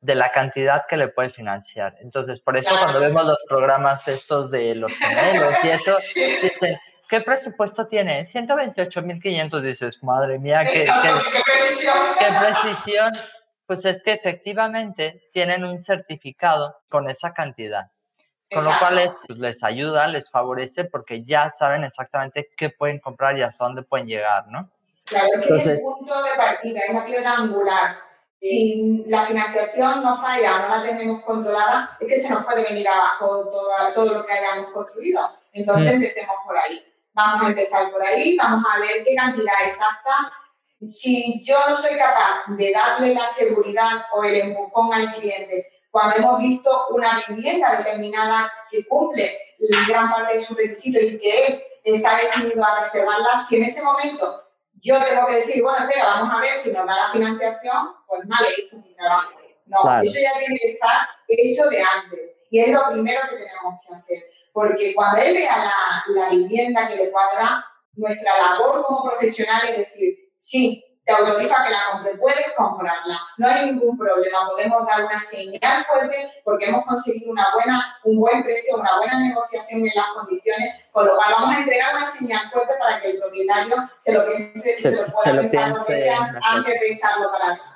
de 0.00 0.14
la 0.14 0.30
cantidad 0.30 0.84
que 0.88 0.96
le 0.96 1.08
puede 1.08 1.30
financiar. 1.30 1.96
Entonces, 2.00 2.40
por 2.40 2.56
eso 2.56 2.74
cuando 2.78 3.00
vemos 3.00 3.26
los 3.26 3.44
programas 3.48 4.06
estos 4.08 4.50
de 4.50 4.74
los 4.74 4.92
gemelos 4.92 5.54
y 5.64 5.68
eso, 5.68 5.96
dicen, 6.42 6.76
¿qué 7.08 7.20
presupuesto 7.20 7.86
tiene? 7.86 8.22
128.500, 8.22 9.60
dices, 9.60 10.02
madre 10.02 10.38
mía, 10.38 10.60
qué, 10.62 10.84
qué, 10.84 12.26
precisión. 12.40 13.12
Pues 13.66 13.84
es 13.84 14.02
que 14.02 14.12
efectivamente 14.12 15.22
tienen 15.32 15.64
un 15.64 15.80
certificado 15.80 16.76
con 16.88 17.08
esa 17.10 17.32
cantidad. 17.32 17.90
Con 18.52 18.64
lo 18.64 18.70
cual 18.78 18.94
les, 18.94 19.10
les, 19.28 19.64
ayuda, 19.64 20.06
les 20.06 20.30
favorece 20.30 20.84
porque 20.84 21.24
ya 21.24 21.50
saben 21.50 21.82
exactamente 21.82 22.48
qué 22.56 22.70
pueden 22.70 23.00
comprar 23.00 23.36
y 23.36 23.42
hasta 23.42 23.64
dónde 23.64 23.82
pueden 23.82 24.06
llegar, 24.06 24.46
¿no? 24.46 24.70
Claro, 25.04 25.26
que 25.40 25.56
es 25.56 25.66
el 25.66 25.80
punto 25.80 26.14
de 26.22 26.30
partida, 26.36 26.80
es 26.86 26.94
la 26.94 27.04
piedra 27.04 27.34
angular 27.34 28.06
si 28.40 29.04
la 29.06 29.24
financiación 29.24 30.02
no 30.02 30.16
falla, 30.18 30.58
no 30.60 30.76
la 30.76 30.82
tenemos 30.82 31.22
controlada, 31.24 31.96
es 32.00 32.06
que 32.06 32.16
se 32.16 32.30
nos 32.30 32.44
puede 32.44 32.64
venir 32.64 32.86
abajo 32.88 33.50
todo 33.94 34.14
lo 34.14 34.26
que 34.26 34.32
hayamos 34.32 34.72
construido. 34.72 35.30
Entonces, 35.52 35.92
mm. 35.92 35.94
empecemos 35.94 36.36
por 36.44 36.56
ahí. 36.56 36.84
Vamos 37.14 37.46
a 37.46 37.48
empezar 37.48 37.90
por 37.90 38.04
ahí, 38.04 38.36
vamos 38.36 38.64
a 38.70 38.78
ver 38.78 39.02
qué 39.04 39.14
cantidad 39.14 39.54
exacta. 39.64 40.32
Si 40.86 41.42
yo 41.44 41.56
no 41.68 41.76
soy 41.76 41.96
capaz 41.96 42.44
de 42.48 42.72
darle 42.72 43.14
la 43.14 43.26
seguridad 43.26 44.06
o 44.14 44.24
el 44.24 44.34
empujón 44.34 44.92
al 44.92 45.14
cliente 45.14 45.66
cuando 45.90 46.16
hemos 46.16 46.38
visto 46.40 46.88
una 46.90 47.22
vivienda 47.26 47.74
determinada 47.74 48.52
que 48.70 48.86
cumple 48.86 49.34
gran 49.88 50.10
parte 50.10 50.34
de 50.34 50.40
su 50.40 50.54
requisito 50.54 51.00
y 51.00 51.18
que 51.18 51.46
él 51.46 51.64
está 51.84 52.14
decidido 52.16 52.62
a 52.62 52.76
reservarla, 52.76 53.40
si 53.48 53.56
en 53.56 53.62
ese 53.62 53.82
momento 53.82 54.42
yo 54.74 55.02
tengo 55.02 55.26
que 55.26 55.36
decir, 55.36 55.62
bueno, 55.62 55.78
espera, 55.78 56.04
vamos 56.04 56.36
a 56.36 56.40
ver 56.42 56.58
si 56.58 56.70
nos 56.70 56.86
da 56.86 56.94
la 56.94 57.12
financiación, 57.12 57.94
pues 58.06 58.20
mal 58.26 58.44
he 58.44 58.60
hecho 58.60 58.76
mi 58.76 58.94
trabajo. 58.94 59.30
No, 59.64 59.78
eso 60.00 60.18
ya 60.20 60.38
tiene 60.38 60.58
que 60.60 60.72
estar 60.72 61.08
hecho 61.28 61.68
de 61.70 61.82
antes. 61.82 62.32
Y 62.50 62.60
es 62.60 62.70
lo 62.70 62.86
primero 62.92 63.22
que 63.22 63.36
tenemos 63.36 63.80
que 63.86 63.94
hacer. 63.94 64.24
Porque 64.52 64.94
cuando 64.94 65.18
él 65.22 65.34
vea 65.34 65.56
la, 65.56 66.14
la 66.14 66.28
vivienda 66.28 66.88
que 66.88 66.96
le 66.96 67.10
cuadra, 67.10 67.64
nuestra 67.94 68.30
labor 68.38 68.84
como 68.84 69.10
profesional 69.10 69.62
es 69.64 69.78
decir, 69.78 70.15
sí, 70.36 70.86
te 71.06 71.12
autoriza 71.12 71.64
que 71.64 71.70
la 71.70 71.78
compre, 71.92 72.16
puedes 72.16 72.52
comprarla, 72.56 73.20
no 73.38 73.48
hay 73.48 73.66
ningún 73.66 73.96
problema, 73.96 74.48
podemos 74.48 74.84
dar 74.88 75.04
una 75.04 75.20
señal 75.20 75.84
fuerte 75.84 76.42
porque 76.44 76.66
hemos 76.66 76.84
conseguido 76.84 77.30
una 77.30 77.46
buena, 77.54 77.98
un 78.02 78.18
buen 78.18 78.42
precio, 78.42 78.76
una 78.76 78.96
buena 78.98 79.20
negociación 79.20 79.82
en 79.82 79.92
las 79.94 80.06
condiciones, 80.14 80.74
con 80.90 81.06
lo 81.06 81.14
cual 81.14 81.28
vamos 81.38 81.54
a 81.54 81.58
entregar 81.60 81.94
una 81.94 82.04
señal 82.04 82.50
fuerte 82.50 82.74
para 82.76 83.00
que 83.00 83.10
el 83.10 83.18
propietario 83.18 83.76
se 83.98 84.14
lo 84.14 84.26
piense, 84.26 84.82
se, 84.82 84.96
lo 84.96 85.12
pueda 85.12 85.36
pensar 85.36 85.68
lo 85.70 85.84
antes 86.42 86.80
de 86.80 86.86
estarlo 86.88 87.30
para 87.30 87.52
atrás. 87.52 87.70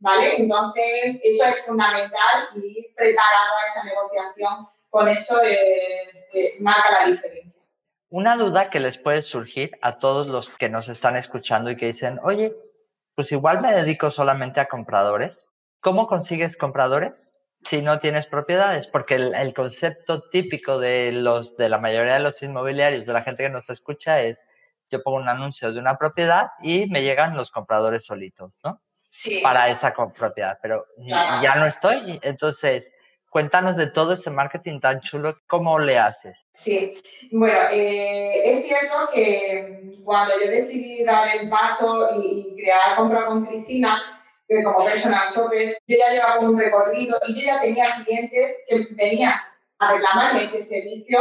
¿Vale? 0.00 0.34
Entonces, 0.36 1.18
eso 1.22 1.44
es 1.46 1.64
fundamental 1.64 2.48
y 2.54 2.92
preparado 2.94 3.52
a 3.62 3.66
esa 3.66 3.84
negociación, 3.84 4.68
con 4.90 5.08
eso 5.08 5.40
es, 5.40 6.60
marca 6.60 7.00
la 7.00 7.06
diferencia. 7.06 7.53
Una 8.16 8.36
duda 8.36 8.70
que 8.70 8.78
les 8.78 8.96
puede 8.96 9.22
surgir 9.22 9.72
a 9.82 9.98
todos 9.98 10.28
los 10.28 10.48
que 10.50 10.68
nos 10.68 10.88
están 10.88 11.16
escuchando 11.16 11.72
y 11.72 11.76
que 11.76 11.86
dicen, 11.86 12.20
oye, 12.22 12.54
pues 13.16 13.32
igual 13.32 13.60
me 13.60 13.72
dedico 13.72 14.08
solamente 14.08 14.60
a 14.60 14.66
compradores. 14.66 15.48
¿Cómo 15.80 16.06
consigues 16.06 16.56
compradores 16.56 17.32
si 17.64 17.82
no 17.82 17.98
tienes 17.98 18.26
propiedades? 18.26 18.86
Porque 18.86 19.16
el, 19.16 19.52
concepto 19.52 20.28
típico 20.30 20.78
de, 20.78 21.10
los, 21.10 21.56
de 21.56 21.68
la 21.68 21.78
mayoría 21.78 22.14
de 22.14 22.20
los 22.20 22.40
inmobiliarios, 22.40 23.04
de 23.04 23.12
la 23.12 23.22
gente 23.22 23.42
que 23.42 23.50
nos 23.50 23.68
escucha, 23.68 24.20
es 24.20 24.44
yo 24.88 25.02
pongo 25.02 25.18
un 25.18 25.28
anuncio 25.28 25.72
de 25.72 25.80
una 25.80 25.98
propiedad 25.98 26.50
y 26.62 26.86
me 26.86 27.02
llegan 27.02 27.36
los 27.36 27.50
compradores 27.50 28.04
solitos, 28.04 28.60
¿no? 28.62 28.80
Sí. 29.08 29.40
Para 29.42 29.70
esa 29.70 29.92
propiedad, 29.92 30.60
pero 30.62 30.86
ya 30.98 31.56
no 31.56 31.66
estoy. 31.66 32.20
Entonces, 32.22 32.94
Cuéntanos 33.34 33.74
de 33.76 33.88
todo 33.88 34.12
ese 34.12 34.30
marketing 34.30 34.78
tan 34.78 35.00
chulo, 35.00 35.34
¿cómo 35.48 35.80
le 35.80 35.98
haces? 35.98 36.46
Sí, 36.52 36.96
bueno, 37.32 37.58
eh, 37.72 38.30
es 38.44 38.64
cierto 38.64 38.94
que 39.12 39.98
cuando 40.04 40.34
yo 40.40 40.48
decidí 40.52 41.02
dar 41.02 41.26
el 41.40 41.50
paso 41.50 42.06
y, 42.16 42.54
crear 42.54 42.94
Compra 42.94 43.26
con 43.26 43.44
Cristina, 43.44 44.00
que 44.46 44.62
como 44.62 44.84
personal 44.84 45.28
shopper, 45.28 45.76
yo 45.84 45.96
ya 45.98 46.12
llevaba 46.12 46.38
un 46.38 46.56
recorrido 46.56 47.18
y 47.26 47.40
yo 47.40 47.46
ya 47.46 47.60
tenía 47.60 48.04
clientes 48.04 48.54
que 48.68 48.86
venían 48.92 49.34
a 49.80 49.92
reclamarme 49.92 50.40
ese 50.40 50.60
servicio, 50.60 51.18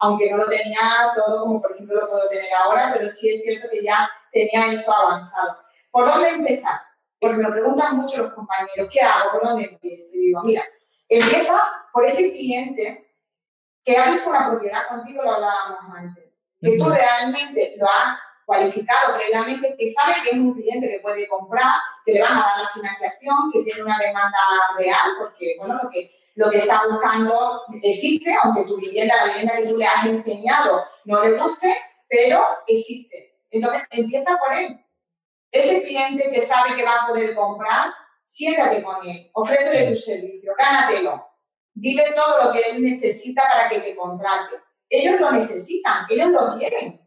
aunque 0.00 0.28
no 0.30 0.36
lo 0.36 0.46
tenía 0.46 1.14
todo 1.16 1.44
como 1.44 1.62
por 1.62 1.72
ejemplo 1.72 1.98
lo 1.98 2.10
puedo 2.10 2.28
tener 2.28 2.50
ahora, 2.62 2.90
pero 2.92 3.08
sí 3.08 3.30
es 3.30 3.42
cierto 3.42 3.68
que 3.72 3.82
ya 3.82 4.10
tenía 4.30 4.70
eso 4.70 4.94
avanzado. 4.94 5.56
¿Por 5.90 6.06
dónde 6.06 6.28
empezar? 6.28 6.78
Porque 7.18 7.38
me 7.38 7.44
lo 7.44 7.52
preguntan 7.52 7.96
mucho 7.96 8.18
los 8.18 8.34
compañeros, 8.34 8.86
¿qué 8.92 9.00
hago? 9.00 9.30
¿Por 9.30 9.44
dónde 9.44 9.64
empiezo? 9.64 10.10
Y 10.12 10.26
digo, 10.26 10.42
mira, 10.42 10.62
Empieza 11.08 11.60
por 11.92 12.04
ese 12.04 12.32
cliente 12.32 13.16
que 13.84 13.96
ha 13.96 14.10
visto 14.10 14.30
una 14.30 14.50
propiedad 14.50 14.88
contigo, 14.88 15.22
lo 15.22 15.34
hablábamos 15.34 15.78
antes, 15.94 16.24
que 16.60 16.78
tú 16.78 16.88
realmente 16.88 17.74
lo 17.78 17.86
has 17.86 18.18
cualificado 18.46 19.16
previamente, 19.16 19.74
que 19.78 19.88
sabe 19.88 20.16
que 20.22 20.30
es 20.30 20.36
un 20.36 20.54
cliente 20.54 20.88
que 20.88 21.00
puede 21.00 21.28
comprar, 21.28 21.72
que 22.04 22.12
le 22.12 22.22
van 22.22 22.32
a 22.32 22.42
dar 22.42 22.62
la 22.62 22.68
financiación, 22.68 23.50
que 23.52 23.62
tiene 23.62 23.82
una 23.82 23.98
demanda 23.98 24.38
real, 24.76 25.12
porque 25.18 25.56
bueno, 25.58 25.78
lo 25.82 25.90
que, 25.90 26.10
lo 26.34 26.50
que 26.50 26.58
está 26.58 26.82
buscando 26.88 27.62
existe, 27.82 28.34
aunque 28.42 28.64
tu 28.64 28.76
vivienda, 28.78 29.14
la 29.16 29.32
vivienda 29.32 29.56
que 29.56 29.66
tú 29.66 29.76
le 29.76 29.86
has 29.86 30.06
enseñado 30.06 30.86
no 31.04 31.22
le 31.22 31.38
guste, 31.38 31.74
pero 32.08 32.44
existe. 32.66 33.40
Entonces 33.50 33.82
empieza 33.90 34.36
por 34.36 34.56
él. 34.56 34.80
Ese 35.50 35.82
cliente 35.82 36.30
que 36.30 36.40
sabe 36.40 36.74
que 36.74 36.82
va 36.82 37.02
a 37.02 37.06
poder 37.06 37.34
comprar, 37.34 37.94
siéntate 38.24 38.82
con 38.82 38.96
él, 39.06 39.30
ofrécele 39.34 39.92
tu 39.92 40.00
servicio, 40.00 40.52
gánatelo. 40.58 41.30
Dile 41.74 42.04
todo 42.14 42.44
lo 42.44 42.52
que 42.52 42.60
él 42.70 42.82
necesita 42.82 43.42
para 43.52 43.68
que 43.68 43.80
te 43.80 43.94
contrate. 43.94 44.56
Ellos 44.88 45.20
lo 45.20 45.32
necesitan, 45.32 46.06
ellos 46.08 46.28
lo 46.28 46.56
quieren. 46.56 47.00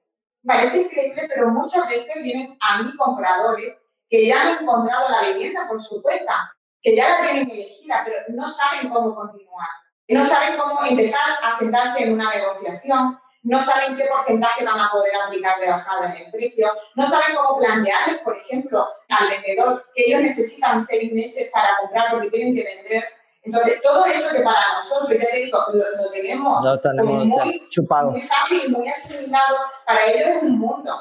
Parece 0.45 0.78
increíble, 0.78 1.28
pero 1.28 1.49
muchas 1.49 1.88
veces 1.88 2.22
vienen 2.22 2.57
a 2.61 2.82
mí 2.82 2.95
compradores 2.95 3.78
que 4.09 4.28
ya 4.28 4.41
han 4.41 4.63
encontrado 4.63 5.09
la 5.09 5.30
vivienda 5.30 5.68
por 5.68 5.82
su 5.82 6.01
cuenta, 6.01 6.53
que 6.82 6.95
ya 6.95 7.09
la 7.09 7.28
tienen 7.28 7.49
elegida, 7.49 8.03
pero 8.05 8.18
no 8.30 8.47
saben 8.47 8.89
cómo 8.89 9.15
continuar. 9.15 9.68
No 10.09 10.26
saben 10.26 10.57
cómo 10.57 10.80
empezar 10.86 11.38
a 11.41 11.51
sentarse 11.51 12.03
en 12.03 12.13
una 12.13 12.34
negociación, 12.34 13.20
no 13.43 13.63
saben 13.63 13.95
qué 13.95 14.05
porcentaje 14.05 14.65
van 14.65 14.79
a 14.79 14.89
poder 14.91 15.13
aplicar 15.15 15.59
de 15.59 15.69
bajada 15.69 16.13
en 16.13 16.25
el 16.25 16.31
precio, 16.31 16.69
no 16.95 17.07
saben 17.07 17.35
cómo 17.35 17.59
plantearles, 17.59 18.19
por 18.21 18.35
ejemplo, 18.35 18.88
al 19.09 19.29
vendedor 19.29 19.85
que 19.95 20.03
ellos 20.07 20.21
necesitan 20.21 20.79
seis 20.79 21.11
meses 21.13 21.49
para 21.51 21.69
comprar 21.79 22.11
porque 22.11 22.29
tienen 22.29 22.55
que 22.55 22.63
vender. 22.63 23.05
Entonces, 23.43 23.81
todo 23.81 24.05
eso 24.05 24.29
que 24.35 24.41
para 24.41 24.59
nosotros, 24.73 25.17
ya 25.17 25.29
te 25.29 25.38
digo, 25.38 25.57
lo, 25.71 26.11
tenemos, 26.11 27.25
muy, 27.25 27.69
chupado. 27.69 28.11
muy 28.11 28.21
fácil, 28.21 28.69
muy 28.69 28.85
asimilado, 28.88 29.57
para 29.85 30.03
ellos 30.05 30.27
es 30.27 30.43
un 30.43 30.59
mundo. 30.59 30.93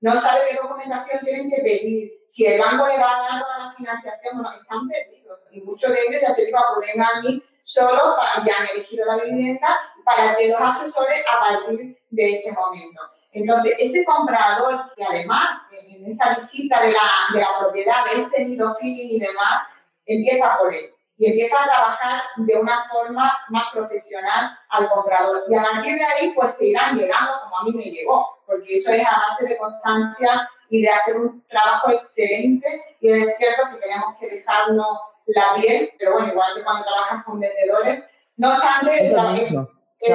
No 0.00 0.14
saben 0.14 0.42
qué 0.48 0.56
documentación 0.62 1.18
tienen 1.24 1.50
que 1.50 1.56
pedir, 1.56 2.12
si 2.24 2.46
el 2.46 2.60
banco 2.60 2.86
le 2.86 2.98
va 2.98 3.16
a 3.16 3.20
dar 3.20 3.42
toda 3.42 3.58
la 3.58 3.74
financiación 3.76 4.38
o 4.38 4.42
no, 4.42 4.50
están 4.52 4.86
perdidos. 4.86 5.40
Y 5.50 5.60
muchos 5.62 5.90
de 5.90 5.98
ellos, 6.08 6.22
ya 6.22 6.36
te 6.36 6.44
digo, 6.44 6.58
acuden 6.58 7.02
a 7.02 7.20
mí 7.22 7.42
solo 7.68 8.16
para, 8.16 8.42
ya 8.44 8.54
han 8.58 8.68
elegido 8.74 9.04
la 9.04 9.16
vivienda 9.16 9.78
para 10.02 10.34
que 10.34 10.48
los 10.48 10.60
asesores 10.60 11.20
a 11.30 11.40
partir 11.40 11.98
de 12.08 12.32
ese 12.32 12.50
momento. 12.52 13.02
Entonces, 13.30 13.74
ese 13.78 14.04
comprador 14.06 14.90
que 14.96 15.04
además 15.04 15.50
en 15.70 16.06
esa 16.06 16.32
visita 16.32 16.80
de 16.80 16.92
la, 16.92 17.10
de 17.34 17.40
la 17.40 17.58
propiedad 17.58 18.04
ves 18.06 18.30
tenido 18.30 18.74
feeling 18.76 19.08
y 19.10 19.20
demás, 19.20 19.66
empieza 20.06 20.56
por 20.56 20.74
él 20.74 20.94
y 21.18 21.26
empieza 21.26 21.62
a 21.62 21.66
trabajar 21.66 22.22
de 22.38 22.56
una 22.56 22.84
forma 22.88 23.38
más 23.50 23.64
profesional 23.70 24.58
al 24.70 24.88
comprador. 24.88 25.44
Y 25.50 25.54
a 25.54 25.62
partir 25.62 25.94
de 25.94 26.04
ahí, 26.04 26.32
pues 26.34 26.56
te 26.56 26.68
irán 26.68 26.96
llegando 26.96 27.32
como 27.42 27.58
a 27.58 27.64
mí 27.64 27.72
me 27.72 27.84
llegó, 27.84 28.38
porque 28.46 28.76
eso 28.76 28.92
es 28.92 29.04
a 29.04 29.18
base 29.18 29.44
de 29.46 29.58
constancia 29.58 30.48
y 30.70 30.80
de 30.80 30.88
hacer 30.88 31.18
un 31.18 31.44
trabajo 31.46 31.90
excelente. 31.90 32.96
Y 33.00 33.10
es 33.10 33.36
cierto 33.36 33.64
que 33.70 33.76
tenemos 33.76 34.16
que 34.18 34.28
dejarnos 34.28 34.88
la 35.28 35.54
piel, 35.60 35.92
pero 35.98 36.12
bueno, 36.12 36.28
igual 36.28 36.54
que 36.54 36.64
cuando 36.64 36.84
trabajas 36.84 37.24
con 37.24 37.40
vendedores. 37.40 38.02
No 38.36 38.52
obstante, 38.52 39.08
el, 39.08 39.12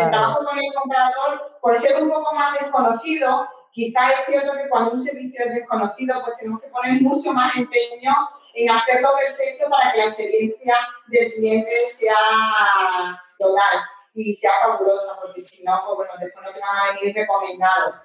trabajo 0.10 0.46
con 0.46 0.58
el 0.58 0.74
comprador, 0.74 1.60
por 1.62 1.76
ser 1.76 2.02
un 2.02 2.10
poco 2.10 2.34
más 2.34 2.58
desconocido, 2.58 3.48
quizás 3.72 4.12
es 4.14 4.26
cierto 4.28 4.54
que 4.54 4.70
cuando 4.70 4.92
un 4.92 5.00
servicio 5.00 5.44
es 5.44 5.56
desconocido, 5.56 6.22
pues 6.24 6.38
tenemos 6.38 6.62
que 6.62 6.70
poner 6.70 7.02
mucho 7.02 7.34
más 7.34 7.54
empeño 7.56 8.14
en 8.56 8.70
hacerlo 8.70 9.10
perfecto 9.18 9.70
para 9.70 9.92
que 9.92 9.98
la 9.98 10.06
experiencia 10.06 10.76
del 11.08 11.34
cliente 11.34 11.72
sea 11.86 12.16
total 13.38 13.84
y 14.14 14.34
sea 14.34 14.52
fabulosa, 14.62 15.20
porque 15.20 15.42
si 15.42 15.64
no, 15.64 15.84
pues 15.86 15.98
bueno, 15.98 16.14
después 16.20 16.46
no 16.46 16.54
te 16.54 16.60
van 16.60 16.78
a 16.78 16.94
venir 16.94 17.14
recomendados. 17.14 17.96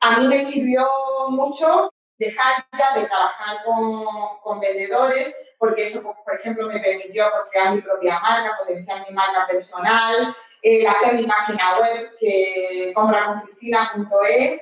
A 0.00 0.18
mí 0.18 0.26
me 0.26 0.38
sirvió 0.38 0.86
mucho 1.30 1.90
dejar 2.18 2.66
ya 2.76 3.00
de 3.00 3.06
trabajar 3.06 3.64
con, 3.64 4.04
con 4.42 4.60
vendedores 4.60 5.34
porque 5.62 5.84
eso, 5.84 6.02
por 6.02 6.34
ejemplo, 6.34 6.66
me 6.66 6.80
permitió 6.80 7.24
crear 7.52 7.76
mi 7.76 7.82
propia 7.82 8.18
marca, 8.18 8.56
potenciar 8.58 9.06
mi 9.08 9.14
marca 9.14 9.46
personal, 9.46 10.34
eh, 10.60 10.84
hacer 10.88 11.14
mi 11.14 11.24
página 11.24 11.78
web 11.78 12.10
que 12.18 12.90
compraconcristina.es, 12.92 14.60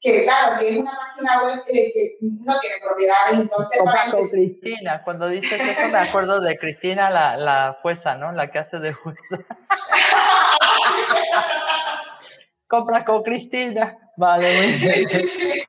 que 0.00 0.24
claro, 0.24 0.58
que 0.58 0.70
es 0.70 0.78
una 0.78 0.98
página 0.98 1.44
web 1.44 1.62
que, 1.64 2.16
no 2.20 2.58
tiene 2.58 2.76
propiedades, 2.84 3.34
entonces... 3.34 3.78
Compra 3.78 4.10
con 4.10 4.28
Cristina, 4.28 5.02
cuando 5.04 5.28
dices 5.28 5.64
eso 5.64 5.88
me 5.90 5.98
acuerdo 5.98 6.40
de 6.40 6.58
Cristina, 6.58 7.10
la, 7.10 7.36
la 7.36 7.76
jueza, 7.80 8.16
¿no? 8.16 8.32
La 8.32 8.50
que 8.50 8.58
hace 8.58 8.80
de 8.80 8.92
jueza. 8.92 9.38
Compra 12.66 13.04
con 13.04 13.22
Cristina. 13.22 13.96
Vale, 14.16 14.52
muy 14.56 14.66
bien. 14.66 14.74
Sí, 14.74 15.04
sí, 15.04 15.62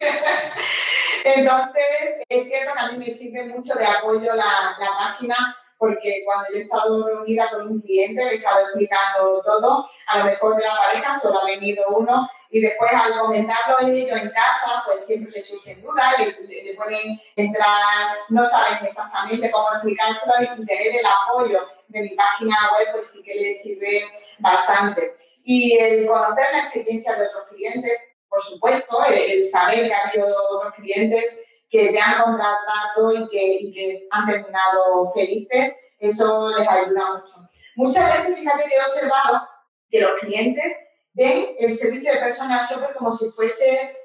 entonces, 1.24 2.26
es 2.30 2.44
cierto 2.46 2.74
que 2.74 2.80
a 2.80 2.92
mí 2.92 2.98
me 2.98 3.04
sirve 3.06 3.46
mucho 3.48 3.74
de 3.76 3.86
apoyo 3.86 4.34
la, 4.34 4.76
la 4.80 4.90
página 4.98 5.56
porque 5.82 6.22
cuando 6.26 6.46
yo 6.52 6.60
he 6.60 6.62
estado 6.62 7.08
reunida 7.08 7.50
con 7.50 7.68
un 7.68 7.82
cliente, 7.82 8.24
le 8.24 8.34
he 8.34 8.36
estado 8.36 8.60
explicando 8.62 9.42
todo, 9.44 9.84
a 10.06 10.20
lo 10.20 10.26
mejor 10.26 10.56
de 10.56 10.64
la 10.64 10.76
pareja 10.76 11.20
solo 11.20 11.42
ha 11.42 11.46
venido 11.46 11.84
uno 11.90 12.30
y 12.52 12.62
después 12.62 12.92
al 12.94 13.20
comentarlo 13.20 13.78
ellos 13.82 14.16
en 14.16 14.30
casa, 14.30 14.84
pues 14.86 15.04
siempre 15.04 15.32
le 15.32 15.42
surgen 15.42 15.82
dudas, 15.82 16.06
le, 16.20 16.26
le, 16.64 16.76
pueden 16.76 17.20
entrar, 17.36 18.16
no 18.30 18.46
saben 18.46 18.78
exactamente 18.84 19.50
cómo 19.50 19.70
explicárselo 19.74 20.34
y 20.44 20.66
tener 20.68 20.98
el 21.00 21.06
apoyo 21.06 21.68
de 21.88 22.02
mi 22.04 22.10
página 22.10 22.56
web, 22.78 22.90
pues 22.92 23.14
sí 23.14 23.24
que 23.24 23.34
les 23.34 23.64
sirve 23.64 24.04
bastante. 24.38 25.16
Y 25.44 25.80
el 25.80 26.06
conocer 26.06 26.46
la 26.54 26.60
experiencia 26.60 27.16
de 27.16 27.26
otros 27.26 27.48
clientes, 27.50 27.92
por 28.32 28.42
supuesto, 28.42 28.98
el 29.06 29.46
saber 29.46 29.88
que 29.88 29.94
ha 29.94 30.08
habido 30.08 30.26
otros 30.50 30.74
clientes 30.76 31.36
que 31.70 31.90
te 31.90 32.00
han 32.00 32.24
contratado 32.24 33.12
y 33.14 33.28
que, 33.28 33.72
que 33.74 34.08
han 34.10 34.26
terminado 34.26 35.12
felices, 35.14 35.76
eso 36.00 36.50
les 36.50 36.68
ayuda 36.68 37.18
mucho. 37.18 37.50
Muchas 37.76 38.18
veces, 38.18 38.40
fíjate 38.40 38.64
que 38.64 38.74
he 38.74 38.82
observado 38.82 39.42
que 39.90 40.00
los 40.00 40.18
clientes 40.22 40.74
ven 41.14 41.48
el 41.58 41.76
servicio 41.76 42.14
de 42.14 42.20
personal 42.20 42.66
shopper 42.66 42.96
como 42.96 43.14
si 43.14 43.30
fuese 43.32 43.98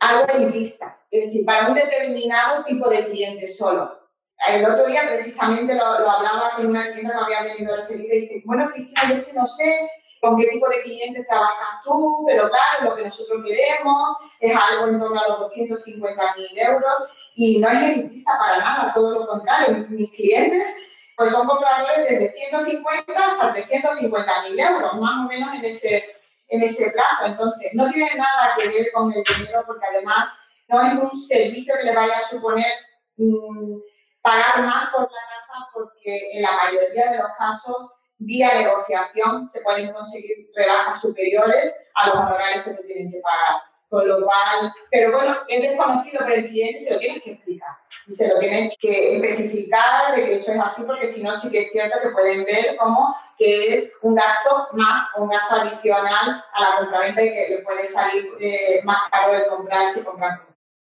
algo 0.00 0.26
elitista, 0.34 1.00
es 1.08 1.26
decir, 1.26 1.44
para 1.44 1.68
un 1.68 1.74
determinado 1.74 2.64
tipo 2.64 2.90
de 2.90 3.04
cliente 3.04 3.46
solo. 3.46 4.00
El 4.50 4.64
otro 4.64 4.84
día 4.86 5.02
precisamente 5.06 5.74
lo, 5.74 6.00
lo 6.00 6.10
hablaba 6.10 6.56
con 6.56 6.66
una 6.66 6.92
clienta 6.92 7.12
que 7.12 7.36
había 7.36 7.54
venido 7.54 7.76
referida 7.76 8.16
y 8.16 8.20
dice, 8.22 8.42
bueno, 8.44 8.68
Cristina, 8.72 9.08
yo 9.08 9.14
es 9.14 9.26
que 9.26 9.32
no 9.32 9.46
sé 9.46 9.90
con 10.22 10.38
qué 10.38 10.46
tipo 10.46 10.68
de 10.68 10.82
clientes 10.82 11.26
trabajas 11.26 11.82
tú, 11.82 12.22
pero 12.24 12.48
claro, 12.48 12.90
lo 12.90 12.94
que 12.94 13.02
nosotros 13.02 13.42
queremos 13.44 14.16
es 14.38 14.56
algo 14.56 14.86
en 14.86 15.00
torno 15.00 15.20
a 15.20 15.28
los 15.28 15.40
250 15.40 16.36
mil 16.36 16.58
euros 16.60 16.94
y 17.34 17.58
no 17.58 17.68
es 17.68 17.82
elitista 17.82 18.38
para 18.38 18.58
nada, 18.60 18.92
todo 18.94 19.18
lo 19.18 19.26
contrario. 19.26 19.84
Mis 19.88 20.12
clientes 20.12 20.76
pues 21.16 21.32
son 21.32 21.44
compradores 21.44 22.08
desde 22.08 22.32
150 22.34 23.12
hasta 23.18 23.52
350 23.52 24.42
mil 24.44 24.60
euros, 24.60 24.92
más 25.00 25.26
o 25.26 25.28
menos 25.28 25.54
en 25.56 25.64
ese, 25.64 26.04
en 26.46 26.62
ese 26.62 26.92
plazo. 26.92 27.26
Entonces, 27.26 27.72
no 27.74 27.90
tiene 27.90 28.14
nada 28.14 28.54
que 28.56 28.68
ver 28.68 28.92
con 28.92 29.12
el 29.12 29.24
dinero 29.24 29.64
porque 29.66 29.86
además 29.90 30.28
no 30.68 30.82
es 30.82 30.92
un 30.92 31.18
servicio 31.18 31.74
que 31.76 31.84
le 31.84 31.96
vaya 31.96 32.16
a 32.16 32.28
suponer 32.28 32.72
mm, 33.16 33.76
pagar 34.22 34.62
más 34.62 34.88
por 34.90 35.02
la 35.02 35.20
casa 35.28 35.68
porque 35.74 36.16
en 36.34 36.42
la 36.42 36.52
mayoría 36.52 37.10
de 37.10 37.18
los 37.18 37.28
casos 37.36 37.90
vía 38.24 38.54
negociación 38.54 39.48
se 39.48 39.60
pueden 39.60 39.92
conseguir 39.92 40.50
rebajas 40.54 41.00
superiores 41.00 41.74
a 41.94 42.08
los 42.08 42.16
honorarios 42.16 42.62
que 42.62 42.70
te 42.70 42.84
tienen 42.84 43.12
que 43.12 43.20
pagar. 43.20 43.62
Con 43.88 44.08
lo 44.08 44.24
cual, 44.24 44.72
pero 44.90 45.12
bueno, 45.12 45.36
es 45.46 45.60
desconocido 45.60 46.20
por 46.20 46.32
el 46.32 46.48
cliente 46.48 46.78
se 46.78 46.94
lo 46.94 46.98
tienes 46.98 47.22
que 47.22 47.32
explicar. 47.32 47.76
Y 48.06 48.12
se 48.12 48.26
lo 48.26 48.38
tienes 48.38 48.74
que 48.80 49.16
especificar 49.16 50.16
de 50.16 50.24
que 50.24 50.32
eso 50.32 50.52
es 50.52 50.58
así, 50.58 50.82
porque 50.84 51.06
si 51.06 51.22
no, 51.22 51.36
sí 51.36 51.50
que 51.50 51.60
es 51.60 51.72
cierto 51.72 51.98
que 52.02 52.08
pueden 52.08 52.44
ver 52.44 52.76
como 52.78 53.14
que 53.36 53.74
es 53.74 53.92
un 54.00 54.14
gasto 54.14 54.68
más, 54.72 55.08
un 55.18 55.28
gasto 55.28 55.56
adicional 55.56 56.42
a 56.52 56.60
la 56.60 56.78
compraventa 56.78 57.22
y 57.22 57.32
que 57.32 57.46
le 57.50 57.58
puede 57.58 57.86
salir 57.86 58.30
eh, 58.40 58.80
más 58.84 59.10
caro 59.10 59.34
el 59.34 59.46
comprar 59.46 59.86
si 59.88 60.00
compran. 60.00 60.40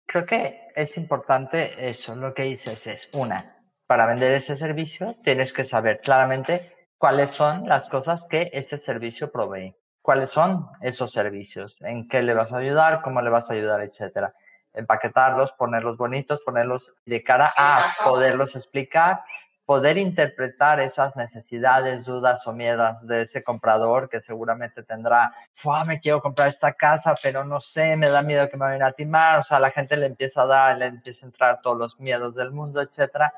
Creo 0.05 0.25
que 0.25 0.67
es 0.75 0.97
importante 0.97 1.89
eso, 1.89 2.15
lo 2.15 2.33
que 2.33 2.43
dices 2.43 2.85
es, 2.87 3.09
una, 3.13 3.63
para 3.87 4.05
vender 4.05 4.33
ese 4.33 4.55
servicio 4.55 5.15
tienes 5.23 5.53
que 5.53 5.65
saber 5.65 5.99
claramente 5.99 6.78
cuáles 6.99 7.31
son 7.31 7.63
las 7.65 7.87
cosas 7.87 8.27
que 8.29 8.51
ese 8.53 8.77
servicio 8.77 9.31
provee, 9.31 9.73
cuáles 10.03 10.29
son 10.29 10.67
esos 10.81 11.11
servicios, 11.11 11.81
en 11.81 12.07
qué 12.07 12.21
le 12.21 12.33
vas 12.33 12.51
a 12.51 12.57
ayudar, 12.57 13.01
cómo 13.01 13.21
le 13.21 13.29
vas 13.29 13.49
a 13.49 13.53
ayudar, 13.53 13.81
etcétera. 13.81 14.33
Empaquetarlos, 14.73 15.53
ponerlos 15.53 15.97
bonitos, 15.97 16.41
ponerlos 16.41 16.93
de 17.05 17.23
cara 17.23 17.51
a 17.57 17.93
poderlos 18.03 18.55
explicar, 18.55 19.21
poder 19.65 19.97
interpretar 19.97 20.81
esas 20.81 21.15
necesidades, 21.15 22.03
dudas 22.03 22.45
o 22.47 22.53
miedos 22.53 23.07
de 23.07 23.21
ese 23.21 23.43
comprador 23.43 24.09
que 24.09 24.19
seguramente 24.19 24.83
tendrá, 24.83 25.31
me 25.85 26.01
quiero 26.01 26.19
comprar 26.19 26.49
esta 26.49 26.73
casa, 26.73 27.15
pero 27.23 27.45
no 27.45 27.61
sé, 27.61 27.95
me 27.95 28.09
da 28.09 28.21
miedo 28.21 28.49
que 28.49 28.57
me 28.57 28.65
vayan 28.65 28.83
a 28.83 28.91
timar, 28.91 29.39
o 29.39 29.43
sea, 29.43 29.59
la 29.59 29.71
gente 29.71 29.95
le 29.95 30.07
empieza 30.07 30.41
a 30.41 30.47
dar, 30.47 30.77
le 30.77 30.87
empieza 30.87 31.25
a 31.25 31.29
entrar 31.29 31.61
todos 31.61 31.77
los 31.77 31.99
miedos 31.99 32.35
del 32.35 32.51
mundo, 32.51 32.81
etcétera. 32.81 33.31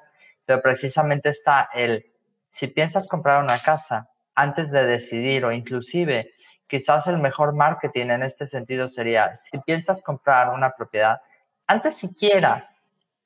Pero 0.46 0.62
precisamente 0.62 1.30
está 1.30 1.70
el 1.74 2.11
si 2.52 2.68
piensas 2.68 3.08
comprar 3.08 3.42
una 3.42 3.58
casa 3.60 4.10
antes 4.36 4.72
de 4.72 4.86
decidir 4.86 5.46
o 5.46 5.54
inclusive 5.54 6.34
quizás 6.68 7.08
el 7.08 7.18
mejor 7.18 7.56
marketing 7.56 8.08
en 8.08 8.24
este 8.24 8.46
sentido 8.46 8.90
sería, 8.90 9.38
si 9.38 9.58
piensas 9.60 10.02
comprar 10.02 10.50
una 10.54 10.72
propiedad, 10.72 11.22
antes 11.66 11.96
siquiera 11.96 12.70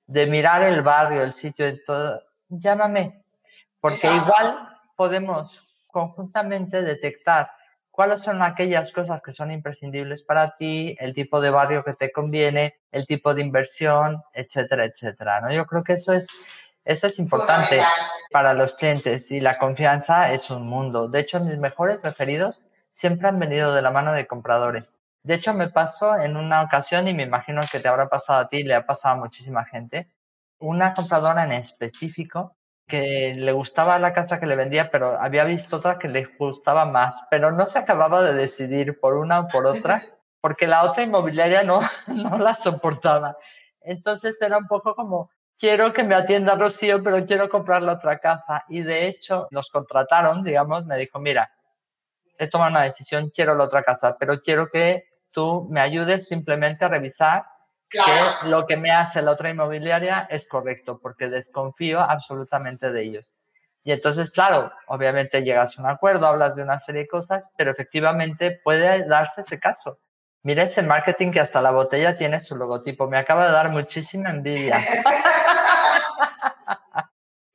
de 0.05 0.27
mirar 0.27 0.61
el 0.61 0.83
barrio, 0.83 1.23
el 1.23 1.33
sitio 1.33 1.67
y 1.67 1.83
todo, 1.83 2.21
llámame, 2.49 3.23
porque 3.79 4.07
igual 4.07 4.69
podemos 4.95 5.67
conjuntamente 5.87 6.83
detectar 6.83 7.49
cuáles 7.89 8.21
son 8.21 8.43
aquellas 8.43 8.91
cosas 8.91 9.23
que 9.23 9.31
son 9.31 9.49
imprescindibles 9.49 10.21
para 10.21 10.55
ti, 10.55 10.95
el 10.99 11.15
tipo 11.15 11.41
de 11.41 11.49
barrio 11.49 11.83
que 11.83 11.93
te 11.93 12.11
conviene, 12.11 12.75
el 12.91 13.07
tipo 13.07 13.33
de 13.33 13.41
inversión, 13.41 14.21
etcétera, 14.33 14.85
etcétera. 14.85 15.41
¿no? 15.41 15.51
Yo 15.51 15.65
creo 15.65 15.83
que 15.83 15.93
eso 15.93 16.13
es, 16.13 16.27
eso 16.85 17.07
es 17.07 17.17
importante 17.17 17.79
para 18.31 18.53
los 18.53 18.75
clientes 18.75 19.31
y 19.31 19.39
la 19.39 19.57
confianza 19.57 20.31
es 20.31 20.51
un 20.51 20.67
mundo. 20.67 21.07
De 21.09 21.19
hecho, 21.19 21.39
mis 21.39 21.57
mejores 21.57 22.03
referidos 22.03 22.69
siempre 22.91 23.27
han 23.27 23.39
venido 23.39 23.73
de 23.73 23.81
la 23.81 23.89
mano 23.91 24.13
de 24.13 24.27
compradores. 24.27 25.01
De 25.23 25.33
hecho, 25.33 25.55
me 25.55 25.69
pasó 25.69 26.17
en 26.19 26.37
una 26.37 26.61
ocasión 26.61 27.07
y 27.07 27.13
me 27.15 27.23
imagino 27.23 27.61
que 27.71 27.79
te 27.79 27.87
habrá 27.87 28.07
pasado 28.07 28.39
a 28.39 28.47
ti, 28.47 28.61
le 28.61 28.75
ha 28.75 28.85
pasado 28.85 29.15
a 29.15 29.17
muchísima 29.17 29.65
gente, 29.65 30.11
una 30.59 30.93
compradora 30.93 31.43
en 31.43 31.53
específico 31.53 32.55
que 32.87 33.33
le 33.35 33.51
gustaba 33.51 33.97
la 33.97 34.13
casa 34.13 34.39
que 34.39 34.45
le 34.45 34.55
vendía, 34.55 34.91
pero 34.91 35.19
había 35.19 35.43
visto 35.43 35.77
otra 35.77 35.97
que 35.97 36.07
le 36.07 36.25
gustaba 36.37 36.85
más, 36.85 37.25
pero 37.31 37.51
no 37.51 37.65
se 37.65 37.79
acababa 37.79 38.21
de 38.21 38.35
decidir 38.35 38.99
por 38.99 39.15
una 39.15 39.39
o 39.39 39.47
por 39.47 39.65
otra, 39.65 40.03
porque 40.39 40.67
la 40.67 40.83
otra 40.83 41.01
inmobiliaria 41.01 41.63
no, 41.63 41.79
no 42.07 42.37
la 42.37 42.53
soportaba. 42.53 43.37
Entonces 43.81 44.39
era 44.41 44.59
un 44.59 44.67
poco 44.67 44.93
como, 44.93 45.31
quiero 45.57 45.93
que 45.93 46.03
me 46.03 46.15
atienda 46.15 46.55
Rocío, 46.55 47.01
pero 47.03 47.25
quiero 47.25 47.49
comprar 47.49 47.81
la 47.81 47.93
otra 47.93 48.19
casa. 48.19 48.63
Y 48.67 48.81
de 48.81 49.07
hecho 49.07 49.47
nos 49.51 49.69
contrataron, 49.69 50.43
digamos, 50.43 50.85
me 50.85 50.97
dijo, 50.97 51.19
mira, 51.19 51.51
he 52.37 52.49
tomado 52.49 52.71
una 52.71 52.83
decisión, 52.83 53.29
quiero 53.29 53.55
la 53.55 53.65
otra 53.65 53.81
casa, 53.81 54.15
pero 54.19 54.41
quiero 54.41 54.67
que 54.69 55.05
tú 55.31 55.67
me 55.69 55.81
ayudes 55.81 56.27
simplemente 56.27 56.85
a 56.85 56.89
revisar 56.89 57.45
que 57.89 58.47
lo 58.47 58.65
que 58.65 58.77
me 58.77 58.91
hace 58.91 59.21
la 59.21 59.31
otra 59.31 59.49
inmobiliaria 59.49 60.27
es 60.29 60.47
correcto, 60.47 60.99
porque 61.01 61.29
desconfío 61.29 61.99
absolutamente 61.99 62.91
de 62.91 63.03
ellos. 63.03 63.35
Y 63.83 63.91
entonces, 63.91 64.31
claro, 64.31 64.71
obviamente 64.87 65.43
llegas 65.43 65.77
a 65.77 65.83
un 65.83 65.87
acuerdo, 65.87 66.25
hablas 66.25 66.55
de 66.55 66.63
una 66.63 66.79
serie 66.79 67.03
de 67.03 67.07
cosas, 67.07 67.51
pero 67.55 67.71
efectivamente 67.71 68.59
puede 68.63 69.07
darse 69.07 69.41
ese 69.41 69.59
caso. 69.59 69.99
Mira 70.41 70.63
ese 70.63 70.81
marketing 70.81 71.31
que 71.31 71.39
hasta 71.39 71.61
la 71.61 71.71
botella 71.71 72.15
tiene 72.15 72.39
su 72.39 72.55
logotipo. 72.55 73.07
Me 73.07 73.17
acaba 73.17 73.45
de 73.45 73.51
dar 73.51 73.69
muchísima 73.69 74.29
envidia. 74.29 74.77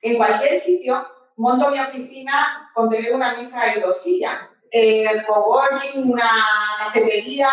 en 0.03 0.17
cualquier 0.17 0.57
sitio, 0.57 1.07
monto 1.37 1.71
mi 1.71 1.79
oficina 1.79 2.71
con 2.75 2.89
tener 2.89 3.15
una 3.15 3.33
mesa 3.33 3.75
y 3.75 3.81
dos 3.81 4.03
sillas. 4.03 4.39
El 4.71 5.27
coworking, 5.27 6.13
una 6.13 6.31
cafetería, 6.79 7.51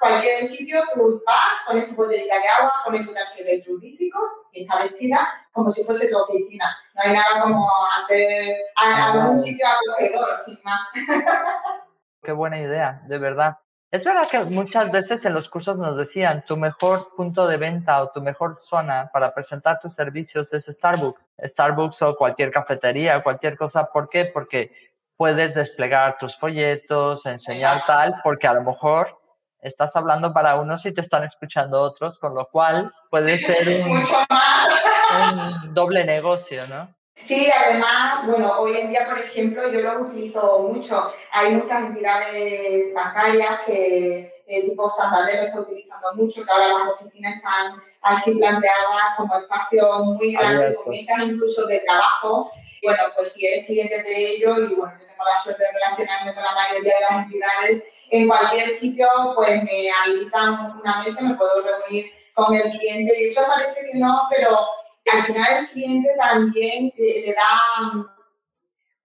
cualquier 0.00 0.42
sitio, 0.42 0.82
tú 0.94 1.22
vas, 1.26 1.52
pones 1.66 1.88
tu 1.88 1.94
botellita 1.94 2.38
de 2.40 2.48
agua, 2.48 2.72
pones 2.84 3.04
tu 3.04 3.12
tarjeta 3.12 3.50
de 3.50 3.60
turísticos 3.60 4.30
y 4.52 4.62
está 4.62 4.78
vestida 4.78 5.28
como 5.52 5.68
si 5.68 5.84
fuese 5.84 6.08
tu 6.08 6.16
oficina. 6.16 6.74
No 6.94 7.02
hay 7.02 7.12
nada 7.12 7.42
como 7.42 7.68
hacer 8.02 8.56
algún 8.76 9.36
sitio 9.36 9.66
acogedor, 9.66 10.34
sin 10.34 10.58
más. 10.64 10.80
Qué 12.22 12.32
buena 12.32 12.58
idea, 12.58 13.02
de 13.06 13.18
verdad. 13.18 13.58
Es 13.94 14.02
verdad 14.02 14.26
que 14.28 14.40
muchas 14.46 14.90
veces 14.90 15.24
en 15.24 15.34
los 15.34 15.48
cursos 15.48 15.78
nos 15.78 15.96
decían, 15.96 16.44
tu 16.44 16.56
mejor 16.56 17.14
punto 17.14 17.46
de 17.46 17.58
venta 17.58 18.02
o 18.02 18.10
tu 18.10 18.20
mejor 18.20 18.56
zona 18.56 19.08
para 19.12 19.32
presentar 19.32 19.78
tus 19.78 19.94
servicios 19.94 20.52
es 20.52 20.66
Starbucks. 20.66 21.28
Starbucks 21.38 22.02
o 22.02 22.16
cualquier 22.16 22.50
cafetería, 22.50 23.22
cualquier 23.22 23.56
cosa. 23.56 23.84
¿Por 23.92 24.08
qué? 24.08 24.24
Porque 24.34 24.72
puedes 25.16 25.54
desplegar 25.54 26.18
tus 26.18 26.36
folletos, 26.36 27.24
enseñar 27.26 27.82
tal, 27.86 28.16
porque 28.24 28.48
a 28.48 28.54
lo 28.54 28.62
mejor 28.62 29.16
estás 29.60 29.94
hablando 29.94 30.32
para 30.32 30.56
unos 30.56 30.84
y 30.86 30.92
te 30.92 31.00
están 31.00 31.22
escuchando 31.22 31.80
otros, 31.80 32.18
con 32.18 32.34
lo 32.34 32.48
cual 32.48 32.92
puede 33.10 33.38
ser 33.38 33.80
un, 33.84 34.02
un 35.62 35.72
doble 35.72 36.04
negocio, 36.04 36.66
¿no? 36.66 36.92
Sí, 37.16 37.48
además, 37.50 38.26
bueno, 38.26 38.52
hoy 38.58 38.76
en 38.76 38.90
día, 38.90 39.06
por 39.06 39.18
ejemplo, 39.18 39.70
yo 39.70 39.80
lo 39.80 40.00
utilizo 40.00 40.68
mucho. 40.70 41.12
Hay 41.32 41.54
muchas 41.54 41.84
entidades 41.84 42.92
bancarias 42.92 43.60
que 43.66 44.42
el 44.46 44.64
tipo 44.64 44.90
Santander 44.90 45.36
lo 45.36 45.42
está 45.46 45.60
utilizando 45.60 46.12
mucho, 46.14 46.44
que 46.44 46.52
ahora 46.52 46.68
las 46.68 47.00
oficinas 47.00 47.36
están 47.36 47.82
así 48.02 48.34
planteadas 48.34 49.16
como 49.16 49.38
espacios 49.38 50.04
muy 50.04 50.32
grandes, 50.32 50.76
con 50.76 50.90
mesas 50.90 51.22
incluso 51.22 51.64
de 51.66 51.78
trabajo. 51.80 52.50
Bueno, 52.82 53.02
pues 53.16 53.32
si 53.32 53.46
eres 53.46 53.64
cliente 53.64 54.02
de 54.02 54.30
ellos, 54.32 54.58
y 54.70 54.74
bueno, 54.74 54.92
yo 55.00 55.06
tengo 55.06 55.24
la 55.24 55.42
suerte 55.42 55.62
de 55.62 55.72
relacionarme 55.72 56.34
con 56.34 56.44
la 56.44 56.52
mayoría 56.52 56.94
de 56.94 57.00
las 57.00 57.24
entidades, 57.24 57.82
en 58.10 58.28
cualquier 58.28 58.68
sitio, 58.68 59.08
pues 59.34 59.62
me 59.62 59.88
habilitan 60.02 60.78
una 60.78 61.02
mesa, 61.02 61.22
me 61.22 61.34
puedo 61.34 61.62
reunir 61.62 62.12
con 62.34 62.54
el 62.54 62.70
cliente. 62.70 63.14
Y 63.18 63.28
eso 63.28 63.46
parece 63.46 63.80
que 63.90 63.98
no, 63.98 64.28
pero 64.28 64.66
al 65.10 65.22
final 65.22 65.52
el 65.58 65.70
cliente 65.70 66.08
también 66.18 66.92
le, 66.96 67.34
da 67.34 67.92
mm, 67.92 68.06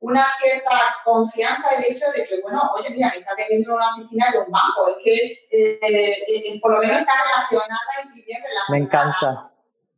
una 0.01 0.25
cierta 0.41 0.95
confianza 1.03 1.69
el 1.77 1.83
hecho 1.83 2.05
de 2.15 2.25
que, 2.25 2.41
bueno, 2.41 2.61
oye, 2.73 2.89
mira, 2.91 3.09
me 3.09 3.17
está 3.17 3.35
teniendo 3.35 3.75
una 3.75 3.93
oficina 3.93 4.27
de 4.31 4.39
un 4.39 4.51
banco, 4.51 4.87
es 4.87 4.95
que 5.03 5.15
eh, 5.51 5.79
eh, 5.81 6.53
eh, 6.53 6.59
por 6.61 6.71
lo 6.71 6.79
menos 6.79 6.97
está 6.97 7.13
relacionada 7.23 7.79
y 8.15 8.23
bien 8.23 8.41
relacionada. 8.41 8.69
Me 8.69 8.77
encanta, 8.77 9.51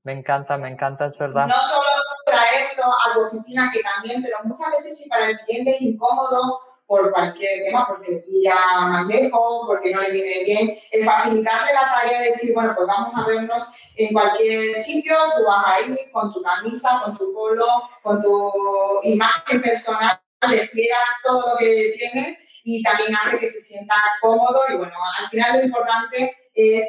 me 0.03 0.13
encanta, 0.13 0.57
me 0.57 0.69
encanta, 0.69 1.05
es 1.05 1.17
verdad. 1.17 1.47
No 1.47 1.61
solo 1.61 1.85
traerlo 2.25 2.85
a 2.85 3.13
tu 3.13 3.25
oficina, 3.25 3.69
que 3.71 3.81
también, 3.81 4.23
pero 4.23 4.37
muchas 4.43 4.71
veces 4.71 4.97
si 4.97 5.07
para 5.07 5.29
el 5.29 5.39
cliente 5.41 5.75
es 5.75 5.81
incómodo 5.81 6.61
por 6.91 7.09
cualquier 7.09 7.63
tema, 7.63 7.87
porque 7.87 8.11
le 8.11 8.17
pilla 8.17 8.53
más 8.81 9.07
lejos, 9.07 9.63
porque 9.65 9.91
no 9.91 10.01
le 10.01 10.11
viene 10.11 10.43
bien, 10.43 10.77
el 10.91 11.05
facilitarle 11.05 11.73
la 11.73 11.89
tarea 11.89 12.19
de 12.19 12.31
decir, 12.31 12.53
bueno, 12.53 12.73
pues 12.75 12.85
vamos 12.85 13.13
a 13.15 13.25
vernos 13.25 13.63
en 13.95 14.11
cualquier 14.11 14.75
sitio, 14.75 15.15
tú 15.37 15.45
vas 15.47 15.65
ahí 15.67 15.95
con 16.11 16.33
tu 16.33 16.43
camisa, 16.43 16.99
con 17.01 17.17
tu 17.17 17.33
polo, 17.33 17.65
con 18.03 18.21
tu 18.21 18.51
imagen 19.03 19.61
personal, 19.61 20.19
despliegas 20.49 20.99
todo 21.23 21.53
lo 21.53 21.57
que 21.57 21.95
tienes 21.97 22.37
y 22.65 22.83
también 22.83 23.15
hace 23.15 23.39
que 23.39 23.47
se 23.47 23.59
sienta 23.59 23.95
cómodo 24.19 24.59
y 24.69 24.75
bueno, 24.75 24.95
al 25.17 25.29
final 25.29 25.59
lo 25.59 25.63
importante 25.63 26.35
es 26.53 26.83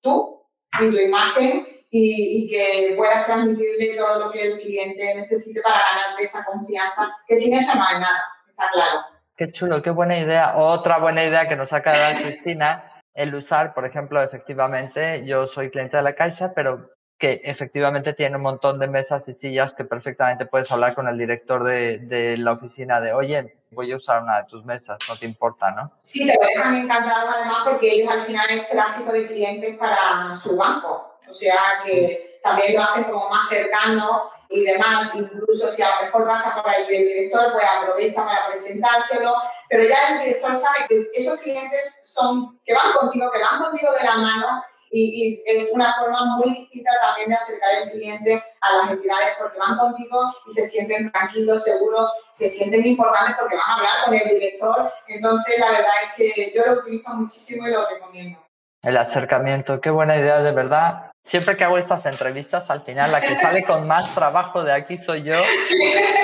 tú 0.00 0.48
y 0.80 0.90
tu 0.90 0.96
imagen 0.96 1.66
y, 1.90 2.44
y, 2.46 2.50
que 2.50 2.94
puedas 2.96 3.26
transmitirle 3.26 3.96
todo 3.96 4.18
lo 4.18 4.30
que 4.30 4.40
el 4.40 4.60
cliente 4.62 5.14
necesite 5.14 5.60
para 5.60 5.78
ganarte 5.92 6.22
esa 6.22 6.42
confianza, 6.42 7.14
que 7.28 7.36
sin 7.36 7.52
eso 7.52 7.74
no 7.74 7.84
hay 7.84 8.00
nada 8.00 8.39
claro. 8.72 9.00
Qué 9.36 9.50
chulo, 9.50 9.80
qué 9.80 9.90
buena 9.90 10.18
idea. 10.18 10.56
Otra 10.56 10.98
buena 10.98 11.24
idea 11.24 11.48
que 11.48 11.56
nos 11.56 11.72
acaba 11.72 11.96
de 11.96 12.02
dar 12.02 12.22
Cristina, 12.22 12.92
el 13.14 13.34
usar, 13.34 13.74
por 13.74 13.84
ejemplo, 13.84 14.22
efectivamente, 14.22 15.24
yo 15.26 15.46
soy 15.46 15.70
cliente 15.70 15.96
de 15.96 16.02
la 16.02 16.14
Caixa, 16.14 16.52
pero 16.54 16.90
que 17.18 17.42
efectivamente 17.44 18.14
tiene 18.14 18.36
un 18.36 18.42
montón 18.42 18.78
de 18.78 18.86
mesas 18.86 19.28
y 19.28 19.34
sillas 19.34 19.74
que 19.74 19.84
perfectamente 19.84 20.46
puedes 20.46 20.70
hablar 20.72 20.94
con 20.94 21.06
el 21.06 21.18
director 21.18 21.62
de, 21.64 21.98
de, 21.98 22.38
la 22.38 22.52
oficina 22.52 22.98
de, 23.00 23.12
oye, 23.12 23.60
voy 23.72 23.92
a 23.92 23.96
usar 23.96 24.22
una 24.22 24.38
de 24.38 24.44
tus 24.44 24.64
mesas, 24.64 24.98
no 25.06 25.16
te 25.16 25.26
importa, 25.26 25.70
¿no? 25.72 25.92
Sí, 26.02 26.26
te 26.26 26.34
lo 26.34 26.40
dejan 26.46 26.74
encantado 26.76 27.28
además 27.30 27.58
porque 27.64 27.92
ellos 27.92 28.10
al 28.10 28.22
final 28.22 28.46
es 28.50 28.66
tráfico 28.68 29.12
de 29.12 29.26
clientes 29.26 29.76
para 29.76 30.34
su 30.34 30.56
banco. 30.56 31.16
O 31.28 31.32
sea 31.32 31.60
que 31.84 32.40
también 32.42 32.74
lo 32.74 32.82
hacen 32.82 33.04
como 33.04 33.28
más 33.28 33.48
cercano 33.50 34.30
y 34.50 34.64
demás, 34.64 35.12
incluso 35.14 35.68
si 35.68 35.80
a 35.80 35.88
lo 35.88 36.06
mejor 36.06 36.26
pasa 36.26 36.54
por 36.54 36.68
ahí 36.68 36.82
el 36.88 37.06
director, 37.06 37.52
pues 37.52 37.64
aprovecha 37.64 38.24
para 38.24 38.46
presentárselo, 38.48 39.34
pero 39.68 39.84
ya 39.84 39.96
el 40.10 40.24
director 40.24 40.54
sabe 40.54 40.78
que 40.88 41.08
esos 41.14 41.38
clientes 41.38 42.00
son, 42.02 42.60
que 42.64 42.74
van 42.74 42.92
contigo, 42.98 43.30
que 43.30 43.40
van 43.40 43.62
contigo 43.62 43.92
de 43.92 44.04
la 44.04 44.16
mano 44.16 44.60
y, 44.90 45.40
es 45.46 45.68
una 45.72 45.94
forma 45.98 46.36
muy 46.36 46.50
distinta 46.50 46.90
también 47.00 47.28
de 47.28 47.36
acercar 47.36 47.70
al 47.82 47.90
cliente 47.92 48.44
a 48.60 48.76
las 48.76 48.90
entidades 48.90 49.36
porque 49.38 49.58
van 49.58 49.78
contigo 49.78 50.34
y 50.46 50.50
se 50.50 50.64
sienten 50.64 51.12
tranquilos, 51.12 51.62
seguros, 51.62 52.10
se 52.30 52.48
sienten 52.48 52.84
importantes 52.84 53.36
porque 53.38 53.54
van 53.54 53.68
a 53.68 53.74
hablar 53.76 54.04
con 54.04 54.14
el 54.14 54.28
director. 54.40 54.92
Entonces, 55.06 55.58
la 55.60 55.70
verdad 55.70 55.92
es 56.18 56.34
que 56.34 56.52
yo 56.52 56.64
lo 56.66 56.80
utilizo 56.80 57.10
muchísimo 57.10 57.68
y 57.68 57.70
lo 57.70 57.88
recomiendo. 57.88 58.44
El 58.82 58.96
acercamiento, 58.96 59.80
qué 59.80 59.90
buena 59.90 60.16
idea, 60.16 60.40
de 60.40 60.52
verdad. 60.52 61.09
Siempre 61.22 61.56
que 61.56 61.64
hago 61.64 61.78
estas 61.78 62.06
entrevistas, 62.06 62.70
al 62.70 62.80
final 62.80 63.12
la 63.12 63.20
que 63.20 63.34
sale 63.36 63.64
con 63.64 63.86
más 63.86 64.14
trabajo 64.14 64.64
de 64.64 64.72
aquí 64.72 64.98
soy 64.98 65.22
yo. 65.22 65.36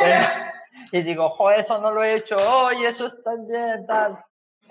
Eh, 0.04 0.26
y 0.92 1.02
digo, 1.02 1.30
jo, 1.30 1.50
eso 1.50 1.78
no 1.78 1.90
lo 1.90 2.02
he 2.04 2.16
hecho, 2.16 2.36
oye, 2.36 2.88
eso 2.88 3.06
está 3.06 3.30
bien, 3.48 3.86
tal. 3.86 4.18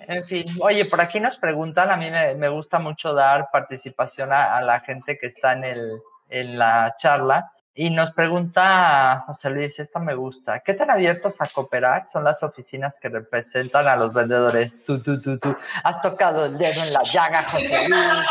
En 0.08 0.26
fin, 0.26 0.46
oye, 0.62 0.86
por 0.86 1.02
aquí 1.02 1.20
nos 1.20 1.38
preguntan, 1.38 1.90
a 1.90 1.98
mí 1.98 2.12
me, 2.12 2.36
me 2.36 2.50
gusta 2.50 2.80
mucho 2.80 3.14
dar 3.14 3.50
participación 3.52 4.32
a, 4.32 4.58
a, 4.58 4.62
la 4.62 4.80
gente 4.82 5.18
que 5.18 5.28
está 5.28 5.54
en, 5.54 5.64
el, 5.64 6.00
en 6.30 6.58
la 6.58 6.94
charla. 6.98 7.52
Y 7.74 7.90
nos 7.90 8.12
pregunta 8.12 9.24
José 9.28 9.50
Luis, 9.50 9.80
esta 9.80 10.00
me 10.00 10.16
gusta, 10.16 10.62
¿qué 10.62 10.74
tan 10.74 10.90
abiertos 10.90 11.42
a 11.42 11.48
cooperar 11.48 12.06
son 12.08 12.24
las 12.24 12.42
oficinas 12.42 13.00
que 13.02 13.10
representan 13.10 13.86
a 13.88 13.98
los 13.98 14.14
vendedores? 14.14 14.86
Tú, 14.86 15.02
tú, 15.02 15.22
tú, 15.22 15.38
tú, 15.38 15.58
has 15.84 16.02
tocado 16.02 16.46
el 16.46 16.58
dedo 16.58 16.84
en 16.84 16.94
la 16.94 17.04
llaga, 17.04 17.44
José 17.44 17.90
Luis. 17.90 18.26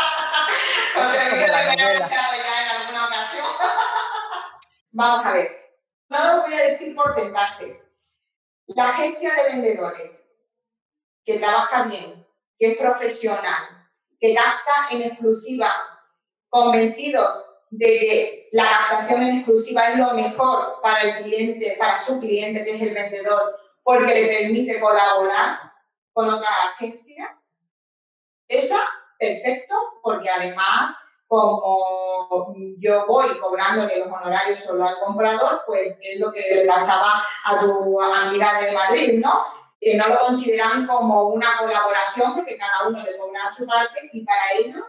O 1.05 1.07
sea, 1.07 1.29
que 1.29 1.35
lo 1.35 1.43
he 1.43 1.93
escuchado 1.93 2.33
ya 2.35 2.61
en 2.61 2.81
alguna 2.81 3.05
ocasión. 3.05 3.45
Vamos 4.91 5.25
a 5.25 5.31
ver. 5.31 5.49
No 6.09 6.41
voy 6.41 6.53
a 6.53 6.63
decir 6.63 6.95
porcentajes. 6.95 7.83
La 8.67 8.89
agencia 8.89 9.33
de 9.33 9.43
vendedores 9.51 10.25
que 11.23 11.37
trabaja 11.37 11.83
bien, 11.83 12.27
que 12.57 12.71
es 12.71 12.77
profesional, 12.77 13.89
que 14.19 14.33
capta 14.33 14.87
en 14.91 15.03
exclusiva, 15.03 15.71
convencidos 16.49 17.45
de 17.69 17.87
que 17.87 18.49
la 18.51 18.63
captación 18.63 19.23
en 19.23 19.37
exclusiva 19.37 19.89
es 19.89 19.97
lo 19.97 20.13
mejor 20.13 20.79
para 20.81 21.01
el 21.01 21.23
cliente, 21.23 21.75
para 21.79 21.97
su 21.97 22.19
cliente, 22.19 22.63
que 22.63 22.75
es 22.75 22.81
el 22.81 22.93
vendedor, 22.93 23.59
porque 23.83 24.13
le 24.13 24.27
permite 24.27 24.79
colaborar, 24.79 25.59
con 26.13 26.29
otra 26.29 26.49
agencia, 26.73 27.37
esa, 28.47 28.79
perfecto, 29.27 29.75
porque 30.01 30.29
además 30.29 30.95
como 31.27 32.53
yo 32.77 33.05
voy 33.07 33.37
cobrándole 33.39 33.97
los 33.97 34.07
honorarios 34.07 34.59
solo 34.59 34.87
al 34.87 34.99
comprador, 34.99 35.63
pues 35.65 35.97
es 35.99 36.19
lo 36.19 36.31
que 36.31 36.41
le 36.55 36.65
pasaba 36.65 37.23
a 37.45 37.59
tu 37.59 38.01
amiga 38.01 38.59
de 38.61 38.71
Madrid, 38.71 39.19
¿no? 39.21 39.43
Que 39.79 39.97
no 39.97 40.07
lo 40.07 40.19
consideran 40.19 40.85
como 40.87 41.29
una 41.29 41.57
colaboración 41.59 42.35
porque 42.35 42.57
cada 42.57 42.87
uno 42.89 43.03
le 43.03 43.17
cobra 43.17 43.39
su 43.55 43.65
parte 43.65 44.09
y 44.13 44.23
para 44.23 44.41
ellos, 44.59 44.83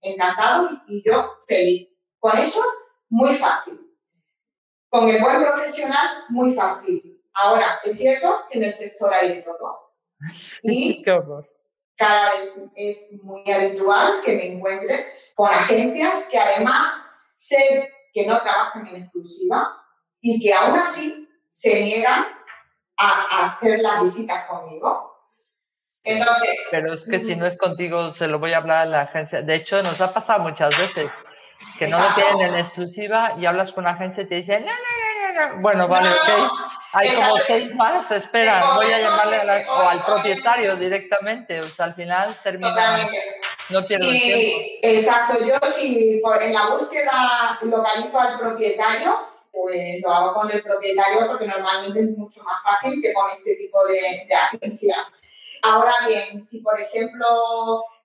encantado 0.00 0.70
y 0.86 1.02
yo 1.04 1.38
feliz. 1.46 1.88
Con 2.18 2.36
eso, 2.38 2.62
muy 3.08 3.34
fácil. 3.34 3.80
Con 4.88 5.08
el 5.08 5.20
buen 5.20 5.42
profesional, 5.42 6.24
muy 6.28 6.52
fácil. 6.52 7.22
Ahora, 7.34 7.78
es 7.84 7.98
cierto 7.98 8.44
que 8.48 8.58
en 8.58 8.64
el 8.64 8.72
sector 8.72 9.12
hay 9.12 9.34
de 9.34 9.42
todo. 9.42 9.92
Y 10.62 11.02
Qué 11.02 11.10
horror. 11.10 11.55
Cada 11.96 12.30
vez 12.30 12.70
es 12.76 13.06
muy 13.22 13.50
habitual 13.50 14.20
que 14.24 14.34
me 14.34 14.46
encuentre 14.52 15.06
con 15.34 15.50
agencias 15.50 16.24
que 16.30 16.38
además 16.38 16.92
sé 17.34 17.92
que 18.12 18.26
no 18.26 18.40
trabajan 18.40 18.86
en 18.88 19.02
exclusiva 19.02 19.82
y 20.20 20.42
que 20.42 20.52
aún 20.52 20.78
así 20.78 21.28
se 21.48 21.82
niegan 21.82 22.24
a, 22.96 23.26
a 23.30 23.46
hacer 23.46 23.80
las 23.80 24.00
visitas 24.02 24.46
conmigo. 24.46 25.14
Entonces, 26.02 26.48
Pero 26.70 26.94
es 26.94 27.04
que 27.04 27.18
si 27.18 27.34
no 27.34 27.46
es 27.46 27.58
contigo, 27.58 28.14
se 28.14 28.28
lo 28.28 28.38
voy 28.38 28.52
a 28.52 28.58
hablar 28.58 28.82
a 28.82 28.86
la 28.86 29.00
agencia. 29.02 29.42
De 29.42 29.56
hecho, 29.56 29.82
nos 29.82 30.00
ha 30.00 30.14
pasado 30.14 30.40
muchas 30.40 30.76
veces 30.78 31.12
que 31.78 31.88
no 31.88 31.98
lo 31.98 32.14
tienen 32.14 32.52
en 32.52 32.60
exclusiva 32.60 33.34
y 33.38 33.46
hablas 33.46 33.72
con 33.72 33.84
una 33.84 33.94
agencia 33.94 34.22
y 34.22 34.26
te 34.26 34.36
dicen, 34.36 34.64
no, 34.64 34.70
no, 34.70 34.74
no, 34.74 35.15
no, 35.36 35.48
no. 35.56 35.60
Bueno, 35.62 35.88
vale, 35.88 36.08
No, 36.08 36.44
ok. 36.46 36.52
Hay 36.92 37.08
como 37.14 37.36
seis 37.38 37.74
más, 37.74 38.10
espera, 38.10 38.74
voy 38.74 38.86
a 38.92 38.98
llamarle 39.00 39.36
a 39.36 39.44
la- 39.44 39.58
te 39.62 39.68
o 39.68 39.88
al 39.88 40.04
propietario 40.04 40.76
directamente. 40.76 41.60
O 41.60 41.68
sea, 41.68 41.86
al 41.86 41.94
final 41.94 42.34
termina, 42.42 42.68
totalmente. 42.70 43.22
no 43.70 43.84
pierdo 43.84 44.06
el 44.06 44.12
tiempo. 44.20 44.40
Sí, 44.40 44.80
exacto. 44.82 45.44
Yo 45.44 45.58
si 45.70 46.20
por- 46.22 46.42
en 46.42 46.52
la 46.54 46.66
búsqueda 46.68 47.58
localizo 47.62 48.18
al 48.18 48.38
propietario, 48.38 49.20
pues 49.52 50.00
lo 50.02 50.12
hago 50.12 50.34
con 50.34 50.50
el 50.50 50.62
propietario 50.62 51.26
porque 51.26 51.46
normalmente 51.46 52.00
es 52.00 52.10
mucho 52.16 52.42
más 52.42 52.62
fácil 52.62 53.00
que 53.02 53.12
con 53.12 53.28
este 53.30 53.56
tipo 53.56 53.84
de, 53.86 54.26
de 54.28 54.34
agencias. 54.34 55.12
Ahora 55.62 55.92
bien, 56.06 56.40
si 56.44 56.58
por 56.60 56.78
ejemplo 56.80 57.26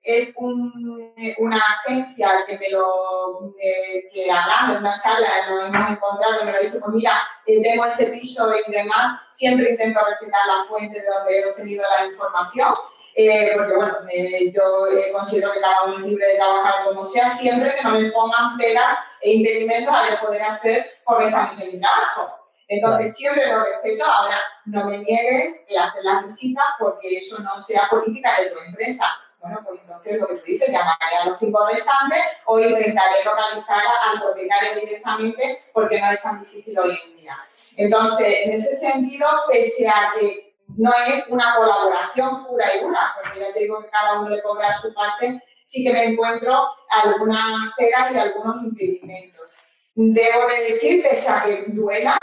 es 0.03 0.31
un- 0.37 1.13
una 1.39 1.57
agencia 1.57 2.29
que 2.47 2.57
me 2.57 2.69
lo, 2.69 3.53
eh, 3.61 4.09
que 4.11 4.31
hablando 4.31 4.73
en 4.73 4.79
una 4.79 4.99
charla 4.99 5.27
nos 5.49 5.67
hemos 5.67 5.89
encontrado, 5.91 6.45
me 6.45 6.51
lo 6.51 6.59
dicho, 6.59 6.79
pues 6.79 6.93
mira, 6.93 7.21
eh, 7.45 7.61
tengo 7.61 7.85
este 7.85 8.05
piso 8.07 8.51
y 8.67 8.71
demás, 8.71 9.21
siempre 9.29 9.69
intento 9.71 9.99
respetar 10.05 10.41
la 10.47 10.63
fuente 10.63 10.99
de 10.99 11.05
donde 11.07 11.39
he 11.39 11.45
obtenido 11.45 11.83
la 11.99 12.05
información, 12.07 12.73
eh, 13.15 13.51
porque 13.55 13.75
bueno, 13.75 13.97
eh, 14.09 14.51
yo 14.51 14.87
eh, 14.87 15.11
considero 15.11 15.51
que 15.51 15.59
cada 15.61 15.83
uno 15.83 15.97
es 15.97 16.01
libre 16.03 16.27
de 16.27 16.35
trabajar 16.35 16.85
como 16.85 17.05
sea, 17.05 17.27
siempre 17.27 17.75
que 17.75 17.83
no 17.83 17.91
me 17.91 18.09
pongan 18.11 18.57
pegas 18.57 18.97
e 19.21 19.33
impedimentos 19.33 19.93
a 19.93 20.19
poder 20.19 20.41
hacer 20.41 20.99
correctamente 21.03 21.65
mi 21.65 21.79
trabajo. 21.79 22.37
Entonces, 22.67 23.13
siempre 23.17 23.47
lo 23.47 23.65
respeto. 23.65 24.05
Ahora, 24.05 24.37
no 24.63 24.85
me 24.85 24.99
niegues 24.99 25.55
el 25.67 25.77
hacer 25.77 26.03
las 26.05 26.23
visitas 26.23 26.63
porque 26.79 27.17
eso 27.17 27.37
no 27.39 27.57
sea 27.59 27.81
política 27.89 28.31
de 28.41 28.49
tu 28.51 28.59
empresa. 28.61 29.05
Bueno, 29.41 29.59
pues 29.65 29.81
entonces 29.81 30.19
lo 30.19 30.27
que 30.27 30.35
tú 30.35 30.45
dices, 30.45 30.69
llamaré 30.69 31.15
a 31.19 31.25
los 31.25 31.39
cinco 31.39 31.65
restantes 31.67 32.21
o 32.45 32.59
intentaré 32.59 33.25
localizar 33.25 33.83
al 34.05 34.21
propietario 34.21 34.81
directamente 34.81 35.63
porque 35.73 35.99
no 35.99 36.11
es 36.11 36.21
tan 36.21 36.39
difícil 36.39 36.77
hoy 36.77 36.95
en 37.07 37.15
día. 37.15 37.37
Entonces, 37.75 38.35
en 38.45 38.51
ese 38.51 38.71
sentido, 38.75 39.27
pese 39.49 39.87
a 39.87 40.13
que 40.17 40.55
no 40.77 40.91
es 41.07 41.27
una 41.29 41.55
colaboración 41.55 42.45
pura 42.45 42.65
y 42.75 42.83
dura, 42.83 43.15
porque 43.21 43.39
ya 43.39 43.51
te 43.51 43.61
digo 43.61 43.81
que 43.81 43.89
cada 43.89 44.19
uno 44.19 44.29
le 44.29 44.43
cobra 44.43 44.71
su 44.77 44.93
parte, 44.93 45.41
sí 45.63 45.83
que 45.83 45.91
me 45.91 46.03
encuentro 46.05 46.67
algunas 46.89 47.73
pegas 47.77 48.13
y 48.13 48.19
algunos 48.19 48.63
impedimentos. 48.63 49.49
Debo 49.95 50.45
de 50.47 50.73
decir, 50.73 51.03
pese 51.03 51.31
a 51.31 51.43
que 51.43 51.65
duela, 51.69 52.17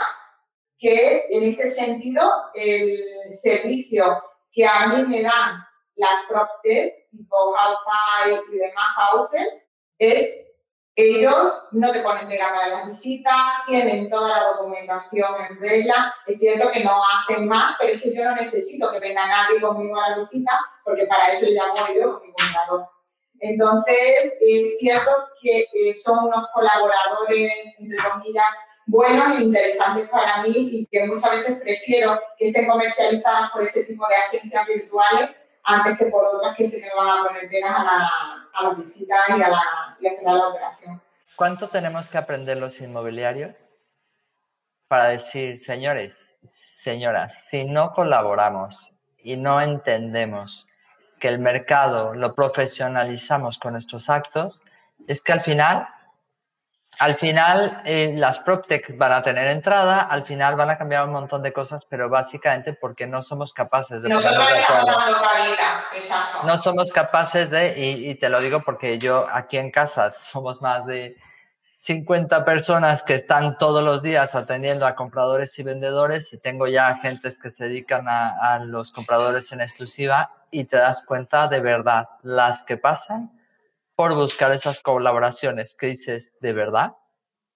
que 0.77 1.25
en 1.31 1.43
este 1.43 1.67
sentido 1.67 2.31
el 2.53 2.97
servicio 3.29 4.23
que 4.51 4.65
a 4.65 4.87
mí 4.87 5.05
me 5.05 5.21
dan 5.21 5.65
las 5.95 6.25
PropTech, 6.29 6.98
tipo 7.11 7.55
Housefy 7.55 8.53
y 8.53 8.57
demás 8.57 8.87
houses, 8.95 9.47
es 9.97 10.49
ellos 10.99 11.53
no 11.71 11.91
te 11.93 12.01
ponen 12.01 12.27
pega 12.27 12.49
para 12.53 12.67
las 12.67 12.85
visitas, 12.85 13.33
tienen 13.65 14.09
toda 14.09 14.27
la 14.27 14.43
documentación 14.49 15.33
en 15.49 15.57
regla. 15.57 16.13
Es 16.27 16.39
cierto 16.39 16.69
que 16.71 16.83
no 16.83 17.01
hacen 17.05 17.47
más, 17.47 17.75
pero 17.79 17.93
es 17.93 18.01
que 18.01 18.13
yo 18.13 18.25
no 18.25 18.35
necesito 18.35 18.91
que 18.91 18.99
venga 18.99 19.25
nadie 19.25 19.61
conmigo 19.61 19.97
a 19.97 20.09
la 20.09 20.15
visita, 20.17 20.51
porque 20.83 21.05
para 21.05 21.27
eso 21.27 21.45
ya 21.47 21.71
voy 21.71 21.95
yo 21.95 22.19
con 22.19 22.27
mi 22.27 22.33
comprador. 22.33 22.89
Entonces, 23.39 24.33
es 24.41 24.77
cierto 24.79 25.11
que 25.41 25.59
eh, 25.59 25.93
son 25.93 26.25
unos 26.25 26.45
colaboradores, 26.53 27.53
entre 27.77 27.97
comillas, 28.11 28.45
buenos 28.85 29.39
e 29.39 29.43
interesantes 29.43 30.09
para 30.09 30.43
mí 30.43 30.51
y 30.53 30.85
que 30.87 31.05
muchas 31.05 31.31
veces 31.31 31.61
prefiero 31.61 32.19
que 32.37 32.49
estén 32.49 32.67
comercializadas 32.67 33.51
por 33.51 33.61
ese 33.61 33.85
tipo 33.85 34.05
de 34.05 34.15
agencias 34.15 34.67
virtuales 34.67 35.29
antes 35.69 35.97
que 35.97 36.05
por 36.07 36.25
otras 36.25 36.55
que 36.55 36.63
se 36.63 36.81
me 36.81 36.89
van 36.95 37.19
a 37.19 37.27
poner 37.27 37.49
pegas 37.49 37.77
a, 37.77 37.83
la, 37.83 38.69
a 38.69 38.73
visitas 38.73 39.19
y 39.29 39.41
a, 39.41 39.49
la, 39.49 39.61
y 39.99 40.07
a 40.07 40.33
la 40.33 40.47
operación. 40.47 41.01
¿Cuánto 41.35 41.67
tenemos 41.67 42.09
que 42.09 42.17
aprender 42.17 42.57
los 42.57 42.81
inmobiliarios 42.81 43.55
para 44.87 45.09
decir, 45.09 45.61
señores, 45.61 46.39
señoras, 46.43 47.45
si 47.45 47.65
no 47.65 47.93
colaboramos 47.93 48.91
y 49.19 49.37
no 49.37 49.61
entendemos 49.61 50.65
que 51.19 51.27
el 51.27 51.39
mercado 51.39 52.15
lo 52.15 52.33
profesionalizamos 52.33 53.59
con 53.59 53.73
nuestros 53.73 54.09
actos, 54.09 54.63
es 55.07 55.21
que 55.21 55.33
al 55.33 55.41
final, 55.41 55.87
al 56.99 57.15
final 57.15 57.81
eh, 57.85 58.13
las 58.17 58.39
PropTech 58.39 58.97
van 58.97 59.13
a 59.13 59.23
tener 59.23 59.47
entrada, 59.47 60.01
al 60.01 60.25
final 60.25 60.57
van 60.57 60.69
a 60.69 60.77
cambiar 60.77 61.05
un 61.05 61.13
montón 61.13 61.41
de 61.41 61.53
cosas, 61.53 61.85
pero 61.85 62.09
básicamente 62.09 62.73
porque 62.73 63.07
no 63.07 63.23
somos 63.23 63.53
capaces 63.53 64.01
de 64.01 64.09
Nosotros 64.09 64.45
estamos 64.53 64.85
dando 64.85 65.17
cabida, 65.21 65.85
exacto. 65.93 66.39
No 66.45 66.57
somos 66.61 66.91
capaces 66.91 67.51
de, 67.51 67.79
y, 67.79 68.11
y 68.11 68.15
te 68.15 68.27
lo 68.27 68.41
digo 68.41 68.63
porque 68.65 68.99
yo 68.99 69.25
aquí 69.31 69.57
en 69.57 69.71
casa 69.71 70.13
somos 70.19 70.61
más 70.61 70.85
de 70.87 71.15
50 71.77 72.43
personas 72.43 73.01
que 73.03 73.15
están 73.15 73.57
todos 73.57 73.81
los 73.81 74.03
días 74.03 74.35
atendiendo 74.35 74.85
a 74.85 74.95
compradores 74.95 75.57
y 75.57 75.63
vendedores 75.63 76.33
y 76.33 76.37
tengo 76.37 76.67
ya 76.67 76.89
agentes 76.89 77.39
que 77.39 77.49
se 77.49 77.63
dedican 77.63 78.09
a, 78.09 78.55
a 78.55 78.59
los 78.59 78.91
compradores 78.91 79.53
en 79.53 79.61
exclusiva 79.61 80.31
y 80.51 80.65
te 80.65 80.75
das 80.75 81.05
cuenta 81.05 81.47
de 81.47 81.61
verdad 81.61 82.09
las 82.23 82.63
que 82.63 82.75
pasan 82.75 83.38
por 83.99 84.15
buscar 84.15 84.53
esas 84.53 84.79
colaboraciones 84.79 85.75
que 85.75 85.87
dices, 85.87 86.33
¿de 86.39 86.53
verdad? 86.53 86.93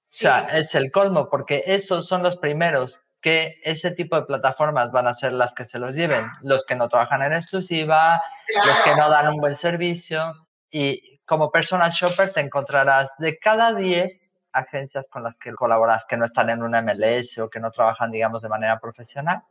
Sí. 0.10 0.26
O 0.26 0.30
sea, 0.30 0.60
es 0.60 0.76
el 0.76 0.92
colmo, 0.92 1.30
porque 1.30 1.64
esos 1.68 2.06
son 2.06 2.22
los 2.22 2.36
primeros 2.36 3.00
que 3.22 3.62
ese 3.64 3.92
tipo 3.92 4.18
de 4.18 4.24
plataformas 4.24 4.92
van 4.92 5.08
a 5.08 5.14
ser 5.14 5.32
las 5.32 5.54
que 5.54 5.64
se 5.64 5.80
los 5.80 5.96
lleven, 5.96 6.26
los 6.42 6.66
que 6.66 6.76
no 6.76 6.90
trabajan 6.90 7.22
en 7.22 7.32
exclusiva, 7.32 8.22
los 8.68 8.78
que 8.82 8.94
no 8.94 9.10
dan 9.10 9.30
un 9.30 9.38
buen 9.38 9.56
servicio. 9.56 10.34
Y 10.70 11.20
como 11.20 11.50
personal 11.50 11.92
shopper 11.92 12.34
te 12.34 12.42
encontrarás 12.42 13.16
de 13.20 13.40
cada 13.40 13.74
10 13.74 14.42
agencias 14.52 15.08
con 15.08 15.24
las 15.24 15.38
que 15.38 15.54
colaboras 15.54 16.04
que 16.04 16.18
no 16.18 16.26
están 16.26 16.50
en 16.50 16.62
una 16.62 16.82
MLS 16.82 17.38
o 17.38 17.50
que 17.50 17.62
no 17.62 17.72
trabajan, 17.72 18.12
digamos, 18.12 18.42
de 18.42 18.50
manera 18.50 18.82
profesional. 18.82 19.44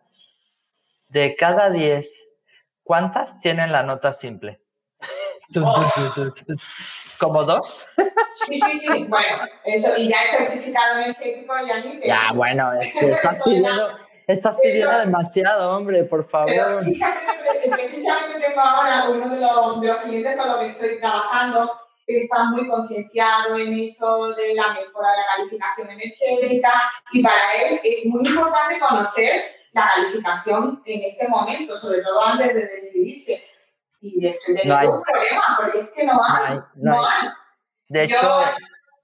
De 1.09 1.37
cada 1.37 1.71
10, 1.71 2.43
¿cuántas 2.83 3.41
tienen 3.41 3.73
la 3.73 3.83
nota 3.83 4.13
simple? 4.13 4.62
¿Como 7.19 7.45
dos? 7.45 7.87
Sí, 8.33 8.55
sí, 8.61 8.79
sí. 8.79 9.05
Bueno, 9.09 9.45
eso, 9.65 9.91
y 9.97 10.09
ya 10.09 10.17
el 10.25 10.39
certificado 10.49 10.99
energético 11.01 11.55
ya 11.67 11.79
ni 11.81 11.99
te 12.01 12.09
Ya, 12.09 12.33
bueno, 12.35 12.73
es 12.73 12.99
que 12.99 13.11
estás 13.11 13.43
pidiendo, 13.45 13.91
estás 14.27 14.57
pidiendo 14.59 14.91
eso- 14.91 14.99
demasiado, 15.01 15.77
hombre, 15.77 16.05
por 16.05 16.27
Pero 16.27 16.47
favor. 16.65 16.85
fíjate 16.85 17.21
que 17.21 17.69
pre- 17.69 17.77
precisamente 17.77 18.41
tengo 18.49 18.61
ahora 18.61 19.09
uno 19.11 19.29
de 19.29 19.41
los, 19.41 19.81
de 19.81 19.89
los 19.89 19.97
clientes 19.99 20.37
con 20.37 20.49
los 20.49 20.57
que 20.59 20.67
estoy 20.67 20.99
trabajando 20.99 21.71
que 22.05 22.25
está 22.25 22.45
muy 22.47 22.67
concienciado 22.67 23.57
en 23.57 23.73
eso 23.75 24.35
de 24.35 24.55
la 24.57 24.69
mejora 24.73 25.11
de 25.13 25.17
la 25.19 25.27
calificación 25.37 25.91
energética 25.91 26.73
y 27.13 27.23
para 27.23 27.37
él 27.69 27.81
es 27.85 28.07
muy 28.07 28.27
importante 28.27 28.81
conocer 28.81 29.45
la 29.73 29.89
calificación 29.95 30.83
en 30.85 31.01
este 31.03 31.29
momento, 31.29 31.79
sobre 31.79 32.03
todo 32.03 32.23
antes 32.25 32.49
de 32.55 32.61
decidirse. 32.67 33.47
Y 34.05 34.27
estoy 34.27 34.57
teniendo 34.57 34.91
No 34.91 34.97
un 34.99 35.03
problema 35.05 35.43
porque 35.57 35.79
es 35.79 35.93
que 35.93 36.05
no 36.05 36.21
hay, 36.25 36.55
hay, 36.55 36.61
no, 36.75 37.07
hay. 37.07 37.29
De 37.89 38.09
Yo- 38.09 38.17
hecho, 38.17 38.41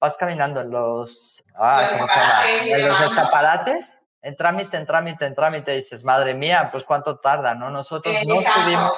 vas 0.01 0.17
caminando 0.17 0.61
en 0.61 0.71
los, 0.71 1.45
ah, 1.57 1.81
Los 1.83 1.91
¿cómo 1.93 2.09
se 2.09 2.19
llama? 2.19 2.91
En 3.01 3.07
escaparates, 3.07 4.01
en 4.23 4.35
trámite, 4.37 4.77
en 4.77 4.87
trámite, 4.87 5.25
en 5.25 5.35
trámite, 5.37 5.71
dices, 5.73 6.03
madre 6.03 6.35
mía, 6.35 6.69
pues 6.73 6.83
cuánto 6.85 7.19
tarda, 7.21 7.55
¿no? 7.55 7.71
Nosotros 7.71 8.13
no 8.27 8.35
Exacto. 8.35 8.61
subimos 8.61 8.93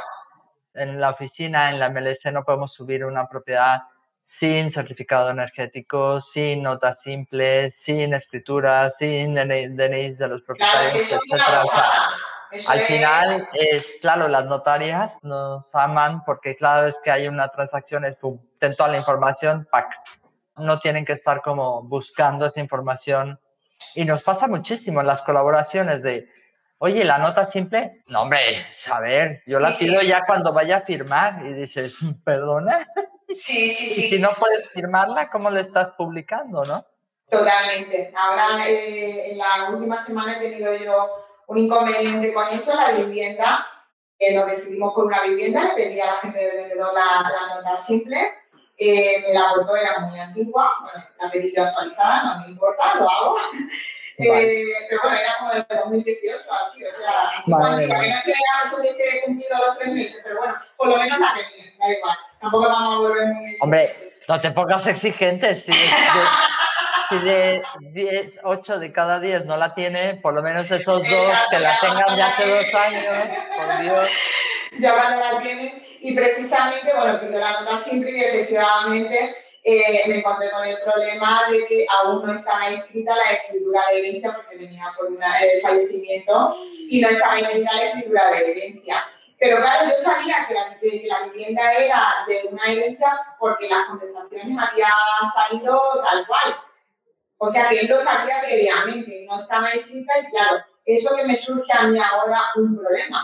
en 0.73 0.99
la 1.01 1.11
oficina, 1.11 1.69
en 1.71 1.79
la 1.79 1.91
MLS, 1.91 2.33
no 2.33 2.45
podemos 2.45 2.73
subir 2.73 3.05
una 3.05 3.29
propiedad 3.29 3.83
sin 4.23 4.71
certificado 4.71 5.31
energético, 5.31 6.21
sin 6.21 6.63
notas 6.63 7.01
simples, 7.03 7.75
sin 7.75 8.15
escritura, 8.15 8.89
sin 8.91 9.35
DNI 9.35 9.75
DNIs 9.77 10.19
de 10.19 10.29
los 10.29 10.43
propietarios, 10.43 10.95
etcétera. 11.13 11.65
O 11.65 11.69
sea, 11.69 11.85
Al 12.69 12.81
final 12.81 13.49
es, 13.53 13.99
claro, 14.01 14.29
las 14.29 14.47
notarias 14.47 15.23
nos 15.23 15.75
aman 15.75 16.25
porque 16.25 16.57
cada 16.57 16.83
vez 16.83 16.99
que 17.03 17.11
hay 17.11 17.29
una 17.29 17.49
transacción 17.49 18.05
es 18.05 18.17
pum, 18.17 18.41
ten 18.59 18.75
toda 18.75 18.89
la 18.89 18.99
información, 18.99 19.69
pack. 19.71 19.95
No 20.57 20.81
tienen 20.81 21.05
que 21.05 21.13
estar 21.13 21.43
como 21.43 21.83
buscando 21.83 22.47
esa 22.47 22.61
información. 22.61 23.41
Y 23.95 24.05
nos 24.05 24.23
pasa 24.23 24.47
muchísimo 24.47 25.01
en 25.01 25.07
las 25.07 25.23
colaboraciones 25.23 26.03
de, 26.03 26.29
oye, 26.79 27.05
la 27.05 27.19
nota 27.19 27.45
simple, 27.45 28.03
no 28.09 28.23
hombre, 28.23 28.41
a 28.91 29.01
ver, 29.01 29.43
yo 29.47 29.59
la 29.61 29.73
pido 29.77 30.03
ya 30.03 30.25
cuando 30.27 30.53
vaya 30.53 30.79
a 30.79 30.81
firmar 30.81 31.45
y 31.47 31.53
dices, 31.55 31.95
perdona. 32.25 32.87
Sí, 33.29 33.71
sí, 33.71 33.87
sí. 33.87 34.01
Y 34.01 34.09
si 34.11 34.19
no 34.19 34.31
puedes 34.39 34.71
firmarla, 34.71 35.31
¿cómo 35.31 35.51
la 35.51 35.61
estás 35.61 35.93
publicando, 35.93 36.65
no? 36.65 36.85
Totalmente. 37.31 38.13
Ahora, 38.17 38.69
eh, 38.69 39.33
en 39.33 39.39
la 39.39 39.71
última 39.71 39.97
semana 39.97 40.37
he 40.37 40.41
tenido 40.41 40.77
yo 40.77 41.30
un 41.51 41.59
inconveniente 41.59 42.33
con 42.33 42.47
eso, 42.49 42.75
la 42.75 42.93
vivienda. 42.93 43.67
Eh, 44.19 44.35
nos 44.35 44.49
decidimos 44.49 44.93
por 44.95 45.05
una 45.05 45.23
vivienda, 45.23 45.65
le 45.65 45.75
pedí 45.75 46.01
a 46.01 46.07
la 46.07 46.13
gente 46.15 46.39
del 46.39 46.57
vendedor 46.57 46.95
la, 46.95 47.29
la 47.29 47.55
nota 47.57 47.77
simple. 47.77 48.19
Eh, 48.77 49.25
me 49.27 49.35
la 49.35 49.43
aportó, 49.43 49.77
era 49.77 49.99
muy 49.99 50.19
antigua, 50.19 50.71
bueno, 50.81 51.05
la 51.21 51.31
pedí 51.31 51.53
yo 51.55 51.65
actualizada, 51.65 52.23
no 52.23 52.41
me 52.41 52.53
importa, 52.53 52.95
lo 52.95 53.11
hago. 53.11 53.37
Eh, 54.23 54.65
pero 54.89 55.01
bueno, 55.03 55.17
era 55.17 55.35
como 55.39 55.51
del 55.53 55.67
2018, 55.67 56.53
así, 56.53 56.85
o 56.85 56.95
sea, 56.95 57.39
antigua, 57.39 57.71
antigua, 57.71 58.01
que 58.01 58.09
no 58.09 58.17
es 58.17 58.25
que 58.25 58.33
ya 58.33 58.77
hubiese 58.77 59.23
cumplido 59.25 59.59
los 59.67 59.79
tres 59.79 59.95
meses, 59.95 60.21
pero 60.23 60.39
bueno, 60.39 60.55
por 60.77 60.89
lo 60.89 60.97
menos 60.99 61.19
la 61.19 61.33
tenía, 61.33 61.73
da 61.79 61.91
igual. 61.91 62.19
Tampoco 62.39 62.69
vamos 62.69 62.95
a 62.95 62.99
volver 62.99 63.27
muy... 63.29 63.53
Hombre, 63.63 64.15
no 64.29 64.39
te 64.39 64.51
pongas 64.51 64.87
exigente, 64.87 65.57
sí 65.57 65.73
si 67.11 67.19
de 67.19 67.63
10, 67.81 68.41
8 68.45 68.79
de 68.79 68.93
cada 68.93 69.21
10 69.21 69.45
no 69.45 69.57
la 69.57 69.75
tiene, 69.75 70.21
por 70.23 70.33
lo 70.33 70.43
menos 70.43 70.71
esos 70.71 71.09
dos 71.09 71.49
que 71.51 71.59
la 71.59 71.79
tengan 71.81 72.17
de 72.17 72.23
hace 72.23 72.49
dos 72.49 72.75
años, 72.75 73.05
por 73.57 73.83
Dios. 73.83 74.09
Ya 74.79 74.95
van 74.95 75.19
la 75.19 75.43
tienen. 75.43 75.83
Y 76.01 76.15
precisamente, 76.15 76.93
bueno, 76.95 77.21
pido 77.21 77.41
la 77.41 77.61
nota 77.61 77.77
simple 77.77 78.13
y 78.13 78.21
efectivamente 78.21 79.35
eh, 79.65 80.03
me 80.07 80.19
encontré 80.19 80.51
con 80.51 80.65
el 80.65 80.79
problema 80.81 81.43
de 81.51 81.67
que 81.67 81.85
aún 81.91 82.25
no 82.25 82.33
estaba 82.33 82.71
inscrita 82.71 83.15
la 83.17 83.33
escritura 83.33 83.81
de 83.91 83.99
herencia 83.99 84.33
porque 84.33 84.57
venía 84.57 84.91
por 84.97 85.07
una, 85.09 85.39
el 85.41 85.61
fallecimiento 85.61 86.49
y 86.89 87.01
no 87.01 87.09
estaba 87.09 87.39
inscrita 87.39 87.75
la 87.75 87.83
escritura 87.83 88.31
de 88.31 88.53
herencia. 88.53 89.07
Pero 89.39 89.57
claro, 89.57 89.87
yo 89.87 89.97
sabía 89.97 90.47
que 90.47 90.55
la, 90.55 90.79
que 90.79 91.05
la, 91.07 91.27
vivienda 91.27 91.73
era 91.73 92.01
de 92.29 92.49
una 92.49 92.65
herencia 92.67 93.19
porque 93.39 93.69
las 93.69 93.87
conversaciones 93.87 94.57
habían 94.59 94.91
salido 95.35 95.81
tal 96.03 96.27
cual. 96.27 96.57
O 97.43 97.51
sea 97.51 97.71
que 97.71 97.81
él 97.81 97.89
lo 97.89 97.99
sabía 97.99 98.43
previamente, 98.43 99.25
no 99.27 99.41
estaba 99.41 99.67
escrita 99.67 100.13
y 100.19 100.31
claro, 100.31 100.63
eso 100.85 101.17
que 101.17 101.25
me 101.25 101.35
surge 101.35 101.73
a 101.73 101.87
mí 101.87 101.99
ahora 101.99 102.43
un 102.57 102.77
problema. 102.77 103.23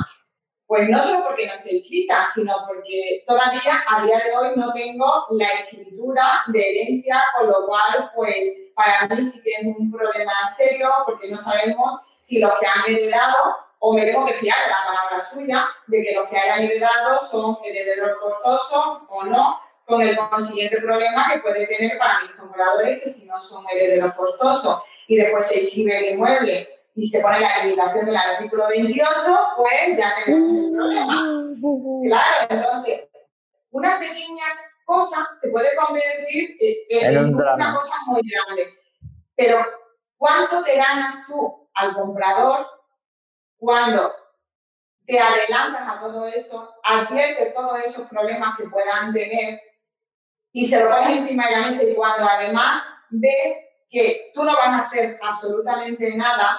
Pues 0.67 0.89
no 0.89 0.99
solo 1.03 1.25
porque 1.25 1.47
no 1.47 1.53
esté 1.53 1.77
escrita, 1.77 2.25
sino 2.25 2.55
porque 2.67 3.23
todavía 3.27 3.85
a 3.87 4.03
día 4.07 4.19
de 4.19 4.35
hoy 4.35 4.53
no 4.57 4.73
tengo 4.73 5.27
la 5.33 5.47
escritura 5.47 6.45
de 6.47 6.61
herencia, 6.61 7.25
con 7.37 7.47
lo 7.47 7.67
cual, 7.67 8.11
pues 8.15 8.55
para 8.75 9.07
mí 9.15 9.23
sí 9.23 9.43
que 9.45 9.51
es 9.51 9.77
un 9.77 9.93
problema 9.93 10.33
serio 10.51 10.91
porque 11.05 11.29
no 11.29 11.37
sabemos 11.37 12.01
si 12.19 12.39
los 12.39 12.53
que 12.59 12.67
han 12.67 12.91
heredado, 12.91 13.37
o 13.81 13.95
me 13.95 14.03
tengo 14.03 14.25
que 14.25 14.33
fiar 14.33 14.57
de 14.65 14.71
la 14.71 14.79
palabra 14.79 15.21
suya, 15.21 15.69
de 15.89 16.03
que 16.03 16.15
los 16.15 16.27
que 16.29 16.39
hayan 16.39 16.65
heredado 16.65 17.21
son 17.31 17.59
herederos 17.63 18.19
forzosos 18.19 19.03
o 19.11 19.25
no, 19.25 19.61
con 19.87 20.03
el 20.03 20.17
consiguiente 20.17 20.81
problema 20.81 21.29
que 21.33 21.39
puede 21.39 21.67
tener 21.67 21.97
para 21.97 22.21
mis 22.21 22.33
compradores 22.33 22.99
que 23.03 23.09
si 23.09 23.25
no 23.25 23.41
son 23.41 23.65
herederos 23.71 24.15
forzosos 24.15 24.83
y 25.07 25.17
después 25.17 25.47
se 25.47 25.63
inscribe 25.63 25.97
el 25.97 26.15
inmueble 26.15 26.69
y 26.95 27.07
se 27.07 27.21
pone 27.21 27.39
la 27.39 27.63
limitación 27.63 28.07
del 28.07 28.17
artículo 28.17 28.67
28, 28.69 29.07
pues 29.57 29.97
ya 29.97 30.15
tenemos 30.25 30.65
el 30.65 30.73
problema. 30.73 31.15
Claro, 32.07 32.47
entonces, 32.49 33.09
una 33.71 33.99
pequeña 33.99 34.45
cosa 34.85 35.29
se 35.41 35.51
puede 35.51 35.69
convertir 35.77 36.57
en, 36.89 37.35
una 37.35 37.75
cosa 37.75 37.95
muy 38.07 38.23
grande. 38.23 38.75
Pero, 39.37 39.59
¿cuánto 40.17 40.63
te 40.63 40.77
ganas 40.77 41.27
tú 41.27 41.69
al 41.75 41.95
comprador 41.95 42.67
cuando 43.59 44.13
te 45.05 45.21
adelantas 45.21 45.83
a 45.89 46.01
todo 46.01 46.27
eso, 46.27 46.75
adviertes 46.83 47.55
todos 47.55 47.85
esos 47.85 48.09
problemas 48.09 48.57
que 48.57 48.65
puedan 48.65 49.13
tener 49.13 49.61
y 50.57 50.65
se 50.65 50.81
lo 50.81 50.89
pones 50.89 51.19
encima 51.19 51.47
de 51.47 51.53
la 51.53 51.61
mesa 51.61 51.85
y 51.85 51.95
cuando 51.95 52.27
además 52.27 52.83
ves 53.11 53.59
que 53.91 54.33
tú 54.33 54.43
no 54.43 54.55
vas 54.55 54.69
a 54.69 54.87
hacer 54.87 55.21
absolutamente 55.23 56.17
nada 56.17 56.59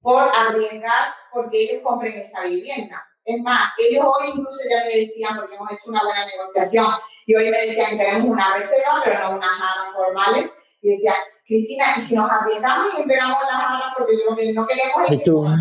por 0.00 0.28
arriesgar 0.36 1.14
porque 1.32 1.62
ellos 1.62 1.84
compren 1.84 2.14
esa 2.14 2.42
vivienda. 2.42 3.06
Es 3.24 3.40
más, 3.42 3.72
ellos 3.78 4.04
hoy 4.04 4.30
incluso 4.30 4.58
ya 4.68 4.78
me 4.78 4.86
decían, 4.86 5.36
porque 5.36 5.54
hemos 5.54 5.70
hecho 5.70 5.84
una 5.86 6.02
buena 6.02 6.26
negociación, 6.26 6.86
y 7.26 7.36
hoy 7.36 7.48
me 7.50 7.64
decían 7.64 7.90
que 7.90 7.98
tenemos 8.04 8.28
una 8.28 8.54
reserva, 8.54 9.02
pero 9.04 9.20
no 9.20 9.36
unas 9.36 9.50
arras 9.50 9.94
formales, 9.94 10.50
y 10.82 10.96
decían, 10.96 11.14
Cristina, 11.46 11.84
¿y 11.96 12.00
si 12.00 12.16
nos 12.16 12.28
arriesgamos 12.28 12.92
y 12.98 13.02
entregamos 13.02 13.38
las 13.44 13.54
arras 13.54 13.94
porque 13.96 14.14
lo 14.28 14.34
que 14.34 14.52
no 14.52 14.66
queremos 14.66 15.08
es 15.08 15.22
que... 15.22 15.30
No. 15.30 15.42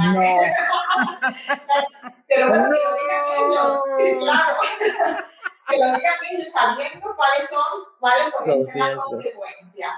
pero 2.28 2.48
bueno, 2.48 2.64
que 2.64 2.80
lo 2.84 2.96
digan 2.96 3.24
ellos, 3.38 3.78
claro 4.20 4.56
que 5.70 5.78
lo 5.78 5.86
digan 5.86 6.14
ellos 6.32 6.50
sabiendo 6.50 7.16
cuáles 7.16 7.50
son, 7.50 7.84
cuáles 8.00 8.34
pueden 8.34 8.64
ser 8.64 8.76
las 8.76 8.96
consecuencias. 8.98 9.92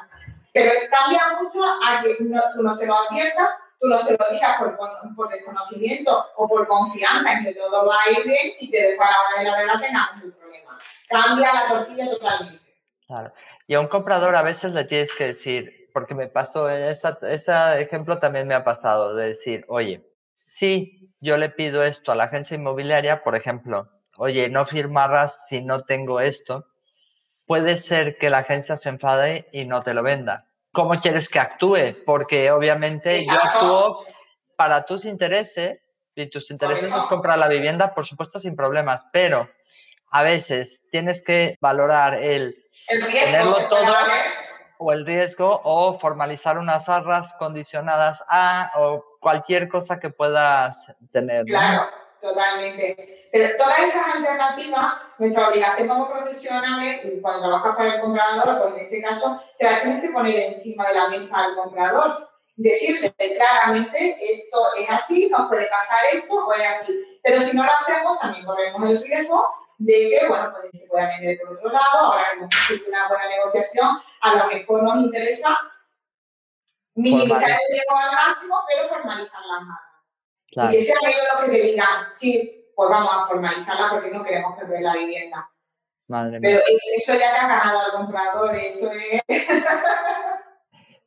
Pero 0.53 0.71
cambia 0.89 1.21
mucho 1.39 1.63
a 1.63 2.01
que 2.01 2.23
no, 2.25 2.41
tú 2.53 2.61
no 2.61 2.73
se 2.75 2.85
lo 2.85 2.95
adviertas, 2.95 3.49
tú 3.79 3.87
no 3.87 3.97
se 3.97 4.11
lo 4.11 4.25
digas 4.31 4.57
por, 4.59 4.77
por, 5.15 5.29
desconocimiento 5.29 6.25
o 6.35 6.47
por 6.47 6.67
confianza 6.67 7.33
en 7.33 7.43
que 7.45 7.53
todo 7.53 7.85
va 7.85 7.95
a 7.95 8.11
ir 8.11 8.23
bien 8.25 8.53
y 8.59 8.69
que 8.69 8.81
después 8.81 9.09
a 9.09 9.11
la 9.11 9.17
hora 9.19 9.37
de 9.37 9.43
la 9.43 9.57
verdad 9.57 9.79
tengamos 9.81 10.23
un 10.23 10.31
problema. 10.31 10.77
Cambia 11.09 11.53
la 11.53 11.67
tortilla 11.67 12.09
totalmente. 12.09 12.61
Claro. 13.07 13.33
Y 13.67 13.75
a 13.75 13.79
un 13.79 13.87
comprador 13.87 14.35
a 14.35 14.41
veces 14.41 14.73
le 14.73 14.83
tienes 14.83 15.13
que 15.13 15.27
decir, 15.27 15.89
porque 15.93 16.13
me 16.13 16.27
pasó, 16.27 16.69
esa, 16.69 17.17
ese 17.21 17.81
ejemplo 17.81 18.17
también 18.17 18.47
me 18.47 18.55
ha 18.55 18.63
pasado, 18.63 19.15
de 19.15 19.27
decir, 19.27 19.65
oye, 19.69 20.05
si 20.33 21.13
yo 21.21 21.37
le 21.37 21.49
pido 21.49 21.83
esto 21.83 22.11
a 22.11 22.15
la 22.15 22.25
agencia 22.25 22.55
inmobiliaria, 22.55 23.23
por 23.23 23.35
ejemplo, 23.35 23.89
oye, 24.21 24.49
no 24.49 24.67
firmarás 24.67 25.47
si 25.47 25.65
no 25.65 25.81
tengo 25.81 26.19
esto, 26.21 26.67
puede 27.47 27.77
ser 27.77 28.19
que 28.19 28.29
la 28.29 28.39
agencia 28.39 28.77
se 28.77 28.89
enfade 28.89 29.49
y 29.51 29.65
no 29.65 29.81
te 29.81 29.95
lo 29.95 30.03
venda. 30.03 30.45
¿Cómo 30.71 30.91
quieres 31.01 31.27
que 31.27 31.39
actúe? 31.39 31.95
Porque 32.05 32.51
obviamente 32.51 33.19
yo 33.19 33.33
actúo 33.33 34.05
para 34.55 34.85
tus 34.85 35.05
intereses 35.05 35.97
y 36.13 36.29
tus 36.29 36.51
intereses 36.51 36.93
es 36.93 37.03
comprar 37.09 37.39
la 37.39 37.47
vivienda, 37.47 37.95
por 37.95 38.05
supuesto, 38.05 38.39
sin 38.39 38.55
problemas, 38.55 39.07
pero 39.11 39.49
a 40.11 40.21
veces 40.21 40.87
tienes 40.91 41.23
que 41.23 41.55
valorar 41.59 42.13
el, 42.13 42.55
tenerlo 42.87 43.55
todo 43.69 43.95
o 44.77 44.91
el 44.91 45.03
riesgo 45.03 45.61
o 45.63 45.97
formalizar 45.97 46.59
unas 46.59 46.87
arras 46.89 47.33
condicionadas 47.39 48.23
a 48.29 48.71
o 48.75 49.03
cualquier 49.19 49.67
cosa 49.67 49.99
que 49.99 50.11
puedas 50.11 50.85
tener. 51.11 51.45
Claro. 51.45 51.87
Totalmente. 52.21 53.29
Pero 53.31 53.57
todas 53.57 53.79
esas 53.79 54.15
alternativas, 54.15 54.93
nuestra 55.17 55.49
obligación 55.49 55.87
como 55.87 56.07
profesionales, 56.07 57.01
cuando 57.19 57.47
trabajas 57.47 57.75
para 57.75 57.95
el 57.95 58.01
comprador, 58.01 58.59
pues 58.59 58.73
en 58.75 58.79
este 58.79 59.01
caso, 59.01 59.41
se 59.51 59.63
las 59.63 59.81
tienes 59.81 60.01
que 60.01 60.09
poner 60.09 60.37
encima 60.37 60.87
de 60.87 60.93
la 60.93 61.09
mesa 61.09 61.45
al 61.45 61.55
comprador. 61.55 62.29
Decirle 62.55 63.11
claramente, 63.17 64.17
esto 64.19 64.67
es 64.77 64.89
así, 64.89 65.29
nos 65.29 65.47
puede 65.47 65.65
pasar 65.67 65.99
esto 66.13 66.33
o 66.33 66.53
es 66.53 66.61
así. 66.61 67.19
Pero 67.23 67.41
si 67.41 67.57
no 67.57 67.63
lo 67.63 67.71
hacemos, 67.71 68.19
también 68.19 68.45
corremos 68.45 68.89
el 68.91 69.01
riesgo 69.01 69.43
de 69.79 69.93
que, 69.93 70.27
bueno, 70.27 70.53
pues 70.53 70.79
se 70.79 70.87
pueda 70.87 71.07
vender 71.07 71.39
por 71.39 71.57
otro 71.57 71.71
lado. 71.71 71.97
Ahora 71.97 72.23
que 72.33 72.37
hemos 72.37 72.55
conseguido 72.55 72.89
una 72.89 73.07
buena 73.07 73.27
negociación, 73.29 73.99
a 74.21 74.35
lo 74.35 74.47
mejor 74.47 74.83
nos 74.83 75.05
interesa 75.05 75.57
minimizar 76.93 77.49
el 77.49 77.57
riesgo 77.71 77.97
al 77.97 78.11
máximo, 78.11 78.63
pero 78.67 78.87
formalizar 78.89 79.41
las 79.41 79.61
marcas. 79.63 79.90
Y 80.51 80.71
que 80.71 80.81
sea 80.81 80.95
ellos 81.07 81.21
los 81.33 81.45
que 81.45 81.51
te 81.51 81.61
digan, 81.67 82.11
sí, 82.11 82.71
pues 82.75 82.89
vamos 82.89 83.09
a 83.13 83.27
formalizarla 83.27 83.89
porque 83.89 84.11
no 84.11 84.23
queremos 84.23 84.57
perder 84.57 84.81
la 84.81 84.93
vivienda. 84.93 85.49
Madre 86.07 86.39
Pero 86.41 86.59
eso, 86.97 87.13
ya 87.13 87.19
te 87.19 87.25
ha 87.25 87.47
ganado 87.47 87.79
al 87.79 87.91
comprador, 87.93 88.53
eso 88.53 88.91
es... 88.91 89.21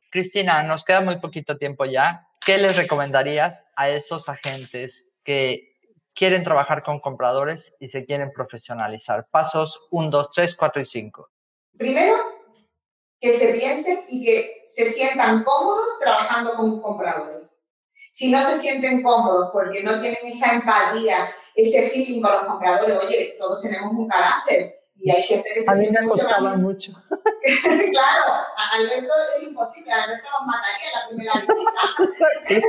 Cristina, 0.09 0.63
nos 0.63 0.83
queda 0.83 1.01
muy 1.01 1.19
poquito 1.19 1.57
tiempo 1.57 1.85
ya. 1.85 2.27
¿Qué 2.43 2.57
les 2.57 2.75
recomendarías 2.75 3.67
a 3.75 3.89
esos 3.89 4.29
agentes 4.29 5.11
que 5.23 5.75
quieren 6.15 6.43
trabajar 6.43 6.83
con 6.83 6.99
compradores 6.99 7.75
y 7.79 7.89
se 7.89 8.05
quieren 8.05 8.31
profesionalizar? 8.31 9.27
Pasos 9.29 9.87
1, 9.91 10.09
2, 10.09 10.31
3, 10.31 10.55
4 10.55 10.81
y 10.81 10.85
5. 10.85 11.29
Primero, 11.77 12.15
que 13.19 13.31
se 13.31 13.53
piensen 13.53 14.05
y 14.07 14.23
que 14.23 14.63
se 14.65 14.85
sientan 14.85 15.43
cómodos 15.43 15.99
trabajando 15.99 16.53
con 16.53 16.81
compradores. 16.81 17.54
Si 18.15 18.31
no 18.31 18.41
se 18.41 18.57
sienten 18.57 19.03
cómodos 19.03 19.49
porque 19.51 19.83
no 19.83 19.99
tienen 19.99 20.21
esa 20.23 20.53
empatía, 20.53 21.35
ese 21.53 21.89
feeling 21.89 22.21
con 22.21 22.31
los 22.31 22.45
compradores, 22.45 22.97
oye, 23.03 23.35
todos 23.37 23.61
tenemos 23.61 23.91
un 23.91 24.07
carácter 24.07 24.73
y 24.95 25.11
hay 25.11 25.21
gente 25.21 25.49
que 25.53 25.61
se 25.61 25.69
a 25.69 25.75
siente 25.75 25.99
mí 25.99 26.07
me 26.07 26.13
mucho, 26.13 26.23
mucho. 26.55 26.91
claro, 27.91 28.31
a 28.31 28.75
Alberto 28.77 29.13
es 29.35 29.43
imposible, 29.43 29.91
Alberto 29.91 30.29
nos 30.31 30.47
mataría 30.47 30.87
en 30.87 30.93
la 30.93 31.07
primera 31.09 31.33
visita. 31.41 32.61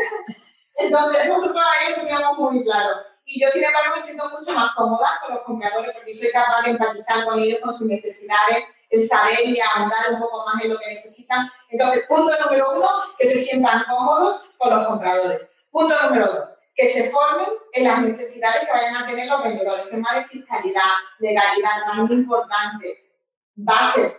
Entonces, 0.75 1.29
nosotros 1.29 1.65
ahí 1.65 1.93
lo 1.93 1.97
teníamos 2.03 2.39
muy 2.39 2.65
claro. 2.65 2.97
Y 3.25 3.41
yo, 3.41 3.49
sin 3.49 3.63
embargo, 3.63 3.95
me 3.95 4.03
siento 4.03 4.29
mucho 4.29 4.51
más 4.51 4.75
cómoda 4.75 5.21
con 5.25 5.33
los 5.33 5.45
compradores 5.45 5.93
porque 5.95 6.13
soy 6.13 6.33
capaz 6.33 6.63
de 6.63 6.71
empatizar 6.73 7.25
con 7.25 7.39
ellos, 7.39 7.61
con 7.61 7.73
sus 7.73 7.87
necesidades, 7.87 8.65
el 8.91 9.01
saber 9.01 9.47
y 9.47 9.61
ahondar 9.61 10.13
un 10.13 10.19
poco 10.19 10.45
más 10.45 10.61
en 10.65 10.71
lo 10.71 10.79
que 10.81 10.93
necesitan. 10.93 11.49
Entonces, 11.71 12.03
punto 12.09 12.33
número 12.45 12.73
uno, 12.73 12.89
que 13.17 13.29
se 13.29 13.37
sientan 13.37 13.85
cómodos 13.89 14.41
con 14.59 14.71
los 14.71 14.87
compradores. 14.87 15.47
Punto 15.71 15.95
número 16.05 16.27
dos, 16.27 16.59
que 16.75 16.89
se 16.89 17.11
formen 17.11 17.49
en 17.73 17.85
las 17.85 18.01
necesidades 18.01 18.61
que 18.61 18.73
vayan 18.73 18.97
a 18.97 19.07
tener 19.07 19.29
los 19.29 19.43
vendedores, 19.43 19.89
temas 19.89 20.15
de 20.15 20.25
fiscalidad, 20.25 20.93
legalidad, 21.19 21.85
tan 21.87 22.13
importante, 22.13 23.21
base, 23.55 24.19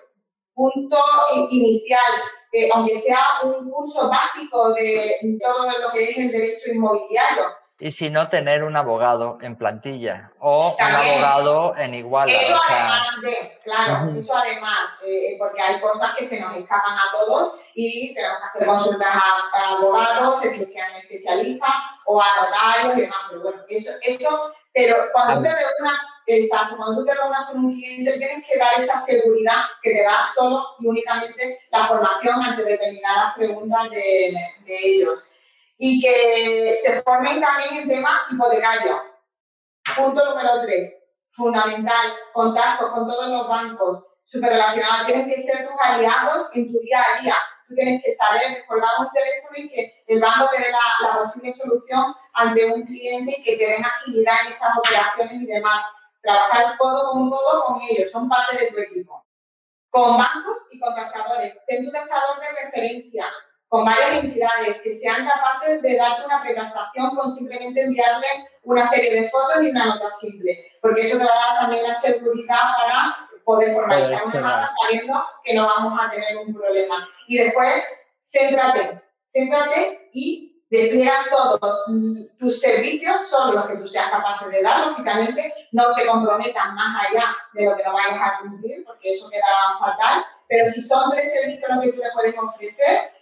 punto 0.53 0.97
inicial, 1.51 2.01
eh, 2.51 2.69
aunque 2.73 2.95
sea 2.95 3.19
un 3.43 3.69
curso 3.69 4.09
básico 4.09 4.73
de 4.73 5.39
todo 5.39 5.67
lo 5.79 5.91
que 5.91 6.03
es 6.03 6.17
el 6.17 6.31
derecho 6.31 6.71
inmobiliario, 6.71 7.45
y 7.79 7.91
si 7.91 8.09
no, 8.09 8.29
tener 8.29 8.63
un 8.63 8.75
abogado 8.75 9.37
en 9.41 9.55
plantilla 9.55 10.31
o 10.39 10.75
un 10.75 10.95
abogado 10.95 11.77
en 11.77 11.93
igualdad. 11.93 12.35
Eso 12.35 12.59
además 12.67 13.21
de, 13.21 13.59
claro, 13.63 14.11
eso 14.17 14.35
además, 14.35 14.79
eh, 15.05 15.35
porque 15.37 15.61
hay 15.61 15.79
cosas 15.79 16.15
que 16.17 16.23
se 16.23 16.39
nos 16.39 16.57
escapan 16.57 16.93
a 16.93 17.11
todos 17.11 17.53
y 17.75 18.15
tenemos 18.15 18.37
que 18.39 18.45
hacer 18.47 18.67
consultas 18.67 19.09
a, 19.13 19.75
abogados 19.75 20.41
que 20.41 20.65
sean 20.65 20.91
especialistas 20.95 21.69
o 22.05 22.19
a 22.19 22.25
notarios 22.41 22.97
y 22.97 23.01
demás. 23.01 23.19
Pero 23.29 23.41
bueno, 23.43 23.61
eso, 23.69 23.91
eso 24.01 24.53
pero 24.73 24.95
cuando 25.11 25.35
tú 25.37 25.41
te 25.43 25.49
reúnas, 25.49 25.99
exacto, 26.27 26.77
cuando 26.77 26.99
tú 26.99 27.05
te 27.05 27.13
reúnas 27.15 27.47
con 27.47 27.65
un 27.65 27.73
cliente, 27.73 28.17
tienes 28.17 28.45
que 28.45 28.59
dar 28.59 28.73
esa 28.77 28.95
seguridad 28.95 29.65
que 29.81 29.91
te 29.91 30.03
da 30.03 30.23
solo 30.35 30.63
y 30.79 30.87
únicamente 30.87 31.61
la 31.71 31.83
formación 31.85 32.43
ante 32.43 32.63
determinadas 32.63 33.35
preguntas 33.35 33.89
de, 33.89 34.35
de 34.65 34.79
ellos 34.83 35.19
y 35.77 36.01
que 36.01 36.75
se 36.75 37.01
formen 37.03 37.39
también 37.39 37.81
en 37.81 37.87
temas 37.87 38.21
hipotecarios. 38.31 38.97
Punto 39.95 40.25
número 40.25 40.59
tres, 40.61 40.97
fundamental, 41.29 42.13
contacto 42.33 42.91
con 42.91 43.07
todos 43.07 43.29
los 43.29 43.47
bancos 43.47 44.03
súper 44.25 44.51
relacionados. 44.51 45.05
Tienen 45.05 45.29
que 45.29 45.37
ser 45.37 45.67
tus 45.67 45.77
aliados 45.81 46.47
en 46.53 46.71
tu 46.71 46.79
día 46.79 46.99
a 47.01 47.21
día. 47.21 47.35
Tú 47.67 47.75
tienes 47.75 48.01
que 48.03 48.11
saber 48.11 48.55
descolgar 48.55 48.89
un 48.99 49.07
teléfono 49.11 49.57
y 49.57 49.69
que 49.69 50.03
el 50.07 50.19
banco 50.19 50.49
te 50.49 50.61
dé 50.61 50.71
la, 50.71 51.07
la 51.07 51.19
posible 51.19 51.53
solución 51.53 52.15
ante 52.33 52.65
un 52.65 52.85
cliente 52.85 53.35
y 53.37 53.43
que 53.43 53.57
te 53.57 53.67
den 53.67 53.83
agilidad 53.83 54.35
en 54.41 54.47
esas 54.47 54.69
operaciones 54.77 55.33
y 55.33 55.45
demás. 55.45 55.85
Trabajar 56.21 56.77
codo 56.77 57.11
con 57.11 57.29
codo 57.29 57.65
con 57.65 57.81
ellos, 57.89 58.09
son 58.09 58.27
parte 58.27 58.57
de 58.57 58.71
tu 58.71 58.77
equipo. 58.79 59.25
Con 59.89 60.17
bancos 60.17 60.57
y 60.71 60.79
con 60.79 60.93
tasadores. 60.95 61.53
Ten 61.67 61.85
tu 61.85 61.91
tasador 61.91 62.39
de 62.39 62.65
referencia 62.65 63.31
con 63.67 63.83
varias 63.83 64.23
entidades 64.23 64.81
que 64.81 64.91
sean 64.91 65.27
capaces 65.27 65.81
de 65.81 65.97
darte 65.97 66.25
una 66.25 66.41
pretasación 66.41 67.15
con 67.15 67.29
simplemente 67.29 67.81
enviarle 67.81 68.27
una 68.63 68.85
serie 68.85 69.21
de 69.21 69.29
fotos 69.29 69.63
y 69.63 69.69
una 69.69 69.85
nota 69.85 70.09
simple, 70.09 70.71
porque 70.81 71.01
eso 71.01 71.17
te 71.17 71.25
va 71.25 71.31
a 71.31 71.47
dar 71.47 71.59
también 71.61 71.83
la 71.83 71.93
seguridad 71.93 72.59
para 72.77 73.29
poder 73.43 73.73
formalizar 73.73 74.25
una 74.25 74.33
demanda 74.33 74.69
sabiendo 74.81 75.25
que 75.43 75.53
no 75.53 75.65
vamos 75.65 75.99
a 76.01 76.09
tener 76.09 76.37
un 76.37 76.53
problema. 76.53 77.07
Y 77.27 77.37
después, 77.37 77.69
céntrate, 78.23 79.01
céntrate 79.31 80.09
y 80.11 80.47
despliega 80.69 81.25
todos 81.31 81.85
tus 82.37 82.59
servicios, 82.59 83.29
son 83.29 83.55
los 83.55 83.65
que 83.65 83.77
tú 83.77 83.87
seas 83.87 84.09
capaz 84.09 84.45
de 84.47 84.61
dar, 84.61 84.85
lógicamente, 84.85 85.53
no 85.71 85.93
te 85.95 86.05
comprometas 86.05 86.73
más 86.73 87.07
allá 87.07 87.25
de 87.53 87.65
lo 87.65 87.77
que 87.77 87.83
no 87.83 87.93
vayas 87.93 88.19
a 88.19 88.39
cumplir, 88.39 88.83
porque 88.85 89.13
eso 89.13 89.29
queda 89.29 89.77
fatal, 89.79 90.25
pero 90.49 90.65
si 90.65 90.81
son 90.81 91.09
tres 91.11 91.31
servicios 91.33 91.69
los 91.69 91.83
que 91.83 91.93
tú 91.93 92.01
le 92.01 92.11
puedes 92.13 92.37
ofrecer, 92.37 93.16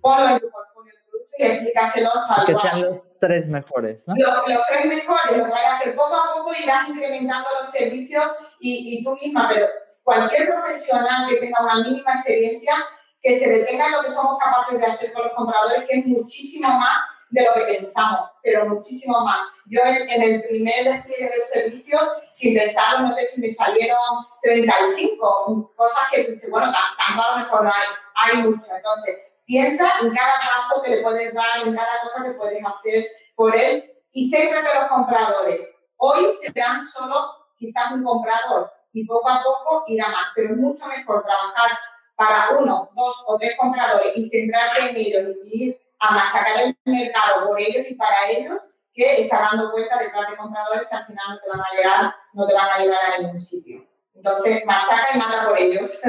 ponlo 0.00 0.28
en 0.28 0.40
tu 0.40 0.50
portfolio 0.50 0.92
de 0.92 1.10
productos 1.10 1.38
y 1.38 1.44
explícaselo 1.44 2.10
tal 2.28 2.46
Que 2.46 2.58
sean 2.58 2.82
los 2.82 3.18
tres 3.18 3.46
mejores, 3.46 4.02
¿no? 4.06 4.14
Los, 4.16 4.66
tres 4.68 4.86
mejores, 4.86 5.36
lo 5.36 5.44
que 5.44 5.50
vayas 5.50 5.66
a 5.66 5.76
hacer 5.76 5.96
poco 5.96 6.14
a 6.14 6.34
poco 6.34 6.52
irás 6.62 6.88
incrementando 6.88 7.48
los 7.58 7.70
servicios 7.70 8.24
y, 8.60 8.98
y, 8.98 9.04
tú 9.04 9.14
misma, 9.14 9.48
pero 9.52 9.66
cualquier 10.04 10.48
profesional 10.48 11.28
que 11.28 11.36
tenga 11.36 11.62
una 11.62 11.76
mínima 11.82 12.14
experiencia, 12.14 12.74
que 13.22 13.38
se 13.38 13.48
detenga 13.48 13.86
en 13.86 13.92
lo 13.92 14.02
que 14.02 14.10
somos 14.10 14.38
capaces 14.38 14.78
de 14.78 14.86
hacer 14.86 15.12
con 15.12 15.24
los 15.24 15.32
compradores, 15.34 15.88
que 15.88 15.98
es 15.98 16.06
muchísimo 16.06 16.68
más 16.68 16.98
de 17.30 17.42
lo 17.42 17.52
que 17.54 17.74
pensamos, 17.74 18.30
pero 18.42 18.66
muchísimo 18.66 19.20
más. 19.20 19.40
Yo 19.66 19.80
en, 19.84 20.22
el 20.22 20.42
primer 20.48 20.84
despliegue 20.84 21.26
de 21.26 21.32
servicios, 21.32 22.02
sin 22.30 22.54
pensarlo, 22.54 23.06
no 23.06 23.12
sé 23.12 23.26
si 23.26 23.40
me 23.40 23.48
salieron 23.48 23.98
35, 24.42 25.72
cosas 25.76 26.02
que 26.10 26.40
bueno, 26.48 26.72
tanto 26.72 27.22
a 27.22 27.32
lo 27.32 27.44
mejor 27.44 27.64
no 27.64 27.70
hay, 27.70 27.84
hay 28.14 28.42
mucho. 28.42 28.66
Entonces, 28.74 29.16
Piensa 29.48 29.90
en 30.02 30.14
cada 30.14 30.34
paso 30.34 30.82
que 30.82 30.90
le 30.90 31.02
puedes 31.02 31.32
dar, 31.32 31.60
en 31.64 31.74
cada 31.74 32.00
cosa 32.02 32.22
que 32.22 32.32
puedes 32.32 32.62
hacer 32.62 33.06
por 33.34 33.56
él 33.56 33.82
y 34.12 34.30
céntrate 34.30 34.68
en 34.70 34.80
los 34.80 34.88
compradores. 34.90 35.60
Hoy 35.96 36.30
serán 36.32 36.86
solo 36.86 37.30
quizás 37.56 37.92
un 37.92 38.04
comprador 38.04 38.70
y 38.92 39.06
poco 39.06 39.26
a 39.26 39.42
poco 39.42 39.84
irá 39.86 40.06
más, 40.08 40.32
pero 40.34 40.50
es 40.50 40.56
mucho 40.58 40.84
mejor 40.88 41.24
trabajar 41.24 41.78
para 42.14 42.58
uno, 42.58 42.90
dos 42.94 43.24
o 43.26 43.38
tres 43.38 43.52
compradores 43.58 44.14
y 44.18 44.28
centrarte 44.28 44.90
en 44.90 44.96
ellos 44.96 45.36
y 45.44 45.64
ir 45.64 45.80
a 45.98 46.10
machacar 46.10 46.60
el 46.64 46.78
mercado 46.84 47.46
por 47.46 47.58
ellos 47.58 47.86
y 47.88 47.94
para 47.94 48.16
ellos 48.28 48.60
que 48.92 49.22
estar 49.22 49.40
dando 49.40 49.70
vueltas 49.70 49.98
detrás 49.98 50.28
de 50.28 50.36
compradores 50.36 50.86
que 50.90 50.94
al 50.94 51.06
final 51.06 51.24
no 51.30 51.40
te 51.40 51.48
van 51.48 51.60
a 51.60 51.74
llegar, 51.74 52.16
no 52.34 52.46
te 52.46 52.52
van 52.52 52.68
a 52.68 52.78
llevar 52.82 52.98
a 53.14 53.18
ningún 53.18 53.38
sitio. 53.38 53.82
Entonces, 54.14 54.62
machaca 54.66 55.06
y 55.14 55.18
mata 55.18 55.48
por 55.48 55.58
ellos. 55.58 56.00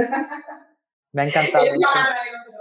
Me 1.14 1.22
ha 1.22 1.26
encantado. 1.26 1.66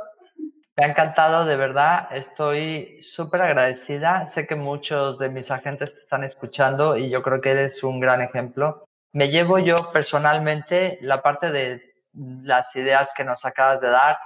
Me 0.79 0.85
ha 0.85 0.91
encantado, 0.91 1.45
de 1.45 1.57
verdad. 1.57 2.07
Estoy 2.13 3.03
súper 3.03 3.43
agradecida. 3.43 4.27
Sé 4.27 4.47
que 4.47 4.55
muchos 4.55 5.19
de 5.19 5.29
mis 5.29 5.51
agentes 5.51 5.93
te 5.93 6.01
están 6.03 6.23
escuchando 6.23 6.97
y 6.97 7.11
yo 7.11 7.21
creo 7.21 7.41
que 7.41 7.51
eres 7.51 7.83
un 7.83 7.99
gran 7.99 8.23
ejemplo. 8.23 8.85
Me 9.13 9.29
llevo 9.29 9.59
yo 9.59 9.75
personalmente 9.93 10.99
la 11.01 11.21
parte 11.21 11.51
de 11.51 11.83
las 12.13 12.77
ideas 12.77 13.11
que 13.17 13.25
nos 13.25 13.45
acabas 13.45 13.81
de 13.81 13.89
dar, 13.89 14.19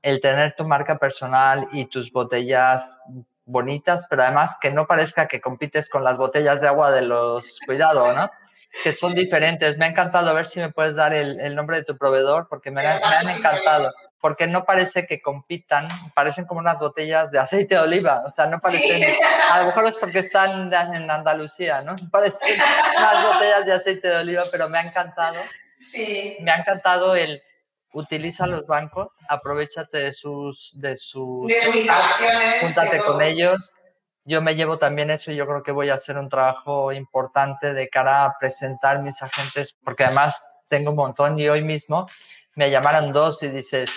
el 0.00 0.22
tener 0.22 0.54
tu 0.56 0.64
marca 0.64 0.96
personal 0.96 1.68
y 1.72 1.90
tus 1.90 2.10
botellas 2.10 3.02
bonitas, 3.44 4.06
pero 4.08 4.22
además 4.22 4.56
que 4.58 4.70
no 4.70 4.86
parezca 4.86 5.28
que 5.28 5.42
compites 5.42 5.90
con 5.90 6.04
las 6.04 6.16
botellas 6.16 6.62
de 6.62 6.68
agua 6.68 6.90
de 6.90 7.02
los 7.02 7.58
cuidado, 7.66 8.14
¿no? 8.14 8.30
Que 8.82 8.92
son 8.92 9.12
diferentes. 9.12 9.76
Me 9.76 9.84
ha 9.84 9.88
encantado. 9.90 10.30
A 10.30 10.32
ver 10.32 10.46
si 10.46 10.58
me 10.58 10.72
puedes 10.72 10.94
dar 10.94 11.12
el, 11.12 11.54
nombre 11.54 11.76
de 11.76 11.84
tu 11.84 11.98
proveedor 11.98 12.46
porque 12.48 12.70
me, 12.70 12.82
me 12.82 12.88
han 12.88 13.28
encantado 13.28 13.92
porque 14.20 14.46
no 14.46 14.64
parece 14.64 15.06
que 15.06 15.20
compitan, 15.20 15.86
parecen 16.14 16.44
como 16.44 16.60
unas 16.60 16.78
botellas 16.78 17.30
de 17.30 17.38
aceite 17.38 17.74
de 17.74 17.80
oliva, 17.80 18.22
o 18.26 18.30
sea, 18.30 18.46
no 18.46 18.58
parecen, 18.58 19.02
a 19.50 19.60
lo 19.60 19.66
mejor 19.66 19.86
es 19.86 19.96
porque 19.96 20.20
están 20.20 20.72
en 20.72 21.10
Andalucía, 21.10 21.82
¿no? 21.82 21.94
Parecen 22.10 22.56
unas 22.98 23.26
botellas 23.26 23.66
de 23.66 23.72
aceite 23.72 24.08
de 24.08 24.16
oliva, 24.16 24.42
pero 24.50 24.68
me 24.68 24.78
ha 24.78 24.82
encantado. 24.82 25.38
Sí. 25.78 26.36
Me 26.40 26.50
ha 26.50 26.56
encantado 26.56 27.14
el 27.14 27.40
utiliza 27.92 28.46
los 28.46 28.66
bancos, 28.66 29.18
aprovechate 29.28 29.98
de 29.98 30.12
sus 30.12 30.72
de 30.74 30.96
sus, 30.96 31.46
de 31.46 31.60
sus 31.60 31.76
instalaciones, 31.76 32.60
júntate 32.60 32.98
con 32.98 33.22
ellos. 33.22 33.72
Yo 34.24 34.42
me 34.42 34.54
llevo 34.54 34.78
también 34.78 35.10
eso 35.10 35.32
y 35.32 35.36
yo 35.36 35.46
creo 35.46 35.62
que 35.62 35.72
voy 35.72 35.88
a 35.88 35.94
hacer 35.94 36.18
un 36.18 36.28
trabajo 36.28 36.92
importante 36.92 37.72
de 37.72 37.88
cara 37.88 38.26
a 38.26 38.36
presentar 38.38 39.00
mis 39.00 39.22
agentes, 39.22 39.74
porque 39.82 40.04
además 40.04 40.44
tengo 40.68 40.90
un 40.90 40.96
montón 40.96 41.38
y 41.38 41.48
hoy 41.48 41.62
mismo 41.62 42.06
me 42.58 42.72
llamaron 42.72 43.12
dos 43.12 43.40
y 43.44 43.48
dices, 43.50 43.88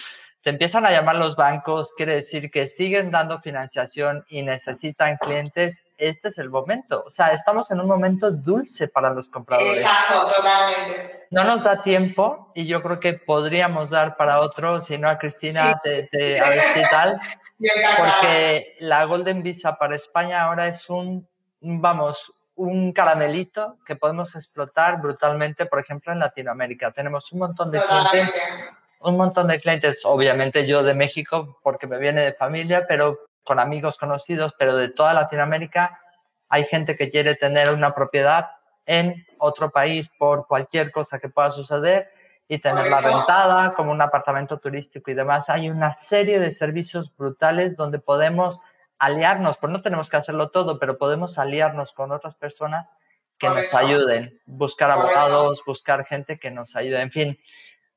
te 0.43 0.51
empiezan 0.51 0.85
a 0.85 0.91
llamar 0.91 1.15
los 1.15 1.35
bancos, 1.35 1.93
quiere 1.97 2.13
decir 2.13 2.51
que 2.51 2.67
siguen 2.67 3.09
dando 3.09 3.39
financiación 3.39 4.23
y 4.29 4.43
necesitan 4.43 5.17
clientes, 5.17 5.89
este 5.97 6.27
es 6.27 6.37
el 6.37 6.51
momento. 6.51 7.03
O 7.07 7.09
sea, 7.09 7.33
estamos 7.33 7.71
en 7.71 7.79
un 7.79 7.87
momento 7.87 8.29
dulce 8.31 8.87
para 8.87 9.09
los 9.15 9.29
compradores. 9.29 9.81
Exacto, 9.81 10.31
totalmente. 10.35 11.25
No 11.31 11.43
nos 11.43 11.63
da 11.63 11.81
tiempo 11.81 12.51
y 12.53 12.67
yo 12.67 12.83
creo 12.83 12.99
que 12.99 13.13
podríamos 13.13 13.89
dar 13.89 14.15
para 14.15 14.41
otro, 14.41 14.79
si 14.79 14.95
no 14.99 15.09
a 15.09 15.17
Cristina, 15.17 15.81
te, 15.83 16.39
a 16.39 16.49
ver 16.49 16.61
si 16.75 16.81
tal. 16.83 17.19
Porque 17.97 18.75
la 18.79 19.05
Golden 19.05 19.41
Visa 19.41 19.75
para 19.75 19.95
España 19.95 20.43
ahora 20.43 20.67
es 20.67 20.87
un, 20.87 21.27
vamos, 21.61 22.35
un 22.61 22.93
caramelito 22.93 23.77
que 23.85 23.95
podemos 23.95 24.35
explotar 24.35 25.01
brutalmente, 25.01 25.65
por 25.65 25.79
ejemplo, 25.79 26.13
en 26.13 26.19
Latinoamérica. 26.19 26.91
Tenemos 26.91 27.31
un 27.31 27.39
montón 27.39 27.71
de 27.71 27.79
clientes, 27.79 28.41
un 28.99 29.17
montón 29.17 29.47
de 29.47 29.59
clientes, 29.59 30.01
obviamente 30.05 30.67
yo 30.67 30.83
de 30.83 30.93
México, 30.93 31.59
porque 31.63 31.87
me 31.87 31.97
viene 31.97 32.21
de 32.21 32.33
familia, 32.33 32.85
pero 32.87 33.19
con 33.43 33.59
amigos 33.59 33.97
conocidos, 33.97 34.53
pero 34.59 34.75
de 34.75 34.89
toda 34.89 35.13
Latinoamérica 35.13 35.99
hay 36.49 36.65
gente 36.65 36.95
que 36.95 37.09
quiere 37.09 37.35
tener 37.35 37.73
una 37.73 37.95
propiedad 37.95 38.51
en 38.85 39.25
otro 39.39 39.71
país 39.71 40.13
por 40.19 40.45
cualquier 40.45 40.91
cosa 40.91 41.17
que 41.17 41.29
pueda 41.29 41.51
suceder 41.51 42.09
y 42.47 42.59
tenerla 42.59 42.99
rentada 42.99 43.73
como 43.73 43.91
un 43.91 44.01
apartamento 44.01 44.59
turístico 44.59 45.09
y 45.09 45.15
demás. 45.15 45.49
Hay 45.49 45.69
una 45.69 45.93
serie 45.93 46.39
de 46.39 46.51
servicios 46.51 47.15
brutales 47.15 47.75
donde 47.75 47.99
podemos 47.99 48.61
aliarnos, 49.01 49.57
pues 49.57 49.73
no 49.73 49.81
tenemos 49.81 50.11
que 50.11 50.17
hacerlo 50.17 50.51
todo, 50.51 50.77
pero 50.77 50.99
podemos 50.99 51.39
aliarnos 51.39 51.91
con 51.91 52.11
otras 52.11 52.35
personas 52.35 52.93
que 53.39 53.49
nos 53.49 53.73
ayuden, 53.73 54.39
buscar 54.45 54.91
abogados, 54.91 55.63
buscar 55.65 56.05
gente 56.05 56.37
que 56.39 56.51
nos 56.51 56.75
ayude, 56.75 57.01
en 57.01 57.11
fin. 57.11 57.39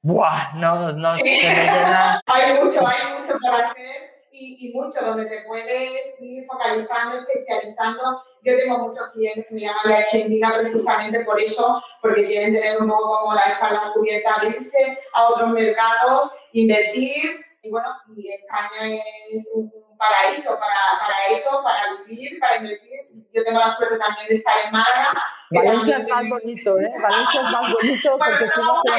¡Buah! 0.01 0.55
No, 0.55 0.93
no, 0.93 1.11
sí. 1.11 1.23
hay 2.27 2.55
mucho, 2.55 2.87
hay 2.87 3.19
mucho 3.19 3.35
para 3.43 3.71
hacer 3.71 4.15
y, 4.33 4.69
y 4.69 4.73
mucho, 4.73 5.05
donde 5.05 5.27
te 5.27 5.43
puedes 5.43 6.15
ir 6.21 6.47
focalizando, 6.47 7.19
especializando. 7.19 8.23
Yo 8.43 8.57
tengo 8.57 8.79
muchos 8.89 9.05
clientes 9.13 9.45
que 9.47 9.55
me 9.55 9.61
llaman 9.61 9.87
de 9.87 9.97
Argentina 9.97 10.55
precisamente 10.59 11.21
por 11.21 11.39
eso, 11.39 11.83
porque 12.01 12.27
quieren 12.27 12.53
tener 12.53 12.81
un 12.81 12.89
poco 12.89 13.21
como 13.21 13.35
la 13.35 13.43
espalda 13.43 13.93
cubierta, 13.95 14.37
abrirse 14.37 14.99
a 15.13 15.29
otros 15.29 15.51
mercados, 15.51 16.31
invertir. 16.53 17.45
Y 17.63 17.71
bueno, 17.71 17.89
y 18.17 18.33
España 18.33 19.03
es 19.33 19.47
un 19.53 19.71
paraíso 20.09 20.59
para, 20.59 20.99
para 21.01 21.17
eso, 21.31 21.63
para 21.63 21.81
vivir, 22.07 22.39
para 22.39 22.57
invertir. 22.57 23.01
Yo 23.33 23.45
tengo 23.45 23.59
la 23.59 23.71
suerte 23.71 23.97
también 23.99 24.29
de 24.29 24.35
estar 24.37 24.55
en 24.65 24.73
Málaga. 24.73 25.23
Valencia 25.51 25.99
es 25.99 26.11
más 26.11 26.29
bonito, 26.29 26.79
¿eh? 26.79 26.91
Valencia 27.03 27.41
es 27.41 27.51
más 27.51 27.73
bonito 27.73 28.19
porque 28.19 28.49
si 28.49 28.61
no 28.61 28.83
se 28.83 28.91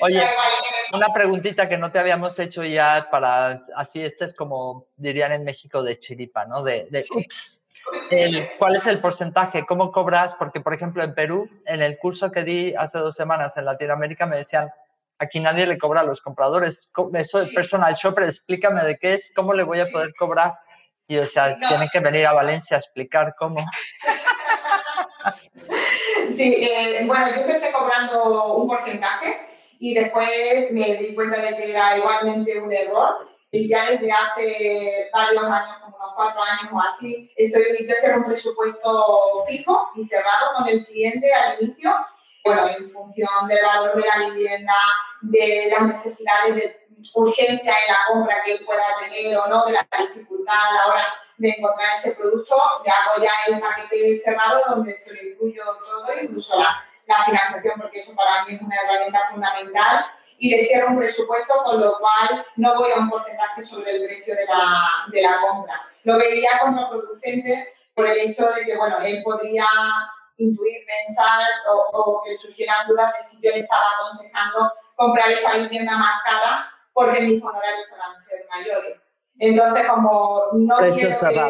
Oye, 0.00 0.22
una 0.92 1.12
preguntita 1.12 1.68
que 1.68 1.78
no 1.78 1.90
te 1.90 1.98
habíamos 1.98 2.38
hecho 2.38 2.62
ya 2.62 3.08
para, 3.10 3.58
así 3.74 4.04
este 4.04 4.24
es 4.24 4.34
como 4.34 4.86
dirían 4.96 5.32
en 5.32 5.42
México 5.42 5.82
de 5.82 5.98
chiripa, 5.98 6.44
¿no? 6.44 6.62
De, 6.62 6.86
de 6.90 7.04
ups. 7.16 7.68
¿Cuál 8.58 8.76
es 8.76 8.86
el 8.86 9.00
porcentaje? 9.00 9.66
¿Cómo 9.66 9.90
cobras? 9.90 10.34
Porque, 10.34 10.60
por 10.60 10.74
ejemplo, 10.74 11.02
en 11.02 11.14
Perú, 11.14 11.48
en 11.66 11.82
el 11.82 11.98
curso 11.98 12.30
que 12.30 12.44
di 12.44 12.74
hace 12.74 12.98
dos 12.98 13.14
semanas 13.14 13.56
en 13.56 13.64
Latinoamérica, 13.64 14.26
me 14.26 14.36
decían, 14.36 14.70
aquí 15.18 15.40
nadie 15.40 15.66
le 15.66 15.78
cobra 15.78 16.00
a 16.00 16.04
los 16.04 16.20
compradores. 16.20 16.90
Eso 17.14 17.38
de 17.38 17.52
personal 17.52 17.94
shopper, 17.94 18.24
explícame 18.24 18.82
de 18.84 18.98
qué 18.98 19.14
es, 19.14 19.32
cómo 19.34 19.54
le 19.54 19.62
voy 19.62 19.80
a 19.80 19.86
poder 19.86 20.12
cobrar. 20.18 20.54
Y 21.06 21.18
o 21.18 21.26
sea, 21.26 21.56
tienen 21.56 21.88
que 21.92 22.00
venir 22.00 22.26
a 22.26 22.32
Valencia 22.32 22.76
a 22.76 22.80
explicar 22.80 23.34
cómo. 23.38 23.64
Sí, 26.28 26.54
eh, 26.60 27.04
bueno, 27.06 27.26
yo 27.28 27.40
empecé 27.40 27.72
cobrando 27.72 28.54
un 28.56 28.68
porcentaje 28.68 29.40
y 29.78 29.94
después 29.94 30.70
me 30.72 30.94
di 30.96 31.14
cuenta 31.14 31.40
de 31.40 31.56
que 31.56 31.70
era 31.70 31.96
igualmente 31.96 32.60
un 32.60 32.70
error 32.70 33.16
y 33.50 33.68
ya 33.68 33.90
desde 33.90 34.12
hace 34.12 35.08
varios 35.12 35.44
años, 35.44 35.78
como 35.82 35.96
unos 35.96 36.12
cuatro 36.14 36.42
años 36.42 36.72
o 36.72 36.80
así, 36.80 37.32
estoy 37.34 37.62
a 37.62 37.92
hacer 37.92 38.18
un 38.18 38.24
presupuesto 38.24 39.44
fijo 39.48 39.88
y 39.94 40.04
cerrado 40.04 40.52
con 40.56 40.68
el 40.68 40.84
cliente 40.84 41.32
al 41.32 41.62
inicio, 41.62 41.90
bueno, 42.48 42.68
en 42.68 42.90
función 42.90 43.48
del 43.48 43.62
valor 43.62 43.94
de 43.94 44.06
la 44.06 44.28
vivienda, 44.28 44.74
de 45.20 45.72
las 45.72 45.94
necesidades 45.94 46.54
de 46.54 46.88
urgencia 47.14 47.72
en 47.86 47.92
la 47.92 47.98
compra 48.08 48.42
que 48.44 48.52
él 48.54 48.64
pueda 48.64 48.82
tener 49.00 49.36
o 49.36 49.46
no, 49.46 49.64
de 49.66 49.72
la 49.72 49.86
dificultad 49.98 50.54
a 50.54 50.72
la 50.74 50.86
hora 50.86 51.06
de 51.36 51.50
encontrar 51.50 51.88
ese 51.90 52.12
producto, 52.12 52.56
le 52.84 52.90
hago 52.90 53.22
ya 53.22 53.32
el 53.46 53.60
paquete 53.60 54.20
cerrado 54.24 54.62
donde 54.68 54.92
se 54.94 55.14
lo 55.14 55.22
incluyo 55.22 55.62
todo, 55.64 56.20
incluso 56.20 56.58
la, 56.58 56.82
la 57.06 57.24
financiación, 57.24 57.80
porque 57.80 58.00
eso 58.00 58.14
para 58.14 58.44
mí 58.44 58.54
es 58.54 58.60
una 58.60 58.76
herramienta 58.76 59.20
fundamental, 59.30 60.06
y 60.38 60.50
le 60.50 60.66
cierro 60.66 60.88
un 60.88 60.98
presupuesto, 60.98 61.54
con 61.64 61.80
lo 61.80 61.98
cual 61.98 62.44
no 62.56 62.76
voy 62.76 62.90
a 62.92 62.98
un 62.98 63.10
porcentaje 63.10 63.62
sobre 63.62 63.92
el 63.92 64.06
precio 64.06 64.34
de 64.34 64.46
la, 64.46 64.88
de 65.12 65.22
la 65.22 65.40
compra. 65.40 65.88
Lo 66.02 66.18
vería 66.18 66.50
contraproducente 66.60 67.72
por 67.94 68.06
el 68.08 68.16
hecho 68.18 68.46
de 68.46 68.64
que, 68.64 68.76
bueno, 68.76 68.98
él 69.00 69.22
podría 69.22 69.64
intuir, 70.38 70.84
pensar 70.86 71.46
o, 71.70 71.98
o 71.98 72.22
que 72.22 72.34
surgieran 72.34 72.86
dudas 72.88 73.14
de 73.14 73.20
si 73.20 73.36
yo 73.42 73.50
le 73.52 73.60
estaba 73.60 73.84
aconsejando 73.98 74.72
comprar 74.96 75.30
esa 75.30 75.56
vivienda 75.56 75.96
más 75.96 76.22
cara 76.24 76.68
porque 76.92 77.20
mis 77.20 77.42
honorarios 77.42 77.86
puedan 77.90 78.16
ser 78.16 78.46
mayores. 78.50 79.04
Entonces, 79.38 79.86
como 79.86 80.46
no 80.54 80.76
precio 80.78 81.10
cerrado. 81.10 81.48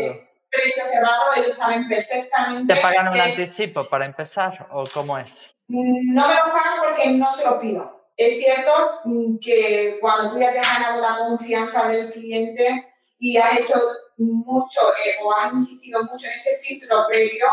precio 0.51 0.83
cerrado, 0.85 1.23
ellos 1.37 1.55
saben 1.55 1.89
perfectamente. 1.89 2.75
¿Te 2.75 2.81
pagan 2.81 3.09
un 3.09 3.19
anticipo 3.19 3.89
para 3.89 4.05
empezar 4.05 4.69
o 4.73 4.85
cómo 4.93 5.17
es? 5.17 5.55
No 5.69 6.29
me 6.29 6.35
lo 6.35 6.53
pagan 6.53 6.81
porque 6.83 7.11
no 7.13 7.33
se 7.33 7.45
lo 7.45 7.59
pido. 7.59 8.11
Es 8.17 8.45
cierto 8.45 9.01
mm, 9.05 9.39
que 9.39 9.99
cuando 10.01 10.33
tú 10.33 10.39
ya 10.39 10.53
te 10.53 10.59
has 10.59 10.79
ganado 10.79 11.01
la 11.01 11.19
confianza 11.19 11.89
del 11.89 12.13
cliente 12.13 12.89
y 13.19 13.37
has 13.39 13.59
hecho 13.59 13.81
mucho 14.19 14.81
eh, 15.05 15.23
o 15.23 15.33
has 15.33 15.53
insistido 15.53 16.03
mucho 16.05 16.27
en 16.27 16.33
ese 16.33 16.59
filtro 16.59 17.07
previo 17.09 17.47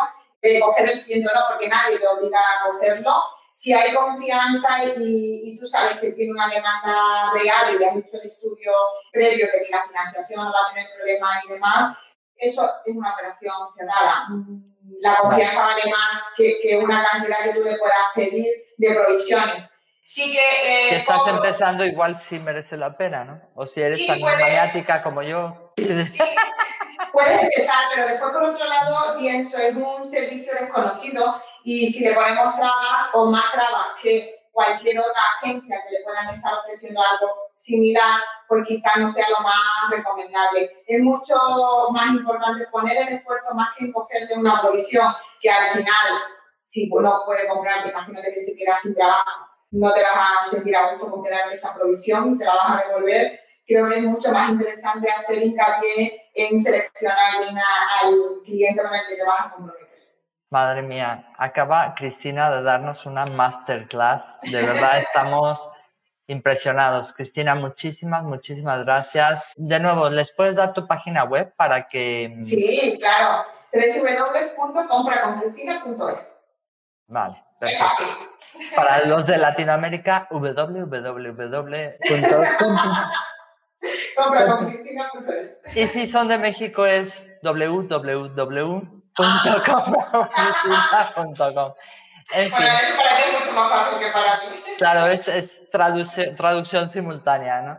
de 0.54 0.60
coger 0.60 0.90
el 0.90 1.04
cliente 1.06 1.30
o 1.30 1.40
no, 1.40 1.46
porque 1.50 1.68
nadie 1.68 1.98
te 1.98 2.08
obliga 2.08 2.40
a 2.40 2.66
cogerlo, 2.66 3.24
si 3.56 3.72
hay 3.74 3.94
confianza 3.94 4.84
y, 4.98 5.58
tú 5.58 5.66
sabes 5.66 6.00
que 6.02 6.12
tiene 6.12 6.34
una 6.34 6.48
demanda 6.50 7.32
real 7.34 7.74
y 7.74 7.80
le 7.80 7.88
has 7.88 7.96
hecho 7.96 8.18
el 8.22 8.28
estudio 8.28 8.72
previo 9.14 9.46
de 9.46 9.64
que 9.64 9.72
la 9.72 9.88
financiación 9.88 10.44
no 10.44 10.52
va 10.52 10.60
a 10.70 10.74
tener 10.74 10.90
problemas 10.98 11.46
y 11.46 11.54
demás, 11.54 11.98
eso 12.36 12.70
es 12.86 12.96
una 12.96 13.14
operación 13.14 13.54
cerrada. 13.74 14.28
La 15.00 15.20
confianza 15.20 15.64
vale 15.64 15.90
más 15.90 16.24
que, 16.36 16.78
una 16.84 17.02
cantidad 17.04 17.44
que 17.44 17.54
tú 17.54 17.64
le 17.64 17.78
puedas 17.78 18.12
pedir 18.14 18.48
de 18.78 18.94
provisiones. 18.94 19.70
Sí 20.04 20.34
que... 20.34 20.38
Eh, 20.38 20.90
si 20.90 20.96
estás 20.96 21.28
empezando, 21.28 21.86
igual 21.86 22.18
sí 22.18 22.40
merece 22.40 22.76
la 22.76 22.98
pena, 22.98 23.24
¿no? 23.24 23.42
O 23.56 23.66
si 23.66 23.82
eres 23.82 24.06
tan 24.06 24.20
maniática 24.20 25.02
como 25.02 25.24
yo. 25.24 25.65
Sí, 25.78 25.84
puedes 27.12 27.44
empezar, 27.44 27.86
pero 27.94 28.08
después, 28.08 28.32
por 28.32 28.44
otro 28.44 28.66
lado, 28.66 29.18
pienso, 29.18 29.58
es 29.58 29.76
un 29.76 30.06
servicio 30.06 30.54
desconocido 30.54 31.42
y 31.64 31.88
si 31.88 32.04
le 32.04 32.14
ponemos 32.14 32.56
trabas 32.56 33.10
o 33.14 33.26
más 33.26 33.52
trabas 33.52 33.88
que 34.02 34.36
cualquier 34.56 34.98
otra 35.00 35.22
agencia 35.38 35.84
que 35.86 35.96
le 35.96 36.04
puedan 36.06 36.34
estar 36.34 36.54
ofreciendo 36.54 37.02
algo 37.02 37.34
similar, 37.54 38.22
pues 38.48 38.66
quizás 38.66 38.94
no 38.98 39.10
sea 39.10 39.26
lo 39.30 39.44
más 39.44 39.90
recomendable. 39.90 40.84
Es 40.88 41.02
mucho 41.02 41.36
más 41.92 42.08
importante 42.12 42.66
poner 42.68 42.96
el 42.96 43.18
esfuerzo 43.18 43.54
más 43.54 43.70
que 43.78 43.84
en 43.86 44.40
una 44.40 44.62
provisión 44.62 45.14
que 45.42 45.50
al 45.50 45.72
final, 45.72 46.22
si 46.64 46.90
uno 46.90 47.24
puede 47.26 47.50
comprar, 47.50 47.86
imagínate 47.86 48.32
que 48.32 48.40
se 48.40 48.56
queda 48.56 48.78
sin 48.78 48.96
trabajo, 48.96 49.46
no 49.72 49.92
te 49.92 50.02
vas 50.04 50.40
a 50.40 50.44
sentir 50.46 50.74
a 50.74 50.92
gusto 50.92 51.12
con 51.12 51.22
quedarte 51.22 51.54
esa 51.54 51.74
provisión 51.74 52.32
y 52.32 52.36
se 52.36 52.46
la 52.46 52.56
vas 52.56 52.72
a 52.72 52.88
devolver. 52.88 53.38
Creo 53.68 53.90
que 53.90 53.96
es 53.96 54.04
mucho 54.04 54.32
más 54.32 54.50
interesante 54.50 55.10
hacer 55.10 55.42
hincapié 55.42 56.30
en 56.36 56.62
seleccionar 56.62 57.40
bien 57.40 57.58
al 57.58 58.44
cliente 58.44 58.84
con 58.84 58.94
el 58.94 59.02
que 59.08 59.16
te 59.16 59.24
vas 59.24 59.48
a 59.48 59.52
comprometer. 59.52 59.86
Madre 60.52 60.84
mía, 60.84 61.32
acaba 61.38 61.96
Cristina 61.96 62.52
de 62.52 62.62
darnos 62.62 63.06
una 63.06 63.26
masterclass. 63.26 64.40
De 64.42 64.62
verdad 64.62 65.00
estamos 65.00 65.68
impresionados. 66.28 67.14
Cristina, 67.14 67.56
muchísimas, 67.56 68.24
muchísimas 68.24 68.86
gracias. 68.86 69.52
De 69.56 69.80
nuevo, 69.80 70.10
¿les 70.10 70.32
puedes 70.32 70.56
dar 70.56 70.74
tu 70.74 70.86
página 70.88 71.24
web 71.24 71.54
para 71.56 71.88
que... 71.88 72.34
Mm, 72.36 72.42
sí, 72.42 73.00
claro. 73.00 73.46
www.compraconcristina.es. 73.74 76.38
Vale, 77.08 77.44
perfecto. 77.60 78.04
Para 78.76 79.06
los 79.06 79.28
de 79.28 79.38
Latinoamérica, 79.38 80.28
www.compraconcristina.es. 84.18 85.62
Y 85.76 85.88
si 85.88 86.08
son 86.08 86.28
de 86.28 86.38
México 86.38 86.86
es 86.86 87.30
www 87.44 88.96
.com. 89.16 89.26
En 92.34 92.50
bueno, 92.50 92.66
eso 92.66 92.98
para 92.98 93.18
ti 93.18 93.24
es 93.24 93.34
mucho 93.40 93.54
más 93.54 93.70
fácil 93.70 94.00
que 94.00 94.08
para 94.12 94.38
mí. 94.38 94.46
Claro, 94.80 95.06
es, 95.06 95.28
es 95.28 95.70
traducción 95.70 96.90
simultánea, 96.90 97.62
¿no? 97.62 97.78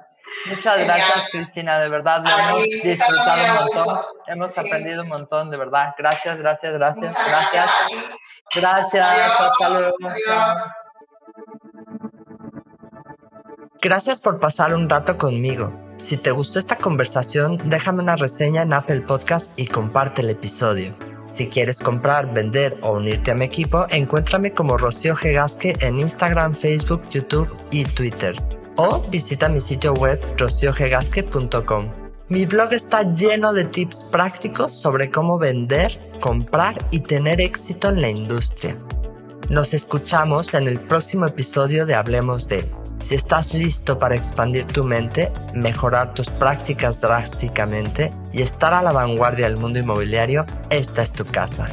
Muchas 0.49 0.85
gracias, 0.85 1.31
Cristina, 1.33 1.81
de 1.81 1.89
verdad, 1.89 2.23
lo 2.23 2.31
hemos 2.31 2.63
disfrutado 2.63 3.43
un 3.43 3.55
montón, 3.65 4.05
hemos 4.29 4.57
aprendido 4.57 5.03
un 5.03 5.09
montón, 5.09 5.51
de 5.51 5.57
verdad. 5.57 5.97
Gracias, 5.99 6.39
gracias, 6.39 6.75
gracias, 6.75 7.17
gracias. 7.27 7.69
Gracias, 8.55 9.05
hasta 9.41 9.69
luego. 9.69 9.97
Gracias 13.81 14.21
por 14.21 14.39
pasar 14.39 14.75
un 14.75 14.89
rato 14.89 15.19
conmigo. 15.19 15.86
Si 15.97 16.19
te 16.19 16.31
gustó 16.31 16.59
esta 16.59 16.77
conversación, 16.77 17.59
déjame 17.71 18.03
una 18.03 18.17
reseña 18.17 18.63
en 18.63 18.75
Apple 18.75 19.01
Podcast 19.01 19.59
y 19.59 19.67
comparte 19.67 20.21
el 20.21 20.31
episodio. 20.31 20.95
Si 21.27 21.49
quieres 21.49 21.81
comprar, 21.81 22.33
vender 22.33 22.79
o 22.83 22.93
unirte 22.93 23.31
a 23.31 23.35
mi 23.35 23.47
equipo, 23.47 23.87
encuéntrame 23.89 24.53
como 24.53 24.77
Rocío 24.77 25.17
Gegasque 25.17 25.75
en 25.81 25.99
Instagram, 25.99 26.55
Facebook, 26.55 27.09
YouTube 27.09 27.49
y 27.71 27.85
Twitter. 27.85 28.37
O 28.77 29.03
visita 29.09 29.49
mi 29.49 29.61
sitio 29.61 29.95
web 29.95 30.21
rociogegasque.com. 30.39 31.91
Mi 32.29 32.45
blog 32.45 32.75
está 32.75 33.03
lleno 33.15 33.55
de 33.55 33.65
tips 33.65 34.05
prácticos 34.05 34.73
sobre 34.73 35.11
cómo 35.11 35.39
vender, 35.39 36.13
comprar 36.21 36.77
y 36.91 37.01
tener 37.01 37.41
éxito 37.41 37.89
en 37.89 38.03
la 38.03 38.11
industria. 38.11 38.77
Nos 39.49 39.73
escuchamos 39.73 40.53
en 40.55 40.69
el 40.69 40.79
próximo 40.81 41.25
episodio 41.25 41.87
de 41.87 41.95
Hablemos 41.95 42.49
de 42.49 42.65
si 43.01 43.15
estás 43.15 43.55
listo 43.55 43.99
para 43.99 44.15
expandir 44.15 44.67
tu 44.67 44.85
mente, 44.85 45.33
mejorar 45.55 46.15
tus 46.15 46.31
prácticas 46.31 47.01
drásticamente 47.01 48.11
y 48.33 48.43
estar 48.43 48.75
a 48.75 48.83
la 48.83 48.93
vanguardia 48.93 49.47
del 49.49 49.57
mundo 49.57 49.79
inmobiliario, 49.79 50.45
esta 50.71 51.03
es 51.03 51.13
tu 51.13 51.25
casa. 51.25 51.67